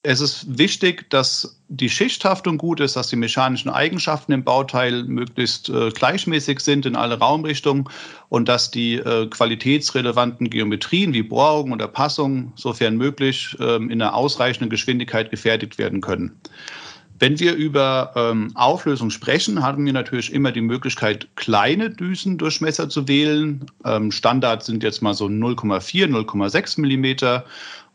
es 0.01 0.21
ist 0.21 0.57
wichtig, 0.57 1.09
dass 1.09 1.59
die 1.67 1.89
Schichthaftung 1.89 2.57
gut 2.57 2.79
ist, 2.79 2.95
dass 2.95 3.09
die 3.09 3.17
mechanischen 3.17 3.69
Eigenschaften 3.69 4.31
im 4.31 4.45
Bauteil 4.45 5.03
möglichst 5.03 5.67
äh, 5.67 5.89
gleichmäßig 5.89 6.61
sind 6.61 6.85
in 6.85 6.95
alle 6.95 7.19
Raumrichtungen 7.19 7.89
und 8.29 8.47
dass 8.47 8.71
die 8.71 8.95
äh, 8.95 9.27
qualitätsrelevanten 9.27 10.49
Geometrien 10.49 11.13
wie 11.13 11.23
Bohrungen 11.23 11.73
oder 11.73 11.89
Passungen, 11.89 12.53
sofern 12.55 12.95
möglich, 12.95 13.57
äh, 13.59 13.75
in 13.75 13.91
einer 13.91 14.13
ausreichenden 14.13 14.69
Geschwindigkeit 14.69 15.31
gefertigt 15.31 15.77
werden 15.77 15.99
können. 15.99 16.39
Wenn 17.19 17.37
wir 17.37 17.53
über 17.55 18.13
ähm, 18.15 18.51
Auflösung 18.55 19.09
sprechen, 19.09 19.61
haben 19.61 19.85
wir 19.85 19.91
natürlich 19.91 20.31
immer 20.31 20.53
die 20.53 20.61
Möglichkeit, 20.61 21.27
kleine 21.35 21.89
Düsendurchmesser 21.89 22.87
zu 22.87 23.09
wählen. 23.09 23.65
Ähm, 23.83 24.09
Standard 24.13 24.63
sind 24.63 24.83
jetzt 24.83 25.01
mal 25.01 25.13
so 25.13 25.25
0,4, 25.25 26.07
0,6 26.07 26.79
Millimeter. 26.79 27.43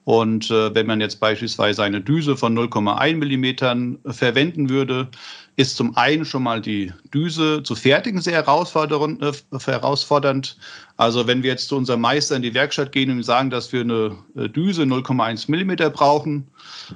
Und 0.04 0.50
äh, 0.50 0.74
wenn 0.74 0.86
man 0.86 1.00
jetzt 1.00 1.18
beispielsweise 1.18 1.82
eine 1.82 2.00
Düse 2.00 2.36
von 2.36 2.56
0,1 2.56 3.16
Millimetern 3.16 3.98
verwenden 4.06 4.68
würde, 4.68 5.08
ist 5.56 5.76
zum 5.76 5.96
einen 5.96 6.24
schon 6.24 6.42
mal 6.42 6.60
die 6.60 6.92
Düse 7.12 7.62
zu 7.62 7.76
fertigen 7.76 8.20
sehr 8.20 8.34
herausfordernd. 8.34 9.22
Äh, 9.22 9.32
herausfordernd. 9.58 10.56
Also 10.96 11.26
wenn 11.26 11.42
wir 11.42 11.50
jetzt 11.50 11.68
zu 11.68 11.76
unserem 11.76 12.00
Meister 12.00 12.36
in 12.36 12.42
die 12.42 12.54
Werkstatt 12.54 12.92
gehen 12.92 13.10
und 13.10 13.22
sagen, 13.24 13.50
dass 13.50 13.72
wir 13.72 13.80
eine 13.80 14.16
äh, 14.36 14.48
Düse 14.48 14.82
0,1 14.82 15.50
Millimeter 15.50 15.90
brauchen, 15.90 16.46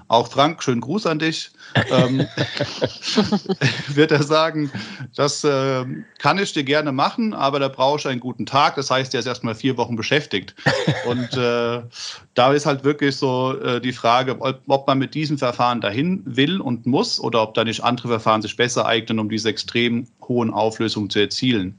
auch 0.07 0.29
Frank, 0.29 0.63
schönen 0.63 0.81
Gruß 0.81 1.07
an 1.07 1.19
dich, 1.19 1.51
ähm, 1.91 2.19
wird 3.89 4.13
er 4.13 4.23
sagen, 4.23 4.71
das 5.17 5.43
äh, 5.43 5.85
kann 6.19 6.39
ich 6.39 6.53
dir 6.53 6.63
gerne 6.63 6.93
machen, 6.93 7.35
aber 7.35 7.59
da 7.59 7.69
brauche 7.69 7.99
ich 7.99 8.07
einen 8.07 8.21
guten 8.21 8.47
Tag. 8.47 8.77
Das 8.77 8.91
heißt, 8.91 9.15
er 9.15 9.21
ist 9.21 9.27
erstmal 9.27 9.57
vier 9.57 9.77
Wochen 9.77 9.97
beschäftigt. 9.97 10.55
Und 11.07 11.37
äh, 11.37 11.83
da 12.35 12.53
ist 12.53 12.67
halt 12.67 12.85
wirklich 12.85 13.17
so 13.17 13.59
äh, 13.61 13.81
die 13.81 13.93
Frage, 13.93 14.41
ob, 14.41 14.63
ob, 14.69 14.87
man 14.87 14.99
mit 14.99 15.15
diesem 15.15 15.39
Verfahren 15.39 15.81
dahin 15.81 16.23
will 16.25 16.61
und 16.61 16.87
muss 16.87 17.19
oder 17.21 17.43
ob 17.43 17.55
da 17.55 17.65
nicht 17.65 17.83
andere 17.83 18.09
Verfahren 18.09 18.43
sich 18.43 18.48
besser 18.57 18.87
eignen, 18.87 19.19
um 19.19 19.29
diese 19.29 19.49
extrem 19.49 20.07
hohen 20.23 20.51
Auflösungen 20.51 21.11
zu 21.11 21.19
erzielen. 21.21 21.79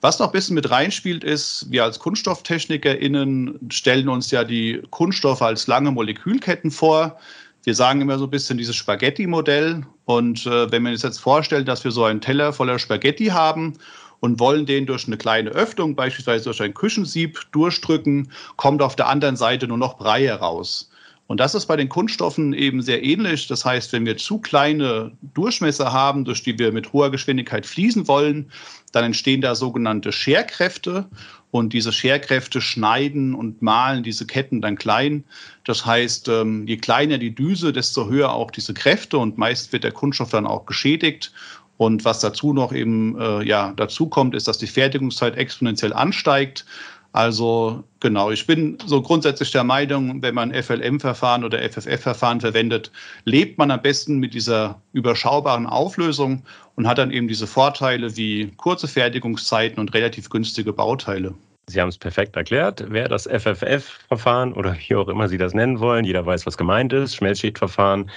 Was 0.00 0.18
noch 0.18 0.28
ein 0.28 0.32
bisschen 0.32 0.54
mit 0.54 0.70
reinspielt, 0.70 1.24
ist, 1.24 1.66
wir 1.68 1.84
als 1.84 1.98
KunststofftechnikerInnen 1.98 3.70
stellen 3.70 4.08
uns 4.08 4.30
ja 4.30 4.44
die 4.44 4.80
Kunststoffe 4.90 5.42
als 5.42 5.66
lange 5.66 5.90
Molekülketten 5.90 6.70
vor. 6.70 7.18
Wir 7.64 7.74
sagen 7.74 8.00
immer 8.00 8.18
so 8.18 8.24
ein 8.24 8.30
bisschen 8.30 8.56
dieses 8.56 8.76
Spaghetti-Modell. 8.76 9.84
Und 10.06 10.46
äh, 10.46 10.72
wenn 10.72 10.82
man 10.82 10.94
sich 10.94 11.02
jetzt 11.02 11.20
vorstellt, 11.20 11.68
dass 11.68 11.84
wir 11.84 11.90
so 11.90 12.04
einen 12.04 12.22
Teller 12.22 12.54
voller 12.54 12.78
Spaghetti 12.78 13.26
haben 13.26 13.74
und 14.20 14.40
wollen 14.40 14.64
den 14.64 14.86
durch 14.86 15.06
eine 15.06 15.18
kleine 15.18 15.50
Öffnung, 15.50 15.94
beispielsweise 15.94 16.44
durch 16.44 16.62
ein 16.62 16.72
Küchensieb, 16.72 17.40
durchdrücken, 17.52 18.32
kommt 18.56 18.80
auf 18.80 18.96
der 18.96 19.08
anderen 19.08 19.36
Seite 19.36 19.68
nur 19.68 19.78
noch 19.78 19.98
Brei 19.98 20.24
heraus. 20.24 20.89
Und 21.30 21.38
das 21.38 21.54
ist 21.54 21.66
bei 21.66 21.76
den 21.76 21.88
Kunststoffen 21.88 22.52
eben 22.52 22.82
sehr 22.82 23.04
ähnlich. 23.04 23.46
Das 23.46 23.64
heißt, 23.64 23.92
wenn 23.92 24.04
wir 24.04 24.16
zu 24.16 24.38
kleine 24.38 25.12
Durchmesser 25.32 25.92
haben, 25.92 26.24
durch 26.24 26.42
die 26.42 26.58
wir 26.58 26.72
mit 26.72 26.92
hoher 26.92 27.12
Geschwindigkeit 27.12 27.66
fließen 27.66 28.08
wollen, 28.08 28.50
dann 28.90 29.04
entstehen 29.04 29.40
da 29.40 29.54
sogenannte 29.54 30.10
Scherkräfte. 30.10 31.06
Und 31.52 31.72
diese 31.72 31.92
Scherkräfte 31.92 32.60
schneiden 32.60 33.36
und 33.36 33.62
malen 33.62 34.02
diese 34.02 34.26
Ketten 34.26 34.60
dann 34.60 34.74
klein. 34.74 35.22
Das 35.62 35.86
heißt, 35.86 36.26
ähm, 36.26 36.66
je 36.66 36.78
kleiner 36.78 37.16
die 37.16 37.32
Düse, 37.32 37.72
desto 37.72 38.08
höher 38.08 38.32
auch 38.32 38.50
diese 38.50 38.74
Kräfte 38.74 39.16
und 39.16 39.38
meist 39.38 39.72
wird 39.72 39.84
der 39.84 39.92
Kunststoff 39.92 40.30
dann 40.30 40.48
auch 40.48 40.66
geschädigt. 40.66 41.32
Und 41.76 42.04
was 42.04 42.18
dazu 42.18 42.52
noch 42.52 42.72
eben 42.72 43.16
äh, 43.20 43.44
ja, 43.44 43.72
dazu 43.76 44.08
kommt, 44.08 44.34
ist, 44.34 44.48
dass 44.48 44.58
die 44.58 44.66
Fertigungszeit 44.66 45.36
exponentiell 45.36 45.92
ansteigt. 45.92 46.66
Also 47.12 47.82
genau, 47.98 48.30
ich 48.30 48.46
bin 48.46 48.78
so 48.86 49.02
grundsätzlich 49.02 49.50
der 49.50 49.64
Meinung, 49.64 50.22
wenn 50.22 50.34
man 50.34 50.54
FLM-Verfahren 50.54 51.42
oder 51.42 51.58
FFF-Verfahren 51.58 52.40
verwendet, 52.40 52.92
lebt 53.24 53.58
man 53.58 53.72
am 53.72 53.82
besten 53.82 54.18
mit 54.18 54.32
dieser 54.32 54.80
überschaubaren 54.92 55.66
Auflösung 55.66 56.42
und 56.76 56.86
hat 56.86 56.98
dann 56.98 57.10
eben 57.10 57.26
diese 57.26 57.48
Vorteile 57.48 58.16
wie 58.16 58.52
kurze 58.56 58.86
Fertigungszeiten 58.86 59.80
und 59.80 59.92
relativ 59.92 60.30
günstige 60.30 60.72
Bauteile. 60.72 61.34
Sie 61.66 61.80
haben 61.80 61.88
es 61.88 61.98
perfekt 61.98 62.36
erklärt. 62.36 62.84
Wer 62.88 63.08
das 63.08 63.28
FFF-Verfahren 63.28 64.52
oder 64.52 64.76
wie 64.76 64.94
auch 64.96 65.08
immer 65.08 65.28
Sie 65.28 65.38
das 65.38 65.54
nennen 65.54 65.78
wollen, 65.78 66.04
jeder 66.04 66.26
weiß, 66.26 66.46
was 66.46 66.56
gemeint 66.56 66.92
ist, 66.92 67.16
Schmelzschichtverfahren. 67.16 68.10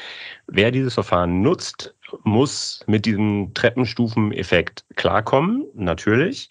Wer 0.48 0.72
dieses 0.72 0.96
Verfahren 0.96 1.42
nutzt, 1.42 1.94
muss 2.24 2.84
mit 2.88 3.06
diesem 3.06 3.54
Treppenstufeneffekt 3.54 4.86
klarkommen. 4.96 5.66
Natürlich 5.76 6.50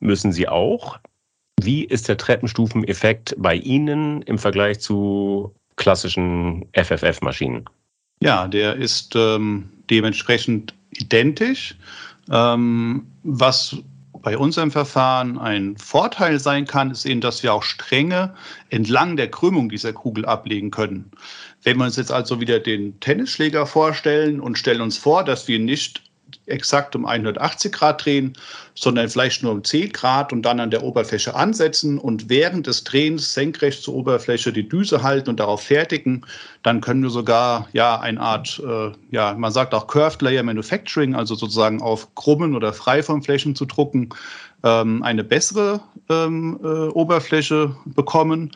müssen 0.00 0.32
Sie 0.32 0.48
auch. 0.48 0.98
Wie 1.64 1.84
ist 1.84 2.08
der 2.08 2.16
Treppenstufeneffekt 2.16 3.34
bei 3.38 3.54
Ihnen 3.54 4.22
im 4.22 4.38
Vergleich 4.38 4.80
zu 4.80 5.54
klassischen 5.76 6.66
FFF-Maschinen? 6.72 7.64
Ja, 8.20 8.48
der 8.48 8.76
ist 8.76 9.16
ähm, 9.16 9.70
dementsprechend 9.90 10.74
identisch. 10.90 11.76
Ähm, 12.30 13.06
was 13.22 13.76
bei 14.22 14.38
unserem 14.38 14.70
Verfahren 14.70 15.38
ein 15.38 15.76
Vorteil 15.76 16.40
sein 16.40 16.66
kann, 16.66 16.90
ist 16.90 17.04
eben, 17.04 17.20
dass 17.20 17.42
wir 17.42 17.52
auch 17.52 17.62
Stränge 17.62 18.34
entlang 18.70 19.16
der 19.16 19.30
Krümmung 19.30 19.68
dieser 19.68 19.92
Kugel 19.92 20.24
ablegen 20.24 20.70
können. 20.70 21.10
Wenn 21.62 21.78
wir 21.78 21.84
uns 21.84 21.96
jetzt 21.96 22.12
also 22.12 22.40
wieder 22.40 22.60
den 22.60 22.98
Tennisschläger 23.00 23.66
vorstellen 23.66 24.40
und 24.40 24.58
stellen 24.58 24.80
uns 24.80 24.96
vor, 24.96 25.24
dass 25.24 25.48
wir 25.48 25.58
nicht 25.58 26.02
exakt 26.46 26.94
um 26.94 27.06
180 27.06 27.72
Grad 27.72 28.04
drehen, 28.04 28.34
sondern 28.74 29.08
vielleicht 29.08 29.42
nur 29.42 29.52
um 29.52 29.64
10 29.64 29.92
Grad 29.92 30.32
und 30.32 30.42
dann 30.42 30.60
an 30.60 30.70
der 30.70 30.82
Oberfläche 30.82 31.34
ansetzen 31.34 31.98
und 31.98 32.28
während 32.28 32.66
des 32.66 32.84
Drehens 32.84 33.32
senkrecht 33.34 33.82
zur 33.82 33.94
Oberfläche 33.94 34.52
die 34.52 34.68
Düse 34.68 35.02
halten 35.02 35.30
und 35.30 35.40
darauf 35.40 35.62
fertigen, 35.62 36.26
dann 36.62 36.80
können 36.80 37.02
wir 37.02 37.10
sogar 37.10 37.68
ja 37.72 37.98
eine 38.00 38.20
Art, 38.20 38.62
äh, 38.66 38.92
ja, 39.10 39.34
man 39.34 39.52
sagt 39.52 39.74
auch 39.74 39.86
Curved 39.86 40.22
Layer 40.22 40.42
Manufacturing, 40.42 41.14
also 41.14 41.34
sozusagen 41.34 41.80
auf 41.80 42.14
krummen 42.14 42.54
oder 42.54 42.72
Freiformflächen 42.72 43.54
zu 43.54 43.64
drucken, 43.64 44.10
ähm, 44.64 45.02
eine 45.02 45.24
bessere 45.24 45.80
ähm, 46.08 46.58
äh, 46.62 46.66
Oberfläche 46.66 47.76
bekommen 47.84 48.52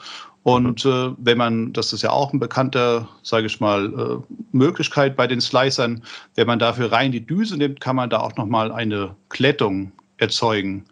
und 0.48 0.86
äh, 0.86 1.10
wenn 1.18 1.36
man, 1.36 1.74
das 1.74 1.92
ist 1.92 2.00
ja 2.00 2.08
auch 2.08 2.32
ein 2.32 2.40
bekannter, 2.40 3.06
sage 3.22 3.46
ich 3.46 3.60
mal, 3.60 3.92
äh, 3.92 4.34
Möglichkeit 4.52 5.14
bei 5.14 5.26
den 5.26 5.42
Slicern, 5.42 6.02
wenn 6.36 6.46
man 6.46 6.58
dafür 6.58 6.90
rein 6.90 7.12
die 7.12 7.24
Düse 7.24 7.58
nimmt, 7.58 7.80
kann 7.80 7.96
man 7.96 8.08
da 8.08 8.20
auch 8.20 8.34
nochmal 8.36 8.72
eine 8.72 9.14
Klettung 9.28 9.92
erzeugen. 10.16 10.86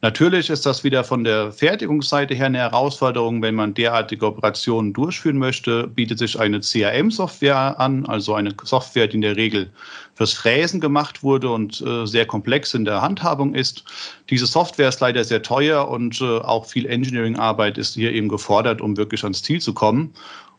Natürlich 0.00 0.48
ist 0.48 0.64
das 0.64 0.84
wieder 0.84 1.02
von 1.02 1.24
der 1.24 1.50
Fertigungsseite 1.50 2.34
her 2.34 2.46
eine 2.46 2.58
Herausforderung. 2.58 3.42
Wenn 3.42 3.56
man 3.56 3.74
derartige 3.74 4.26
Operationen 4.26 4.92
durchführen 4.92 5.38
möchte, 5.38 5.88
bietet 5.88 6.20
sich 6.20 6.38
eine 6.38 6.60
CRM-Software 6.60 7.80
an, 7.80 8.06
also 8.06 8.34
eine 8.34 8.54
Software, 8.62 9.08
die 9.08 9.16
in 9.16 9.22
der 9.22 9.36
Regel 9.36 9.70
fürs 10.14 10.32
Fräsen 10.32 10.80
gemacht 10.80 11.22
wurde 11.22 11.50
und 11.50 11.80
äh, 11.80 12.06
sehr 12.06 12.26
komplex 12.26 12.74
in 12.74 12.84
der 12.84 13.02
Handhabung 13.02 13.54
ist. 13.54 13.84
Diese 14.30 14.46
Software 14.46 14.88
ist 14.88 15.00
leider 15.00 15.24
sehr 15.24 15.42
teuer 15.42 15.88
und 15.88 16.20
äh, 16.20 16.38
auch 16.38 16.66
viel 16.66 16.86
Engineering-Arbeit 16.86 17.78
ist 17.78 17.94
hier 17.94 18.12
eben 18.12 18.28
gefordert, 18.28 18.80
um 18.80 18.96
wirklich 18.96 19.22
ans 19.24 19.42
Ziel 19.42 19.60
zu 19.60 19.74
kommen. 19.74 20.14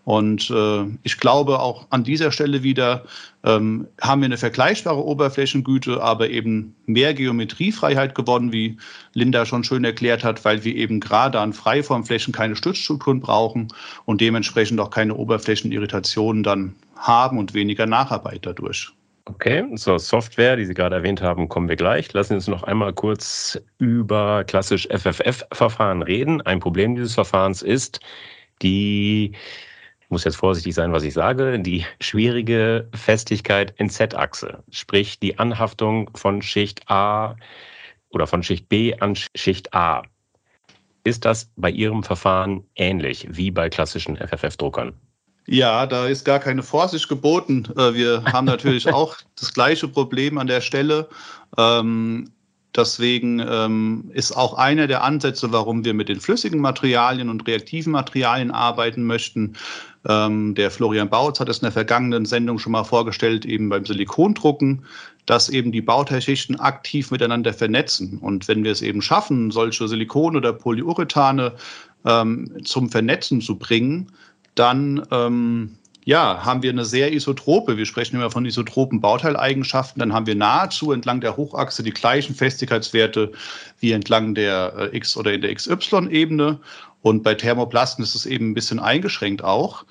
Und 0.06 0.52
äh, 0.52 0.86
ich 1.02 1.18
glaube, 1.18 1.60
auch 1.60 1.88
an 1.90 2.04
dieser 2.04 2.32
Stelle 2.32 2.62
wieder 2.62 3.06
ähm, 3.44 3.88
haben 4.00 4.22
wir 4.22 4.28
eine 4.28 4.38
vergleichbare 4.38 5.04
Oberflächengüte, 5.04 6.02
aber 6.02 6.30
eben 6.30 6.76
mehr 6.86 7.16
Geometriefreiheit 7.16 8.14
gewonnen, 8.14 8.52
wie 8.52 8.78
Linda 9.14 9.48
schon 9.48 9.64
schön 9.64 9.84
erklärt 9.84 10.24
hat, 10.24 10.46
weil 10.46 10.64
wir 10.64 10.76
eben 10.76 11.00
gerade 11.00 11.40
an 11.40 11.54
Freiformflächen 11.54 12.34
keine 12.34 12.56
Stützstrukturen 12.56 13.20
brauchen 13.20 13.70
und 14.06 14.22
dementsprechend 14.22 14.80
auch 14.80 14.92
keine 14.92 15.16
Oberflächenirritationen 15.16 16.44
dann 16.44 16.76
haben 16.96 17.40
und 17.40 17.56
weniger 17.56 17.88
Nacharbeit 17.88 18.46
dadurch. 18.46 18.94
Okay, 19.26 19.74
zur 19.76 19.98
Software, 20.00 20.56
die 20.56 20.66
Sie 20.66 20.76
gerade 20.76 20.96
erwähnt 20.96 21.22
haben, 21.22 21.50
kommen 21.50 21.68
wir 21.68 21.76
gleich. 21.76 22.14
Lassen 22.14 22.30
Sie 22.30 22.36
uns 22.36 22.48
noch 22.48 22.64
einmal 22.64 22.94
kurz 22.94 23.60
über 23.80 24.44
klassisch 24.44 24.88
FFF-Verfahren 24.88 26.04
reden. 26.04 26.42
Ein 26.42 26.60
Problem 26.60 26.96
dieses 26.96 27.16
Verfahrens 27.16 27.62
ist 27.62 28.00
die 28.62 29.36
muss 30.10 30.24
jetzt 30.24 30.38
vorsichtig 30.38 30.74
sein, 30.74 30.94
was 30.94 31.04
ich 31.04 31.14
sage, 31.14 31.60
die 31.60 31.86
schwierige 32.00 32.88
Festigkeit 32.94 33.74
in 33.78 33.90
Z-Achse, 33.90 34.64
sprich 34.72 35.20
die 35.20 35.40
Anhaftung 35.40 36.10
von 36.16 36.42
Schicht 36.42 36.90
A 36.90 37.36
oder 38.10 38.28
von 38.28 38.44
Schicht 38.44 38.70
B 38.70 38.96
an 38.96 39.16
Schicht 39.16 39.74
A. 39.74 40.04
Ist 41.04 41.26
das 41.26 41.52
bei 41.56 41.70
Ihrem 41.70 42.04
Verfahren 42.04 42.66
ähnlich 42.76 43.28
wie 43.30 43.52
bei 43.52 43.70
klassischen 43.70 44.16
FFF-Druckern? 44.16 44.94
Ja, 45.48 45.86
da 45.86 46.08
ist 46.08 46.26
gar 46.26 46.40
keine 46.40 46.64
Vorsicht 46.64 47.08
geboten. 47.08 47.68
Äh, 47.78 47.94
wir 47.94 48.24
haben 48.26 48.46
natürlich 48.46 48.88
auch 48.94 49.16
das 49.40 49.54
gleiche 49.54 49.88
Problem 49.88 50.38
an 50.38 50.48
der 50.48 50.62
Stelle. 50.62 51.08
Ähm, 51.58 52.32
Deswegen 52.76 53.40
ähm, 53.40 54.12
ist 54.14 54.36
auch 54.36 54.56
einer 54.56 54.88
der 54.88 55.04
Ansätze, 55.04 55.52
warum 55.52 55.86
wir 55.86 55.94
mit 55.94 56.10
den 56.10 56.20
flüssigen 56.20 56.60
Materialien 56.60 57.30
und 57.30 57.48
reaktiven 57.48 57.92
Materialien 57.94 58.52
arbeiten 58.52 59.04
möchten. 59.04 59.54
Ähm, 60.08 60.56
der 60.56 60.72
Florian 60.72 61.10
Bautz 61.10 61.40
hat 61.40 61.48
es 61.48 61.60
in 61.60 61.64
der 61.64 61.72
vergangenen 61.72 62.26
Sendung 62.26 62.60
schon 62.60 62.74
mal 62.74 62.84
vorgestellt, 62.84 63.46
eben 63.46 63.70
beim 63.70 63.86
Silikondrucken, 63.86 64.86
dass 65.26 65.48
eben 65.48 65.72
die 65.72 65.82
Bauteilschichten 65.82 66.60
aktiv 66.60 67.12
miteinander 67.12 67.54
vernetzen. 67.54 68.20
Und 68.20 68.48
wenn 68.48 68.64
wir 68.64 68.72
es 68.72 68.82
eben 68.82 69.02
schaffen, 69.02 69.52
solche 69.52 69.88
Silikon- 69.88 70.36
oder 70.36 70.54
Polyurethane 70.54 71.54
zum 72.64 72.92
Vernetzen 72.92 73.42
zu 73.42 73.58
bringen, 73.58 74.12
dann 74.56 75.06
ähm, 75.12 75.78
ja, 76.06 76.46
haben 76.46 76.62
wir 76.62 76.70
eine 76.70 76.86
sehr 76.86 77.12
isotrope, 77.14 77.78
wir 77.78 77.86
sprechen 77.88 78.16
immer 78.16 78.30
von 78.30 78.46
isotropen 78.46 79.02
Bauteileigenschaften, 79.02 80.00
dann 80.00 80.14
haben 80.14 80.28
wir 80.28 80.36
nahezu 80.36 80.92
entlang 80.92 81.20
der 81.20 81.36
Hochachse 81.36 81.82
die 81.82 81.92
gleichen 81.92 82.36
Festigkeitswerte 82.36 83.32
wie 83.80 83.92
entlang 83.92 84.36
der 84.36 84.74
äh, 84.78 84.98
X- 84.98 85.18
oder 85.18 85.34
in 85.34 85.42
der 85.42 85.54
XY-Ebene. 85.54 86.60
Und 87.02 87.24
bei 87.24 87.34
Thermoplasten 87.34 88.04
ist 88.04 88.14
es 88.14 88.28
eben 88.28 88.52
ein 88.52 88.54
bisschen 88.54 88.80
eingeschränkt 88.80 89.44
auch. 89.44 89.84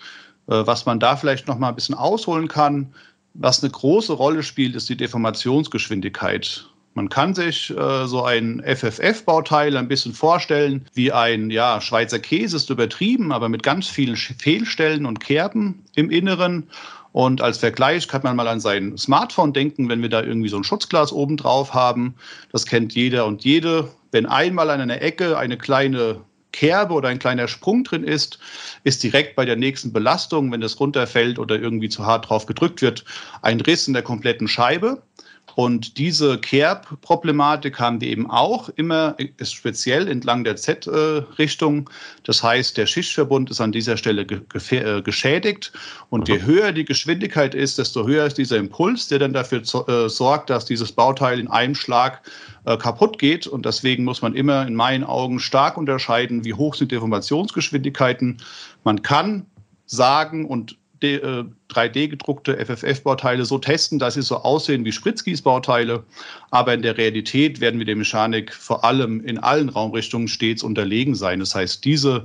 Äh, 0.46 0.64
was 0.66 0.86
man 0.86 1.00
da 1.00 1.16
vielleicht 1.16 1.48
noch 1.48 1.58
mal 1.58 1.70
ein 1.70 1.74
bisschen 1.74 1.96
ausholen 1.96 2.46
kann, 2.46 2.94
was 3.34 3.62
eine 3.62 3.72
große 3.72 4.12
Rolle 4.12 4.44
spielt, 4.44 4.76
ist 4.76 4.88
die 4.88 4.96
Deformationsgeschwindigkeit. 4.96 6.66
Man 6.94 7.08
kann 7.08 7.34
sich 7.34 7.70
äh, 7.70 8.06
so 8.06 8.22
ein 8.24 8.62
FFF-Bauteil 8.64 9.76
ein 9.76 9.88
bisschen 9.88 10.12
vorstellen 10.12 10.86
wie 10.94 11.10
ein 11.10 11.50
ja, 11.50 11.80
Schweizer 11.80 12.20
Käse, 12.20 12.56
ist 12.56 12.70
übertrieben, 12.70 13.32
aber 13.32 13.48
mit 13.48 13.64
ganz 13.64 13.88
vielen 13.88 14.16
Fehlstellen 14.16 15.04
und 15.04 15.18
Kerben 15.18 15.84
im 15.96 16.08
Inneren. 16.10 16.68
Und 17.10 17.40
als 17.40 17.58
Vergleich 17.58 18.06
kann 18.06 18.22
man 18.22 18.36
mal 18.36 18.48
an 18.48 18.60
sein 18.60 18.96
Smartphone 18.96 19.52
denken, 19.52 19.88
wenn 19.88 20.02
wir 20.02 20.08
da 20.08 20.22
irgendwie 20.22 20.48
so 20.48 20.56
ein 20.56 20.64
Schutzglas 20.64 21.12
oben 21.12 21.36
drauf 21.36 21.74
haben. 21.74 22.14
Das 22.52 22.64
kennt 22.64 22.94
jeder 22.94 23.26
und 23.26 23.44
jede. 23.44 23.88
Wenn 24.12 24.26
einmal 24.26 24.70
an 24.70 24.80
einer 24.80 25.02
Ecke 25.02 25.36
eine 25.36 25.58
kleine 25.58 26.20
Kerbe 26.54 26.94
oder 26.94 27.08
ein 27.08 27.18
kleiner 27.18 27.48
Sprung 27.48 27.84
drin 27.84 28.04
ist, 28.04 28.38
ist 28.84 29.02
direkt 29.02 29.34
bei 29.34 29.44
der 29.44 29.56
nächsten 29.56 29.92
Belastung, 29.92 30.50
wenn 30.52 30.60
das 30.60 30.78
runterfällt 30.78 31.38
oder 31.38 31.58
irgendwie 31.58 31.88
zu 31.88 32.06
hart 32.06 32.28
drauf 32.28 32.46
gedrückt 32.46 32.80
wird, 32.80 33.04
ein 33.42 33.60
Riss 33.60 33.88
in 33.88 33.92
der 33.92 34.02
kompletten 34.02 34.48
Scheibe. 34.48 35.02
Und 35.54 35.98
diese 35.98 36.38
Kerb-Problematik 36.38 37.78
haben 37.78 38.00
wir 38.00 38.08
eben 38.08 38.28
auch 38.30 38.68
immer 38.70 39.16
speziell 39.42 40.08
entlang 40.08 40.44
der 40.44 40.56
Z-Richtung. 40.56 41.88
Das 42.24 42.42
heißt, 42.42 42.76
der 42.76 42.86
Schichtverbund 42.86 43.50
ist 43.50 43.60
an 43.60 43.72
dieser 43.72 43.96
Stelle 43.96 44.22
äh, 44.22 45.02
geschädigt. 45.02 45.72
Und 46.10 46.28
je 46.28 46.42
höher 46.42 46.72
die 46.72 46.84
Geschwindigkeit 46.84 47.54
ist, 47.54 47.78
desto 47.78 48.06
höher 48.06 48.26
ist 48.26 48.38
dieser 48.38 48.56
Impuls, 48.56 49.08
der 49.08 49.20
dann 49.20 49.32
dafür 49.32 49.62
äh, 49.88 50.08
sorgt, 50.08 50.50
dass 50.50 50.64
dieses 50.64 50.92
Bauteil 50.92 51.38
in 51.38 51.48
einem 51.48 51.74
Schlag 51.74 52.22
äh, 52.64 52.76
kaputt 52.76 53.18
geht. 53.18 53.46
Und 53.46 53.64
deswegen 53.64 54.04
muss 54.04 54.22
man 54.22 54.34
immer 54.34 54.66
in 54.66 54.74
meinen 54.74 55.04
Augen 55.04 55.38
stark 55.38 55.76
unterscheiden, 55.76 56.44
wie 56.44 56.54
hoch 56.54 56.74
sind 56.74 56.90
Deformationsgeschwindigkeiten. 56.90 58.38
Man 58.82 59.02
kann 59.02 59.46
sagen 59.86 60.46
und 60.46 60.76
3D-gedruckte 61.70 62.56
äh, 62.56 62.64
FFF-Bauteile 62.64 63.44
so 63.44 63.58
testen, 63.58 63.98
dass 63.98 64.14
sie 64.14 64.22
so 64.22 64.36
aussehen 64.38 64.84
wie 64.84 64.92
Spritzgießbauteile. 64.92 66.04
Aber 66.50 66.74
in 66.74 66.82
der 66.82 66.96
Realität 66.96 67.60
werden 67.60 67.78
wir 67.78 67.86
der 67.86 67.96
Mechanik 67.96 68.52
vor 68.52 68.84
allem 68.84 69.24
in 69.24 69.38
allen 69.38 69.68
Raumrichtungen 69.68 70.28
stets 70.28 70.62
unterlegen 70.62 71.14
sein. 71.14 71.40
Das 71.40 71.54
heißt, 71.54 71.84
diese 71.84 72.24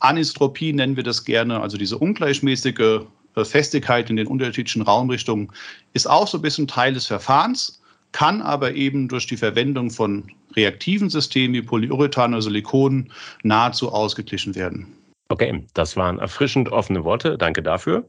Anisotropie 0.00 0.72
nennen 0.72 0.96
wir 0.96 1.04
das 1.04 1.24
gerne, 1.24 1.60
also 1.60 1.76
diese 1.76 1.98
ungleichmäßige 1.98 3.00
äh, 3.36 3.44
Festigkeit 3.44 4.10
in 4.10 4.16
den 4.16 4.26
unterschiedlichen 4.26 4.82
Raumrichtungen, 4.82 5.50
ist 5.92 6.08
auch 6.08 6.26
so 6.26 6.38
ein 6.38 6.42
bisschen 6.42 6.66
Teil 6.66 6.94
des 6.94 7.06
Verfahrens, 7.06 7.80
kann 8.12 8.42
aber 8.42 8.74
eben 8.74 9.08
durch 9.08 9.26
die 9.26 9.36
Verwendung 9.36 9.90
von 9.90 10.24
reaktiven 10.56 11.10
Systemen 11.10 11.54
wie 11.54 11.62
Polyurethan 11.62 12.34
oder 12.34 12.42
Silikon 12.42 13.12
nahezu 13.42 13.92
ausgeglichen 13.92 14.54
werden. 14.54 14.99
Okay, 15.30 15.64
das 15.74 15.96
waren 15.96 16.18
erfrischend 16.18 16.72
offene 16.72 17.04
Worte. 17.04 17.38
Danke 17.38 17.62
dafür. 17.62 18.04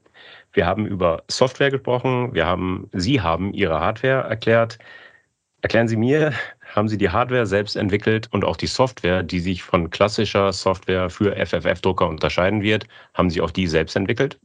Wir 0.53 0.65
haben 0.65 0.87
über 0.87 1.23
Software 1.29 1.69
gesprochen. 1.69 2.33
Wir 2.33 2.47
haben, 2.47 2.89
Sie 2.93 3.21
haben 3.21 3.53
Ihre 3.53 3.79
Hardware 3.79 4.27
erklärt. 4.27 4.79
Erklären 5.61 5.87
Sie 5.87 5.97
mir, 5.97 6.33
haben 6.73 6.87
Sie 6.87 6.97
die 6.97 7.11
Hardware 7.11 7.45
selbst 7.45 7.75
entwickelt 7.75 8.27
und 8.31 8.43
auch 8.43 8.57
die 8.57 8.65
Software, 8.65 9.21
die 9.21 9.39
sich 9.39 9.61
von 9.61 9.91
klassischer 9.91 10.51
Software 10.51 11.11
für 11.11 11.35
FFF-Drucker 11.35 12.07
unterscheiden 12.07 12.63
wird, 12.63 12.87
haben 13.13 13.29
Sie 13.29 13.41
auch 13.41 13.51
die 13.51 13.67
selbst 13.67 13.95
entwickelt? 13.95 14.39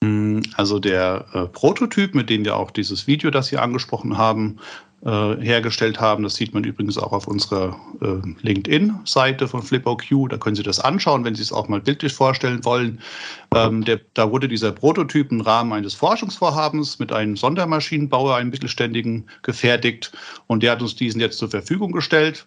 Mm, 0.00 0.42
also 0.54 0.78
der 0.78 1.26
äh, 1.32 1.46
Prototyp, 1.46 2.14
mit 2.14 2.30
dem 2.30 2.44
wir 2.44 2.54
auch 2.54 2.70
dieses 2.70 3.08
Video, 3.08 3.32
das 3.32 3.48
Sie 3.48 3.58
angesprochen 3.58 4.16
haben, 4.16 4.60
äh, 5.04 5.36
hergestellt 5.40 6.00
haben. 6.00 6.22
Das 6.22 6.36
sieht 6.36 6.54
man 6.54 6.64
übrigens 6.64 6.98
auch 6.98 7.12
auf 7.12 7.28
unserer 7.28 7.78
äh, 8.00 8.26
LinkedIn-Seite 8.42 9.46
von 9.46 9.62
FlipOQ. 9.62 10.28
Da 10.30 10.38
können 10.38 10.56
Sie 10.56 10.62
das 10.62 10.80
anschauen, 10.80 11.24
wenn 11.24 11.34
Sie 11.34 11.42
es 11.42 11.52
auch 11.52 11.68
mal 11.68 11.80
bildlich 11.80 12.12
vorstellen 12.12 12.64
wollen. 12.64 13.00
Ähm, 13.54 13.84
der, 13.84 14.00
da 14.14 14.30
wurde 14.30 14.48
dieser 14.48 14.72
Prototyp 14.72 15.30
im 15.30 15.42
Rahmen 15.42 15.72
eines 15.72 15.94
Forschungsvorhabens 15.94 16.98
mit 16.98 17.12
einem 17.12 17.36
Sondermaschinenbauer, 17.36 18.36
einem 18.36 18.50
mittelständigen, 18.50 19.26
gefertigt. 19.42 20.12
Und 20.46 20.62
der 20.62 20.72
hat 20.72 20.82
uns 20.82 20.96
diesen 20.96 21.20
jetzt 21.20 21.38
zur 21.38 21.50
Verfügung 21.50 21.92
gestellt. 21.92 22.46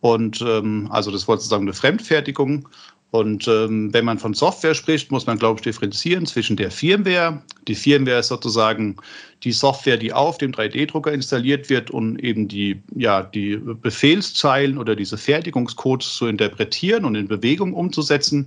Und 0.00 0.40
ähm, 0.40 0.88
also 0.90 1.10
das 1.10 1.26
war 1.26 1.36
sozusagen 1.36 1.64
eine 1.64 1.74
Fremdfertigung. 1.74 2.68
Und 3.10 3.48
ähm, 3.48 3.92
wenn 3.94 4.04
man 4.04 4.18
von 4.18 4.34
Software 4.34 4.74
spricht, 4.74 5.10
muss 5.10 5.26
man, 5.26 5.38
glaube 5.38 5.58
ich, 5.58 5.62
differenzieren 5.62 6.26
zwischen 6.26 6.58
der 6.58 6.70
Firmware. 6.70 7.40
Die 7.66 7.74
Firmware 7.74 8.18
ist 8.18 8.28
sozusagen 8.28 8.96
die 9.44 9.52
Software, 9.52 9.96
die 9.96 10.12
auf 10.12 10.36
dem 10.36 10.52
3D-Drucker 10.52 11.12
installiert 11.12 11.70
wird, 11.70 11.90
um 11.90 12.18
eben 12.18 12.48
die, 12.48 12.82
ja, 12.94 13.22
die 13.22 13.56
Befehlszeilen 13.56 14.76
oder 14.76 14.94
diese 14.94 15.16
Fertigungscodes 15.16 16.16
zu 16.16 16.26
interpretieren 16.26 17.06
und 17.06 17.14
in 17.14 17.28
Bewegung 17.28 17.72
umzusetzen. 17.72 18.46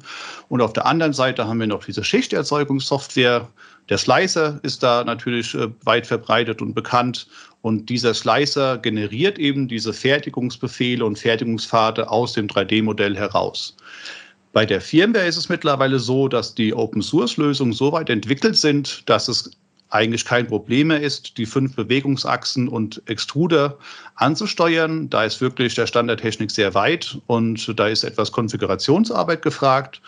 Und 0.49 0.61
auf 0.61 0.73
der 0.73 0.85
anderen 0.85 1.13
Seite 1.13 1.47
haben 1.47 1.59
wir 1.59 1.67
noch 1.67 1.85
diese 1.85 2.03
Schichterzeugungssoftware. 2.03 3.47
Der 3.89 3.97
Slicer 3.97 4.59
ist 4.61 4.83
da 4.83 5.03
natürlich 5.03 5.55
äh, 5.55 5.69
weit 5.85 6.05
verbreitet 6.05 6.61
und 6.61 6.75
bekannt. 6.75 7.25
Und 7.63 7.89
dieser 7.89 8.13
Slicer 8.13 8.77
generiert 8.77 9.39
eben 9.39 9.67
diese 9.67 9.91
Fertigungsbefehle 9.91 11.03
und 11.03 11.17
Fertigungspfade 11.17 12.09
aus 12.09 12.33
dem 12.33 12.47
3D-Modell 12.47 13.15
heraus. 13.15 13.75
Bei 14.53 14.65
der 14.65 14.81
Firmware 14.81 15.25
ist 15.25 15.37
es 15.37 15.49
mittlerweile 15.49 15.99
so, 15.99 16.27
dass 16.27 16.55
die 16.55 16.73
Open-Source-Lösungen 16.73 17.73
so 17.73 17.91
weit 17.91 18.09
entwickelt 18.09 18.57
sind, 18.57 19.07
dass 19.09 19.27
es 19.27 19.51
eigentlich 19.89 20.25
kein 20.25 20.47
Problem 20.47 20.87
mehr 20.87 21.01
ist, 21.01 21.37
die 21.37 21.45
fünf 21.45 21.75
Bewegungsachsen 21.75 22.67
und 22.67 23.01
Extruder 23.07 23.77
anzusteuern. 24.15 25.09
Da 25.09 25.25
ist 25.25 25.41
wirklich 25.41 25.75
der 25.75 25.87
Standardtechnik 25.87 26.49
sehr 26.49 26.73
weit 26.73 27.17
und 27.27 27.77
da 27.79 27.87
ist 27.87 28.03
etwas 28.03 28.31
Konfigurationsarbeit 28.31 29.41
gefragt. 29.41 30.01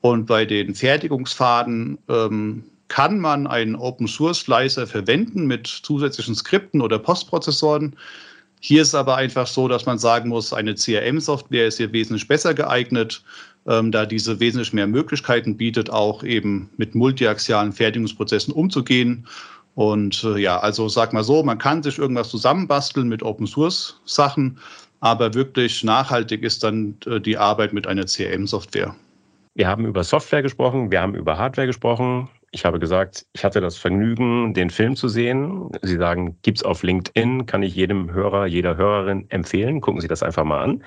Und 0.00 0.26
bei 0.26 0.44
den 0.44 0.74
Fertigungsfaden 0.74 1.98
ähm, 2.08 2.64
kann 2.88 3.18
man 3.18 3.46
einen 3.48 3.74
Open-Source-Slicer 3.74 4.86
verwenden 4.86 5.46
mit 5.46 5.66
zusätzlichen 5.66 6.36
Skripten 6.36 6.80
oder 6.80 6.98
Postprozessoren. 6.98 7.96
Hier 8.60 8.82
ist 8.82 8.94
aber 8.94 9.16
einfach 9.16 9.46
so, 9.46 9.66
dass 9.66 9.86
man 9.86 9.98
sagen 9.98 10.28
muss, 10.28 10.52
eine 10.52 10.74
CRM-Software 10.74 11.66
ist 11.66 11.78
hier 11.78 11.92
wesentlich 11.92 12.28
besser 12.28 12.54
geeignet 12.54 13.22
ähm, 13.68 13.92
da 13.92 14.06
diese 14.06 14.40
wesentlich 14.40 14.72
mehr 14.72 14.86
Möglichkeiten 14.86 15.56
bietet, 15.56 15.90
auch 15.90 16.22
eben 16.22 16.70
mit 16.76 16.94
multiaxialen 16.94 17.72
Fertigungsprozessen 17.72 18.52
umzugehen. 18.52 19.26
Und 19.74 20.24
äh, 20.24 20.38
ja, 20.38 20.58
also 20.58 20.88
sag 20.88 21.12
mal 21.12 21.24
so, 21.24 21.42
man 21.42 21.58
kann 21.58 21.82
sich 21.82 21.98
irgendwas 21.98 22.30
zusammenbasteln 22.30 23.08
mit 23.08 23.22
Open 23.22 23.46
Source 23.46 24.00
Sachen, 24.04 24.58
aber 25.00 25.34
wirklich 25.34 25.84
nachhaltig 25.84 26.42
ist 26.42 26.64
dann 26.64 26.96
äh, 27.06 27.20
die 27.20 27.36
Arbeit 27.36 27.72
mit 27.72 27.86
einer 27.86 28.06
CRM-Software. 28.06 28.94
Wir 29.54 29.68
haben 29.68 29.86
über 29.86 30.04
Software 30.04 30.42
gesprochen, 30.42 30.90
wir 30.90 31.00
haben 31.00 31.14
über 31.14 31.38
Hardware 31.38 31.66
gesprochen. 31.66 32.28
Ich 32.52 32.64
habe 32.64 32.78
gesagt, 32.78 33.26
ich 33.34 33.44
hatte 33.44 33.60
das 33.60 33.76
Vergnügen, 33.76 34.54
den 34.54 34.70
Film 34.70 34.96
zu 34.96 35.08
sehen. 35.08 35.70
Sie 35.82 35.96
sagen, 35.96 36.38
gibt 36.42 36.58
es 36.58 36.62
auf 36.62 36.82
LinkedIn, 36.82 37.44
kann 37.46 37.62
ich 37.62 37.74
jedem 37.74 38.12
Hörer, 38.12 38.46
jeder 38.46 38.76
Hörerin 38.76 39.26
empfehlen. 39.30 39.80
Gucken 39.80 40.00
Sie 40.00 40.08
das 40.08 40.22
einfach 40.22 40.44
mal 40.44 40.62
an. 40.62 40.84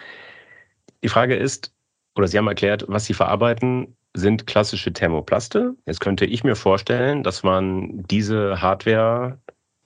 Die 1.03 1.09
Frage 1.09 1.35
ist, 1.35 1.73
oder 2.19 2.27
Sie 2.27 2.37
haben 2.37 2.47
erklärt, 2.47 2.83
was 2.89 3.05
Sie 3.05 3.13
verarbeiten, 3.13 3.95
sind 4.13 4.45
klassische 4.45 4.91
Thermoplaste. 4.91 5.75
Jetzt 5.85 6.01
könnte 6.01 6.25
ich 6.25 6.43
mir 6.43 6.55
vorstellen, 6.55 7.23
dass 7.23 7.43
man 7.43 8.03
diese 8.09 8.61
Hardware, 8.61 9.39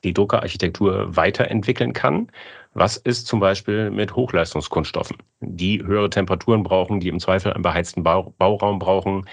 die 0.03 0.13
Druckerarchitektur 0.13 1.15
weiterentwickeln 1.15 1.93
kann. 1.93 2.31
Was 2.73 2.97
ist 2.97 3.27
zum 3.27 3.39
Beispiel 3.39 3.91
mit 3.91 4.15
Hochleistungskunststoffen, 4.15 5.17
die 5.41 5.84
höhere 5.84 6.09
Temperaturen 6.09 6.63
brauchen, 6.63 6.99
die 6.99 7.09
im 7.09 7.19
Zweifel 7.19 7.53
einen 7.53 7.61
beheizten 7.61 8.01
Bau 8.01 8.34
Bauraum 8.39 8.79
brauchen? 8.79 9.29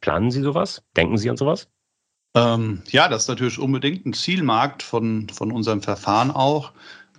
Planen 0.00 0.30
Sie 0.30 0.40
sowas? 0.40 0.82
Denken 0.96 1.18
Sie 1.18 1.28
an 1.28 1.36
sowas? 1.36 1.68
Ähm, 2.34 2.82
ja, 2.88 3.08
das 3.08 3.22
ist 3.22 3.28
natürlich 3.28 3.58
unbedingt 3.58 4.06
ein 4.06 4.14
Zielmarkt 4.14 4.82
von, 4.82 5.28
von 5.28 5.52
unserem 5.52 5.82
Verfahren 5.82 6.30
auch. 6.30 6.72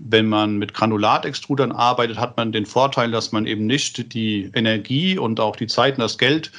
Wenn 0.04 0.28
man 0.28 0.58
mit 0.58 0.74
Granulatextrudern 0.74 1.72
arbeitet, 1.72 2.18
hat 2.18 2.36
man 2.36 2.52
den 2.52 2.66
Vorteil, 2.66 3.12
dass 3.12 3.32
man 3.32 3.46
eben 3.46 3.68
nicht 3.68 4.14
die 4.14 4.50
Energie 4.54 5.18
und 5.18 5.40
auch 5.40 5.56
die 5.56 5.68
Zeit 5.68 5.96
und 5.96 6.02
das 6.02 6.18
Geld, 6.18 6.52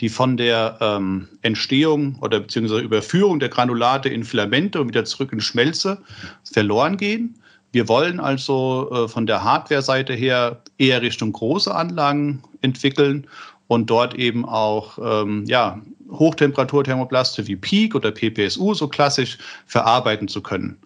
die 0.00 0.08
von 0.08 0.36
der 0.36 0.78
ähm, 0.80 1.28
Entstehung 1.42 2.16
oder 2.20 2.40
beziehungsweise 2.40 2.82
Überführung 2.82 3.38
der 3.38 3.48
Granulate 3.48 4.08
in 4.08 4.24
Filamente 4.24 4.80
und 4.80 4.88
wieder 4.88 5.04
zurück 5.04 5.32
in 5.32 5.40
Schmelze 5.40 5.98
verloren 6.44 6.96
gehen. 6.96 7.34
Wir 7.72 7.88
wollen 7.88 8.20
also 8.20 8.90
äh, 8.90 9.08
von 9.08 9.26
der 9.26 9.44
Hardware-Seite 9.44 10.14
her 10.14 10.62
eher 10.78 11.02
Richtung 11.02 11.32
große 11.32 11.74
Anlagen 11.74 12.42
entwickeln 12.62 13.26
und 13.68 13.90
dort 13.90 14.14
eben 14.14 14.44
auch 14.44 14.98
ähm, 15.02 15.44
ja, 15.46 15.80
Hochtemperaturthermoplaste 16.10 17.46
wie 17.46 17.56
Peak 17.56 17.94
oder 17.94 18.12
PPSU 18.12 18.74
so 18.74 18.88
klassisch 18.88 19.38
verarbeiten 19.66 20.28
zu 20.28 20.40
können. 20.40 20.78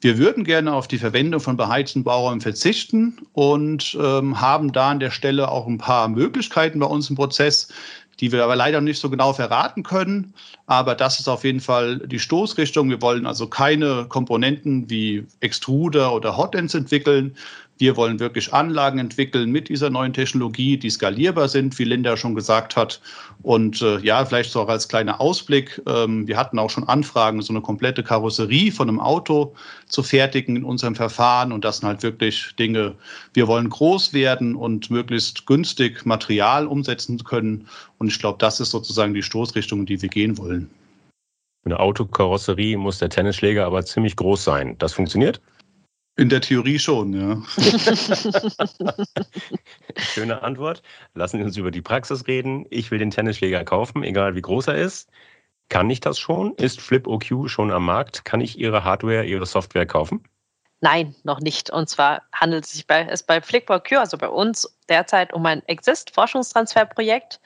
Wir 0.00 0.16
würden 0.16 0.44
gerne 0.44 0.72
auf 0.74 0.86
die 0.86 0.98
Verwendung 0.98 1.40
von 1.40 1.56
beheizten 1.56 2.04
Bauräumen 2.04 2.40
verzichten 2.40 3.18
und 3.32 3.98
ähm, 4.00 4.40
haben 4.40 4.72
da 4.72 4.90
an 4.90 5.00
der 5.00 5.10
Stelle 5.10 5.50
auch 5.50 5.66
ein 5.66 5.78
paar 5.78 6.08
Möglichkeiten 6.08 6.78
bei 6.78 6.86
uns 6.86 7.10
im 7.10 7.16
Prozess, 7.16 7.72
die 8.20 8.30
wir 8.30 8.44
aber 8.44 8.54
leider 8.54 8.80
nicht 8.80 9.00
so 9.00 9.10
genau 9.10 9.32
verraten 9.32 9.82
können. 9.82 10.34
Aber 10.66 10.94
das 10.94 11.18
ist 11.18 11.28
auf 11.28 11.42
jeden 11.42 11.60
Fall 11.60 11.98
die 11.98 12.20
Stoßrichtung. 12.20 12.88
Wir 12.90 13.02
wollen 13.02 13.26
also 13.26 13.48
keine 13.48 14.06
Komponenten 14.08 14.88
wie 14.88 15.26
Extruder 15.40 16.12
oder 16.12 16.36
Hotends 16.36 16.74
entwickeln, 16.74 17.36
wir 17.78 17.96
wollen 17.96 18.18
wirklich 18.18 18.52
Anlagen 18.52 18.98
entwickeln 18.98 19.50
mit 19.50 19.68
dieser 19.68 19.88
neuen 19.88 20.12
Technologie, 20.12 20.76
die 20.76 20.90
skalierbar 20.90 21.48
sind, 21.48 21.78
wie 21.78 21.84
Linda 21.84 22.16
schon 22.16 22.34
gesagt 22.34 22.76
hat. 22.76 23.00
Und 23.42 23.80
äh, 23.82 23.98
ja, 24.00 24.24
vielleicht 24.24 24.50
so 24.50 24.60
auch 24.60 24.68
als 24.68 24.88
kleiner 24.88 25.20
Ausblick. 25.20 25.80
Ähm, 25.86 26.26
wir 26.26 26.36
hatten 26.36 26.58
auch 26.58 26.70
schon 26.70 26.88
Anfragen, 26.88 27.40
so 27.40 27.52
eine 27.52 27.60
komplette 27.60 28.02
Karosserie 28.02 28.72
von 28.72 28.88
einem 28.88 29.00
Auto 29.00 29.54
zu 29.86 30.02
fertigen 30.02 30.56
in 30.56 30.64
unserem 30.64 30.96
Verfahren. 30.96 31.52
Und 31.52 31.64
das 31.64 31.78
sind 31.78 31.88
halt 31.88 32.02
wirklich 32.02 32.54
Dinge, 32.58 32.94
wir 33.32 33.46
wollen 33.46 33.68
groß 33.68 34.12
werden 34.12 34.56
und 34.56 34.90
möglichst 34.90 35.46
günstig 35.46 36.04
Material 36.04 36.66
umsetzen 36.66 37.22
können. 37.22 37.68
Und 37.98 38.08
ich 38.08 38.18
glaube, 38.18 38.38
das 38.38 38.60
ist 38.60 38.70
sozusagen 38.70 39.14
die 39.14 39.22
Stoßrichtung, 39.22 39.80
in 39.80 39.86
die 39.86 40.02
wir 40.02 40.08
gehen 40.08 40.36
wollen. 40.36 40.68
Für 41.62 41.70
eine 41.70 41.80
Autokarosserie 41.80 42.76
muss 42.76 42.98
der 42.98 43.08
Tennisschläger 43.08 43.66
aber 43.66 43.84
ziemlich 43.84 44.16
groß 44.16 44.42
sein. 44.42 44.76
Das 44.78 44.92
funktioniert? 44.92 45.40
In 46.18 46.28
der 46.28 46.40
Theorie 46.40 46.80
schon, 46.80 47.12
ja. 47.12 47.40
Schöne 49.96 50.42
Antwort. 50.42 50.82
Lassen 51.14 51.38
Sie 51.38 51.44
uns 51.44 51.56
über 51.56 51.70
die 51.70 51.80
Praxis 51.80 52.26
reden. 52.26 52.66
Ich 52.70 52.90
will 52.90 52.98
den 52.98 53.12
Tennisschläger 53.12 53.62
kaufen, 53.62 54.02
egal 54.02 54.34
wie 54.34 54.42
groß 54.42 54.66
er 54.66 54.78
ist. 54.78 55.08
Kann 55.68 55.88
ich 55.88 56.00
das 56.00 56.18
schon? 56.18 56.54
Ist 56.56 56.80
FlipOQ 56.80 57.48
schon 57.48 57.70
am 57.70 57.84
Markt? 57.84 58.24
Kann 58.24 58.40
ich 58.40 58.58
Ihre 58.58 58.82
Hardware, 58.82 59.26
Ihre 59.26 59.46
Software 59.46 59.86
kaufen? 59.86 60.24
Nein, 60.80 61.16
noch 61.24 61.40
nicht. 61.40 61.70
Und 61.70 61.88
zwar 61.88 62.22
handelt 62.32 62.64
es 62.64 62.72
sich 62.72 62.86
bei, 62.86 63.04
es 63.04 63.24
bei 63.24 63.40
FlickBoQ, 63.40 63.94
also 63.94 64.16
bei 64.16 64.28
uns 64.28 64.72
derzeit 64.88 65.32
um 65.32 65.44
ein 65.44 65.66
Exist-Forschungstransferprojekt. 65.66 67.40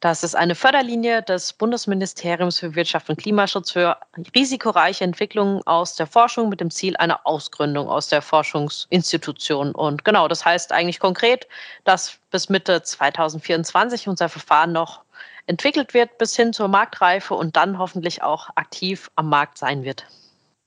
Das 0.00 0.24
ist 0.24 0.34
eine 0.34 0.54
Förderlinie 0.54 1.22
des 1.22 1.52
Bundesministeriums 1.52 2.58
für 2.58 2.74
Wirtschaft 2.74 3.10
und 3.10 3.18
Klimaschutz 3.18 3.72
für 3.72 3.98
risikoreiche 4.34 5.04
Entwicklungen 5.04 5.60
aus 5.66 5.96
der 5.96 6.06
Forschung 6.06 6.48
mit 6.48 6.60
dem 6.60 6.70
Ziel 6.70 6.96
einer 6.96 7.26
Ausgründung 7.26 7.90
aus 7.90 8.08
der 8.08 8.22
Forschungsinstitution. 8.22 9.72
Und 9.74 10.06
genau, 10.06 10.26
das 10.26 10.42
heißt 10.42 10.72
eigentlich 10.72 10.98
konkret, 10.98 11.46
dass 11.84 12.18
bis 12.30 12.48
Mitte 12.48 12.82
2024 12.82 14.08
unser 14.08 14.30
Verfahren 14.30 14.72
noch 14.72 15.02
entwickelt 15.46 15.92
wird 15.92 16.16
bis 16.16 16.34
hin 16.34 16.54
zur 16.54 16.68
Marktreife 16.68 17.34
und 17.34 17.54
dann 17.54 17.78
hoffentlich 17.78 18.22
auch 18.22 18.48
aktiv 18.54 19.10
am 19.16 19.28
Markt 19.28 19.58
sein 19.58 19.84
wird. 19.84 20.06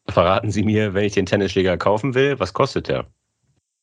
Verraten 0.08 0.52
Sie 0.52 0.64
mir, 0.64 0.94
wenn 0.94 1.06
ich 1.06 1.14
den 1.14 1.26
Tennisschläger 1.26 1.78
kaufen 1.78 2.14
will, 2.14 2.40
was 2.40 2.54
kostet 2.54 2.88
der? 2.88 3.06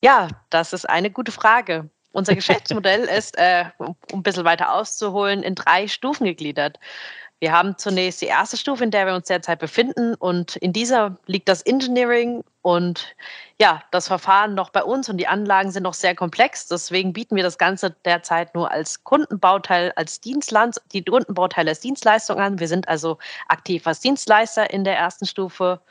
Ja, 0.01 0.27
das 0.49 0.73
ist 0.73 0.89
eine 0.89 1.11
gute 1.11 1.31
Frage. 1.31 1.89
Unser 2.11 2.35
Geschäftsmodell 2.35 3.01
ist, 3.17 3.37
äh, 3.37 3.65
um 3.77 3.95
ein 4.13 4.23
bisschen 4.23 4.45
weiter 4.45 4.73
auszuholen, 4.73 5.43
in 5.43 5.55
drei 5.55 5.87
Stufen 5.87 6.25
gegliedert. 6.25 6.79
Wir 7.43 7.51
haben 7.51 7.77
zunächst 7.77 8.21
die 8.21 8.27
erste 8.27 8.55
Stufe, 8.55 8.85
in 8.85 8.91
der 8.91 9.05
wir 9.05 9.15
uns 9.15 9.27
derzeit 9.27 9.59
befinden. 9.59 10.15
Und 10.15 10.55
in 10.55 10.71
dieser 10.71 11.17
liegt 11.25 11.49
das 11.49 11.61
Engineering 11.61 12.45
und 12.61 13.17
ja, 13.59 13.83
das 13.91 14.07
Verfahren 14.07 14.53
noch 14.55 14.69
bei 14.69 14.81
uns 14.81 15.09
und 15.09 15.17
die 15.17 15.27
Anlagen 15.27 15.69
sind 15.69 15.83
noch 15.83 15.93
sehr 15.93 16.15
komplex. 16.15 16.69
Deswegen 16.69 17.11
bieten 17.11 17.35
wir 17.35 17.43
das 17.43 17.57
Ganze 17.57 17.97
derzeit 18.05 18.55
nur 18.55 18.71
als 18.71 19.03
Kundenbauteil, 19.03 19.91
als 19.97 20.21
Dienstland, 20.21 20.77
die 20.93 21.03
Kundenbauteile 21.03 21.71
als 21.71 21.81
Dienstleistung 21.81 22.39
an. 22.39 22.59
Wir 22.59 22.69
sind 22.69 22.87
also 22.87 23.17
aktiv 23.49 23.85
als 23.87 23.99
Dienstleister 23.99 24.69
in 24.69 24.85
der 24.85 24.97
ersten 24.97 25.25
Stufe 25.25 25.81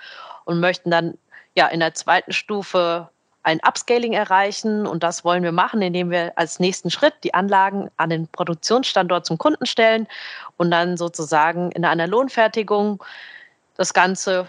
und 0.47 0.59
möchten 0.59 0.91
dann 0.91 1.19
ja 1.55 1.67
in 1.67 1.81
der 1.81 1.93
zweiten 1.93 2.33
Stufe 2.33 3.11
ein 3.43 3.61
Upscaling 3.67 4.13
erreichen. 4.13 4.87
Und 4.87 5.03
das 5.03 5.25
wollen 5.25 5.43
wir 5.43 5.53
machen, 5.53 5.83
indem 5.83 6.11
wir 6.11 6.33
als 6.37 6.61
nächsten 6.61 6.91
Schritt 6.91 7.15
die 7.25 7.35
Anlagen 7.35 7.91
an 7.97 8.11
den 8.11 8.29
Produktionsstandort 8.29 9.27
zum 9.27 9.39
Kunden 9.39 9.67
stellen 9.67 10.07
und 10.57 10.71
dann 10.71 10.97
sozusagen 10.97 11.71
in 11.73 11.85
einer 11.85 12.07
Lohnfertigung 12.07 13.03
das 13.77 13.95
Ganze 13.95 14.49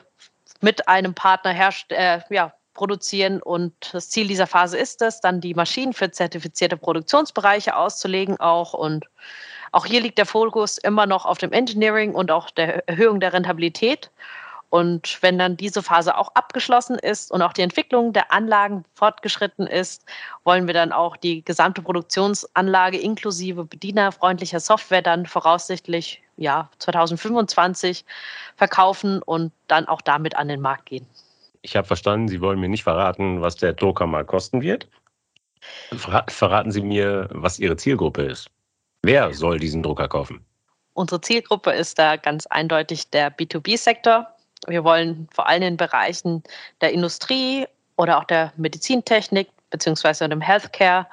mit 0.62 0.88
einem 0.88 1.14
Partner 1.14 1.52
herst 1.52 1.92
äh, 1.92 2.22
ja, 2.30 2.54
produzieren. 2.74 3.42
Und 3.42 3.74
das 3.94 4.10
Ziel 4.10 4.28
dieser 4.28 4.48
Phase 4.48 4.78
ist 4.78 5.02
es, 5.02 5.22
dann 5.22 5.42
die 5.42 5.54
Maschinen 5.54 5.94
für 5.94 6.12
zertifizierte 6.12 6.78
Produktionsbereiche 6.78 7.76
auszulegen 7.76 8.40
auch. 8.40 8.74
Und 8.74 9.06
auch 9.72 9.86
hier 9.86 10.02
liegt 10.02 10.18
der 10.18 10.26
Fokus 10.26 10.78
immer 10.78 11.06
noch 11.06 11.26
auf 11.26 11.38
dem 11.38 11.52
Engineering 11.52 12.14
und 12.14 12.32
auch 12.32 12.50
der 12.52 12.88
Erhöhung 12.88 13.20
der 13.20 13.34
Rentabilität. 13.34 14.10
Und 14.74 15.22
wenn 15.22 15.38
dann 15.38 15.56
diese 15.56 15.84
Phase 15.84 16.18
auch 16.18 16.30
abgeschlossen 16.34 16.98
ist 16.98 17.32
und 17.32 17.44
auch 17.44 17.54
die 17.54 17.62
Entwicklung 17.62 18.12
der 18.12 18.32
Anlagen 18.32 18.86
fortgeschritten 18.96 19.68
ist, 19.68 20.04
wollen 20.46 20.66
wir 20.66 20.74
dann 20.74 20.92
auch 20.92 21.16
die 21.16 21.46
gesamte 21.46 21.84
Produktionsanlage 21.84 22.98
inklusive 22.98 23.66
bedienerfreundlicher 23.66 24.60
Software 24.60 25.04
dann 25.04 25.28
voraussichtlich 25.28 26.24
ja, 26.38 26.72
2025 26.80 28.04
verkaufen 28.56 29.22
und 29.22 29.52
dann 29.68 29.88
auch 29.88 30.02
damit 30.02 30.36
an 30.38 30.48
den 30.48 30.60
Markt 30.60 30.88
gehen. 30.88 31.06
Ich 31.62 31.76
habe 31.76 31.86
verstanden, 31.86 32.28
Sie 32.28 32.42
wollen 32.42 32.60
mir 32.60 32.70
nicht 32.70 32.84
verraten, 32.84 33.44
was 33.44 33.56
der 33.58 33.74
Drucker 33.74 34.08
mal 34.08 34.26
kosten 34.26 34.64
wird. 34.64 34.88
Verraten 35.92 36.72
Sie 36.72 36.82
mir, 36.82 37.30
was 37.32 37.60
Ihre 37.60 37.78
Zielgruppe 37.78 38.24
ist. 38.24 38.50
Wer 39.04 39.36
soll 39.36 39.60
diesen 39.60 39.84
Drucker 39.84 40.08
kaufen? 40.08 40.44
Unsere 40.94 41.22
Zielgruppe 41.22 41.72
ist 41.72 42.00
da 42.00 42.16
ganz 42.16 42.48
eindeutig 42.48 43.12
der 43.12 43.36
B2B-Sektor. 43.36 44.33
Wir 44.68 44.84
wollen 44.84 45.28
vor 45.34 45.48
allem 45.48 45.64
in 45.64 45.78
Bereichen 45.78 46.44
der 46.82 46.92
Industrie 46.92 47.66
oder 47.98 48.18
auch 48.18 48.26
der 48.26 48.54
Medizintechnik 48.58 49.50
beziehungsweise 49.70 50.30
dem 50.30 50.42
Healthcare 50.42 51.08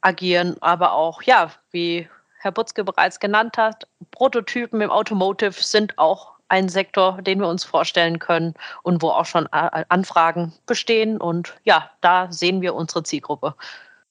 agieren, 0.00 0.56
aber 0.60 0.92
auch, 0.92 1.22
ja, 1.22 1.50
wie 1.70 2.08
Herr 2.38 2.52
Butzke 2.52 2.84
bereits 2.84 3.20
genannt 3.20 3.58
hat, 3.58 3.86
Prototypen 4.12 4.80
im 4.80 4.90
Automotive 4.90 5.52
sind 5.52 5.98
auch 5.98 6.36
ein 6.48 6.68
Sektor, 6.68 7.20
den 7.22 7.40
wir 7.40 7.48
uns 7.48 7.64
vorstellen 7.64 8.18
können 8.18 8.54
und 8.82 9.02
wo 9.02 9.08
auch 9.08 9.26
schon 9.26 9.46
Anfragen 9.48 10.52
bestehen. 10.66 11.18
Und 11.18 11.56
ja, 11.64 11.90
da 12.00 12.30
sehen 12.30 12.62
wir 12.62 12.74
unsere 12.74 13.02
Zielgruppe. 13.02 13.54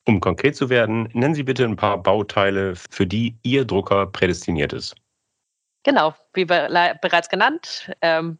Um 0.06 0.20
konkret 0.20 0.56
zu 0.56 0.70
werden, 0.70 1.10
nennen 1.14 1.34
Sie 1.34 1.44
bitte 1.44 1.64
ein 1.64 1.78
paar 1.78 1.98
Bauteile, 1.98 2.76
für 2.76 3.08
die 3.08 3.36
Ihr 3.44 3.66
Drucker 3.66 4.06
prädestiniert 4.06 4.74
ist. 4.74 4.96
Genau, 5.84 6.14
wie 6.34 6.46
bereits 6.46 7.30
genannt, 7.30 7.92
ähm, 8.02 8.38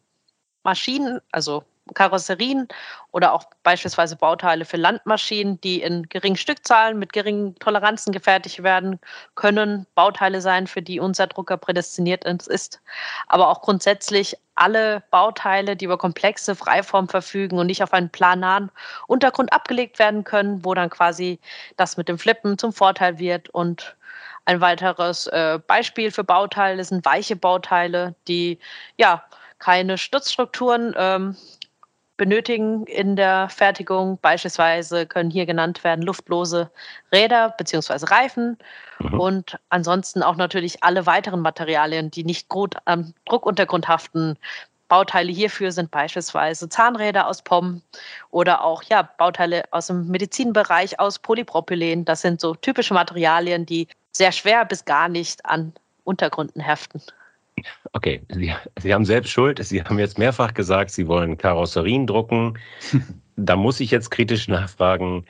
Maschinen, 0.66 1.20
also 1.30 1.62
Karosserien 1.94 2.66
oder 3.12 3.32
auch 3.32 3.44
beispielsweise 3.62 4.16
Bauteile 4.16 4.64
für 4.64 4.76
Landmaschinen, 4.76 5.60
die 5.60 5.80
in 5.80 6.08
geringen 6.08 6.36
Stückzahlen 6.36 6.98
mit 6.98 7.12
geringen 7.12 7.54
Toleranzen 7.60 8.12
gefertigt 8.12 8.64
werden 8.64 8.98
können, 9.36 9.86
Bauteile 9.94 10.40
sein, 10.40 10.66
für 10.66 10.82
die 10.82 10.98
unser 10.98 11.28
Drucker 11.28 11.56
prädestiniert 11.56 12.24
ist. 12.24 12.80
Aber 13.28 13.48
auch 13.48 13.62
grundsätzlich 13.62 14.36
alle 14.56 15.04
Bauteile, 15.12 15.76
die 15.76 15.84
über 15.84 15.98
komplexe 15.98 16.56
Freiform 16.56 17.08
verfügen 17.08 17.58
und 17.58 17.68
nicht 17.68 17.84
auf 17.84 17.92
einen 17.92 18.10
planaren 18.10 18.72
Untergrund 19.06 19.52
abgelegt 19.52 20.00
werden 20.00 20.24
können, 20.24 20.64
wo 20.64 20.74
dann 20.74 20.90
quasi 20.90 21.38
das 21.76 21.96
mit 21.96 22.08
dem 22.08 22.18
Flippen 22.18 22.58
zum 22.58 22.72
Vorteil 22.72 23.20
wird 23.20 23.48
und 23.50 23.96
ein 24.44 24.60
weiteres 24.60 25.26
äh, 25.28 25.58
Beispiel 25.64 26.10
für 26.10 26.24
Bauteile 26.24 26.82
sind 26.84 27.04
weiche 27.04 27.36
Bauteile, 27.36 28.14
die 28.28 28.58
ja 28.96 29.24
keine 29.58 29.98
Stützstrukturen 29.98 30.94
ähm, 30.96 31.36
benötigen 32.16 32.86
in 32.86 33.16
der 33.16 33.48
Fertigung. 33.48 34.18
Beispielsweise 34.20 35.06
können 35.06 35.30
hier 35.30 35.46
genannt 35.46 35.84
werden 35.84 36.02
luftlose 36.02 36.70
Räder 37.12 37.54
bzw. 37.58 38.06
Reifen 38.06 38.58
mhm. 38.98 39.20
und 39.20 39.58
ansonsten 39.68 40.22
auch 40.22 40.36
natürlich 40.36 40.82
alle 40.82 41.06
weiteren 41.06 41.40
Materialien, 41.40 42.10
die 42.10 42.24
nicht 42.24 42.48
gut 42.48 42.74
am 42.84 43.12
Druckuntergrund 43.26 43.88
haften. 43.88 44.38
Bauteile 44.88 45.32
hierfür 45.32 45.72
sind 45.72 45.90
beispielsweise 45.90 46.68
Zahnräder 46.68 47.26
aus 47.26 47.42
POM 47.42 47.82
oder 48.30 48.62
auch 48.62 48.84
ja, 48.84 49.02
Bauteile 49.02 49.64
aus 49.72 49.88
dem 49.88 50.06
Medizinbereich 50.08 51.00
aus 51.00 51.18
Polypropylen. 51.18 52.04
Das 52.04 52.20
sind 52.20 52.40
so 52.40 52.54
typische 52.54 52.94
Materialien, 52.94 53.66
die 53.66 53.88
sehr 54.12 54.30
schwer 54.32 54.64
bis 54.64 54.84
gar 54.84 55.08
nicht 55.08 55.44
an 55.44 55.72
Untergründen 56.04 56.60
heften. 56.60 57.02
Okay, 57.92 58.22
Sie, 58.28 58.52
Sie 58.80 58.94
haben 58.94 59.04
selbst 59.04 59.30
Schuld. 59.30 59.58
Sie 59.62 59.82
haben 59.82 59.98
jetzt 59.98 60.18
mehrfach 60.18 60.54
gesagt, 60.54 60.90
Sie 60.90 61.06
wollen 61.06 61.38
Karosserien 61.38 62.06
drucken. 62.06 62.58
da 63.36 63.56
muss 63.56 63.80
ich 63.80 63.90
jetzt 63.90 64.10
kritisch 64.10 64.48
nachfragen. 64.48 65.24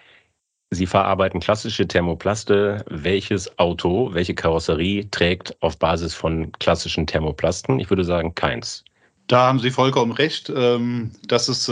Sie 0.71 0.87
verarbeiten 0.87 1.39
klassische 1.39 1.87
Thermoplaste. 1.87 2.85
Welches 2.89 3.59
Auto, 3.59 4.13
welche 4.13 4.35
Karosserie 4.35 5.09
trägt 5.11 5.57
auf 5.63 5.79
Basis 5.79 6.15
von 6.15 6.51
klassischen 6.53 7.07
Thermoplasten? 7.07 7.79
Ich 7.79 7.89
würde 7.89 8.05
sagen, 8.05 8.35
keins. 8.35 8.85
Da 9.29 9.47
haben 9.47 9.61
Sie 9.61 9.71
vollkommen 9.71 10.13
recht. 10.13 10.53
Ähm, 10.55 11.13
das 11.27 11.49
ist 11.49 11.69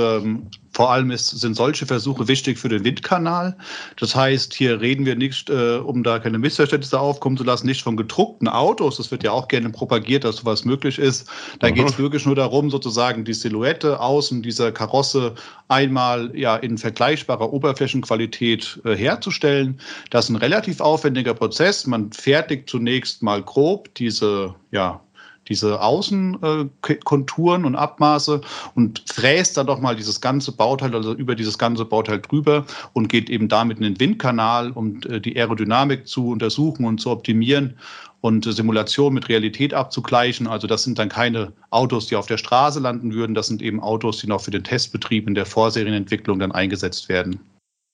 vor 0.75 0.91
allem 0.91 1.13
ist, 1.13 1.29
sind 1.29 1.55
solche 1.55 1.87
Versuche 1.87 2.27
wichtig 2.27 2.59
für 2.59 2.69
den 2.69 2.83
Windkanal. 2.83 3.57
Das 3.97 4.17
heißt, 4.17 4.53
hier 4.53 4.81
reden 4.81 5.07
wir 5.07 5.15
nicht, 5.15 5.49
äh, 5.49 5.77
um 5.77 6.03
da 6.03 6.19
keine 6.19 6.39
Missverständnisse 6.39 6.99
aufkommen 6.99 7.37
zu 7.37 7.45
lassen, 7.45 7.67
nicht 7.67 7.83
von 7.83 7.97
gedruckten 7.97 8.49
Autos. 8.49 8.97
Das 8.97 9.13
wird 9.13 9.23
ja 9.23 9.31
auch 9.31 9.47
gerne 9.47 9.71
propagiert, 9.71 10.25
dass 10.25 10.37
sowas 10.37 10.65
möglich 10.65 10.99
ist. 10.99 11.31
Da 11.61 11.69
mhm. 11.71 11.75
geht 11.75 11.89
es 11.89 11.99
wirklich 11.99 12.27
nur 12.27 12.35
darum, 12.35 12.71
sozusagen 12.71 13.25
die 13.25 13.35
Silhouette 13.35 14.01
außen 14.01 14.43
dieser 14.43 14.73
Karosse 14.73 15.37
einmal 15.69 16.37
ja 16.37 16.57
in 16.57 16.77
vergleichbarer 16.77 17.53
Oberflächenqualität 17.53 18.81
äh, 18.85 18.97
herzustellen. 18.97 19.81
Das 20.11 20.25
ist 20.25 20.31
ein 20.31 20.37
relativ 20.37 20.81
aufwendiger 20.81 21.35
Prozess. 21.35 21.87
Man 21.87 22.11
fertigt 22.13 22.69
zunächst 22.69 23.23
mal 23.23 23.41
grob 23.43 23.95
diese 23.95 24.57
ja, 24.73 25.01
diese 25.49 25.81
Außenkonturen 25.81 27.65
und 27.65 27.75
Abmaße 27.75 28.41
und 28.75 29.03
fräst 29.07 29.57
dann 29.57 29.67
doch 29.67 29.81
mal 29.81 29.97
dieses 29.97 30.21
ganze 30.21 30.53
Bauteil, 30.53 30.95
also 30.95 31.15
über 31.15 31.35
dieses 31.35 31.59
ganze 31.59 31.85
Bauteil 31.85 32.21
drüber 32.21 32.65
und 32.93 33.09
geht 33.09 33.31
eben 33.31 33.49
damit 33.49 33.79
in 33.79 33.85
den 33.85 34.01
Windkanal, 34.01 34.71
um 34.73 35.01
äh, 35.09 35.21
die 35.21 35.37
Aerodynamik 35.37 36.07
zu 36.07 36.29
untersuchen 36.29 36.85
und 36.85 37.01
zu 37.01 37.11
optimieren 37.11 37.77
und 38.21 38.45
Simulation 38.45 39.13
mit 39.13 39.29
Realität 39.29 39.75
abzugleichen. 39.75 40.47
Also 40.47 40.67
das 40.67 40.83
sind 40.85 40.99
dann 40.99 41.11
keine 41.11 41.53
Autos, 41.71 42.07
die 42.07 42.17
auf 42.17 42.27
der 42.27 42.39
Straße 42.39 42.81
landen 42.81 43.13
würden, 43.13 43.35
das 43.35 43.49
sind 43.49 43.61
eben 43.61 43.81
Autos, 43.81 44.19
die 44.19 44.27
noch 44.27 44.41
für 44.41 44.51
den 44.51 44.65
Testbetrieb 44.65 45.29
in 45.29 45.35
der 45.35 45.45
Vorserienentwicklung 45.45 46.39
dann 46.39 46.53
eingesetzt 46.53 47.09
werden. 47.11 47.39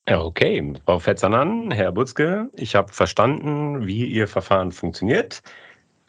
Okay. 0.09 0.73
Frau 0.85 0.99
Fetzanan, 0.99 1.71
Herr 1.71 1.91
Butzke, 1.91 2.49
ich 2.53 2.75
habe 2.75 2.91
verstanden, 2.91 3.85
wie 3.85 4.05
Ihr 4.05 4.27
Verfahren 4.27 4.71
funktioniert. 4.71 5.41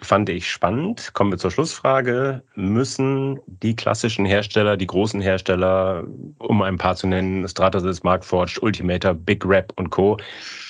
Fand 0.03 0.29
ich 0.29 0.51
spannend. 0.51 1.15
Kommen 1.15 1.31
wir 1.31 1.39
zur 1.39 1.51
Schlussfrage. 1.51 2.43
Müssen 2.55 3.41
die 3.47 3.75
klassischen 3.75 4.25
Hersteller, 4.25 4.77
die 4.77 4.87
großen 4.87 5.21
Hersteller, 5.21 6.05
um 6.39 6.63
ein 6.63 6.79
paar 6.79 6.97
zu 6.97 7.07
nennen, 7.07 7.49
Stratasys, 7.49 8.03
Markforged, 8.03 8.63
Ultimator, 8.63 9.15
Big 9.15 9.45
Rap 9.45 9.73
und 9.77 9.91
Co., 9.91 10.19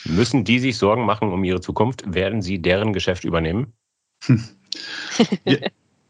müssen 0.05 0.45
die 0.45 0.59
sich 0.59 0.79
Sorgen 0.79 1.05
machen 1.05 1.33
um 1.33 1.45
ihre 1.45 1.61
Zukunft? 1.61 2.03
Werden 2.13 2.43
sie 2.43 2.61
deren 2.61 2.93
Geschäft 2.93 3.25
übernehmen? 3.25 3.73
Ja, 5.45 5.59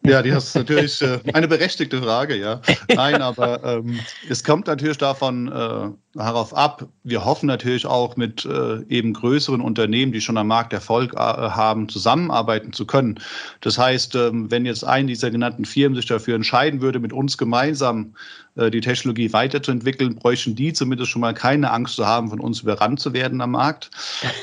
ja, 0.05 0.23
die 0.23 0.31
ist 0.31 0.55
natürlich 0.55 1.01
äh, 1.01 1.21
eine 1.33 1.47
berechtigte 1.47 2.03
Frage, 2.03 2.37
ja. 2.37 2.61
Nein, 2.95 3.23
aber 3.23 3.63
ähm, 3.63 4.01
es 4.29 4.43
kommt 4.43 4.67
natürlich 4.67 4.99
davon 4.99 5.49
äh, 5.49 5.91
darauf 6.15 6.55
ab. 6.55 6.89
Wir 7.05 7.25
hoffen 7.25 7.47
natürlich 7.47 7.87
auch 7.87 8.17
mit 8.17 8.45
äh, 8.45 8.83
eben 8.89 9.15
größeren 9.15 9.61
Unternehmen, 9.61 10.13
die 10.13 10.21
schon 10.21 10.37
am 10.37 10.49
Markt 10.49 10.73
Erfolg 10.73 11.15
äh, 11.15 11.19
haben, 11.19 11.89
zusammenarbeiten 11.89 12.73
zu 12.73 12.87
können. 12.87 13.19
Das 13.61 13.79
heißt, 13.79 14.15
ähm, 14.17 14.51
wenn 14.51 14.67
jetzt 14.67 14.85
ein 14.85 15.07
dieser 15.07 15.31
genannten 15.31 15.65
Firmen 15.65 15.97
sich 15.97 16.07
dafür 16.07 16.35
entscheiden 16.35 16.83
würde, 16.83 17.01
mit 17.01 17.15
uns 17.15 17.39
gemeinsam 17.39 18.15
äh, 18.57 18.71
die 18.71 18.83
Technologie 18.83 19.33
weiterzuentwickeln, 19.33 20.17
bräuchten 20.17 20.55
die 20.55 20.75
zumindest 20.75 21.11
schon 21.11 21.23
mal 21.23 21.33
keine 21.33 21.71
Angst 21.71 21.97
zu 21.97 22.07
haben, 22.07 22.29
von 22.29 22.41
uns 22.41 22.61
überrannt 22.61 23.01
zu 23.01 23.15
werden 23.15 23.41
am 23.41 23.53
Markt. 23.53 23.91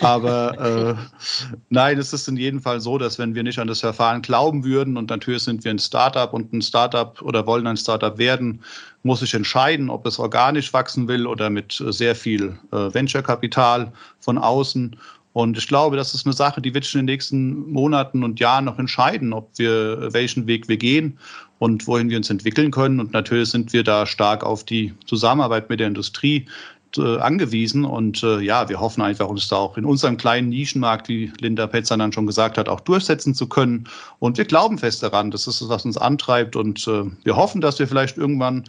Aber 0.02 0.98
äh, 0.98 1.30
nein, 1.70 2.00
es 2.00 2.14
ist 2.14 2.28
in 2.28 2.38
jedem 2.38 2.62
Fall 2.62 2.82
so, 2.82 2.98
dass 2.98 3.20
wenn 3.20 3.36
wir 3.36 3.44
nicht 3.44 3.60
an 3.60 3.68
das 3.68 3.82
Verfahren 3.82 4.24
glauben 4.24 4.64
würden 4.64 4.98
und 4.98 5.12
natürlich 5.12 5.44
sind 5.44 5.64
wir 5.64 5.72
ein 5.72 5.80
Startup 5.80 6.34
und 6.34 6.52
ein 6.52 6.64
Startup 6.64 7.22
oder 7.22 7.46
wollen 7.46 7.68
ein 7.68 7.78
Startup 7.78 8.18
werden, 8.18 8.62
muss 9.04 9.22
sich 9.22 9.34
entscheiden, 9.34 9.90
ob 9.90 10.06
es 10.06 10.20
organisch 10.20 10.74
wachsen 10.74 11.08
will 11.08 11.26
oder 11.26 11.50
mit 11.50 11.80
äh, 11.82 11.92
sehr 11.92 12.16
viel 12.16 12.58
äh, 12.72 12.94
Venture-Kapital 12.94 13.92
von 14.20 14.38
außen. 14.38 14.96
Und 15.34 15.58
ich 15.58 15.68
glaube, 15.68 15.96
das 15.96 16.14
ist 16.14 16.26
eine 16.26 16.34
Sache, 16.34 16.62
die 16.62 16.74
wird 16.74 16.84
sich 16.84 16.96
in 16.96 17.02
den 17.02 17.14
nächsten 17.14 17.72
Monaten 17.72 18.24
und 18.24 18.40
Jahren 18.40 18.66
noch 18.66 18.80
entscheiden, 18.80 19.32
ob 19.32 19.50
wir 19.58 20.12
welchen 20.12 20.48
Weg 20.48 20.68
wir 20.68 20.78
gehen 20.78 21.18
und 21.60 21.86
wohin 21.88 22.10
wir 22.10 22.18
uns 22.18 22.30
entwickeln 22.30 22.72
können. 22.72 23.00
Und 23.00 23.14
natürlich 23.14 23.50
sind 23.50 23.72
wir 23.72 23.84
da 23.84 24.06
stark 24.06 24.44
auf 24.44 24.64
die 24.64 24.94
Zusammenarbeit 25.06 25.70
mit 25.70 25.80
der 25.80 25.88
Industrie 25.88 26.46
äh, 26.98 27.18
angewiesen. 27.18 27.86
Und 27.86 28.24
äh, 28.24 28.40
ja, 28.40 28.70
wir 28.70 28.80
hoffen 28.80 29.02
einfach, 29.02 29.28
uns 29.28 29.48
da 29.48 29.58
auch 29.58 29.78
in 29.78 29.86
unserem 29.86 30.18
kleinen 30.18 30.50
Nischenmarkt, 30.50 31.10
wie 31.10 31.32
Linda 31.40 31.68
Petzer 31.68 31.98
dann 31.98 32.12
schon 32.12 32.28
gesagt 32.28 32.58
hat, 32.58 32.70
auch 32.70 32.80
durchsetzen 32.80 33.36
zu 33.36 33.48
können. 33.48 33.88
Und 34.20 34.38
wir 34.38 34.46
glauben 34.46 34.78
fest 34.78 35.04
daran, 35.04 35.32
das 35.32 35.48
ist 35.48 35.62
es, 35.62 35.70
was 35.70 35.86
uns 35.86 35.98
antreibt. 35.98 36.56
Und 36.56 36.88
äh, 36.88 37.04
wir 37.24 37.36
hoffen, 37.36 37.62
dass 37.62 37.80
wir 37.80 37.88
vielleicht 37.88 38.18
irgendwann 38.18 38.66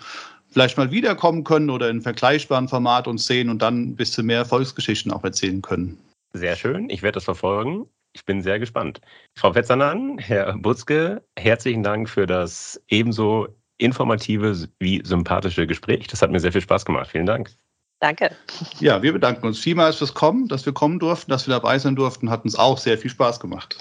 vielleicht 0.51 0.77
mal 0.77 0.91
wiederkommen 0.91 1.45
können 1.45 1.71
oder 1.71 1.89
in 1.89 2.03
vergleichbaren 2.03 2.68
Format 2.68 3.07
uns 3.07 3.27
sehen 3.27 3.49
und 3.49 3.62
dann 3.62 3.83
ein 3.83 3.97
bisschen 3.97 4.27
mehr 4.27 4.45
Volksgeschichten 4.45 5.12
auch 5.12 5.25
erzählen 5.25 5.62
können. 5.62 5.99
Sehr 6.33 6.57
schön, 6.57 6.91
ich 6.91 7.03
werde 7.03 7.14
das 7.14 7.25
verfolgen. 7.25 7.87
Ich 8.12 8.25
bin 8.25 8.43
sehr 8.43 8.59
gespannt. 8.59 9.01
Frau 9.37 9.53
Petzanan, 9.53 10.18
Herr 10.18 10.57
Butzke, 10.59 11.23
herzlichen 11.39 11.85
Dank 11.85 12.09
für 12.09 12.27
das 12.27 12.81
ebenso 12.89 13.49
informative 13.79 14.68
wie 14.81 15.01
sympathische 15.05 15.66
Gespräch. 15.66 16.09
Das 16.09 16.21
hat 16.21 16.31
mir 16.31 16.41
sehr 16.41 16.53
viel 16.53 16.61
Spaß 16.61 16.85
gemacht. 16.85 17.11
Vielen 17.11 17.27
Dank. 17.27 17.51
Danke. 18.01 18.30
Ja, 18.80 19.03
wir 19.03 19.12
bedanken 19.12 19.46
uns 19.46 19.59
vielmals 19.59 19.96
fürs 19.96 20.14
Kommen, 20.14 20.48
dass 20.48 20.64
wir 20.64 20.72
kommen 20.72 20.98
durften, 20.98 21.30
dass 21.30 21.46
wir 21.46 21.53
dabei 21.53 21.78
sein 21.78 21.96
durften. 21.96 22.30
Hat 22.30 22.44
uns 22.44 22.57
auch 22.57 22.78
sehr 22.78 22.96
viel 22.96 23.11
Spaß 23.11 23.40
gemacht. 23.40 23.76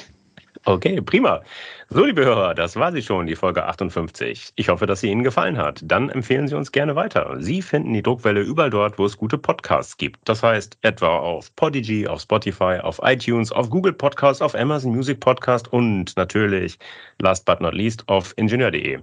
Okay, 0.65 1.01
prima. 1.01 1.41
So, 1.89 2.03
liebe 2.03 2.25
Hörer, 2.25 2.53
das 2.53 2.75
war 2.75 2.91
sie 2.91 3.01
schon, 3.01 3.27
die 3.27 3.35
Folge 3.35 3.65
58. 3.65 4.51
Ich 4.55 4.67
hoffe, 4.67 4.85
dass 4.85 4.99
sie 4.99 5.09
Ihnen 5.09 5.23
gefallen 5.23 5.57
hat. 5.57 5.79
Dann 5.83 6.09
empfehlen 6.09 6.49
Sie 6.49 6.55
uns 6.55 6.73
gerne 6.73 6.95
weiter. 6.95 7.37
Sie 7.39 7.61
finden 7.61 7.93
die 7.93 8.03
Druckwelle 8.03 8.41
überall 8.41 8.69
dort, 8.69 8.99
wo 8.99 9.05
es 9.05 9.15
gute 9.17 9.37
Podcasts 9.37 9.95
gibt. 9.95 10.19
Das 10.25 10.43
heißt 10.43 10.77
etwa 10.81 11.17
auf 11.17 11.55
Podigy, 11.55 12.07
auf 12.07 12.21
Spotify, 12.21 12.79
auf 12.81 12.99
iTunes, 13.01 13.53
auf 13.53 13.69
Google 13.69 13.93
Podcasts, 13.93 14.41
auf 14.41 14.53
Amazon 14.53 14.91
Music 14.91 15.21
Podcast 15.21 15.71
und 15.71 16.15
natürlich, 16.17 16.77
last 17.19 17.45
but 17.45 17.61
not 17.61 17.73
least, 17.73 18.07
auf 18.09 18.33
ingenieur.de. 18.35 18.99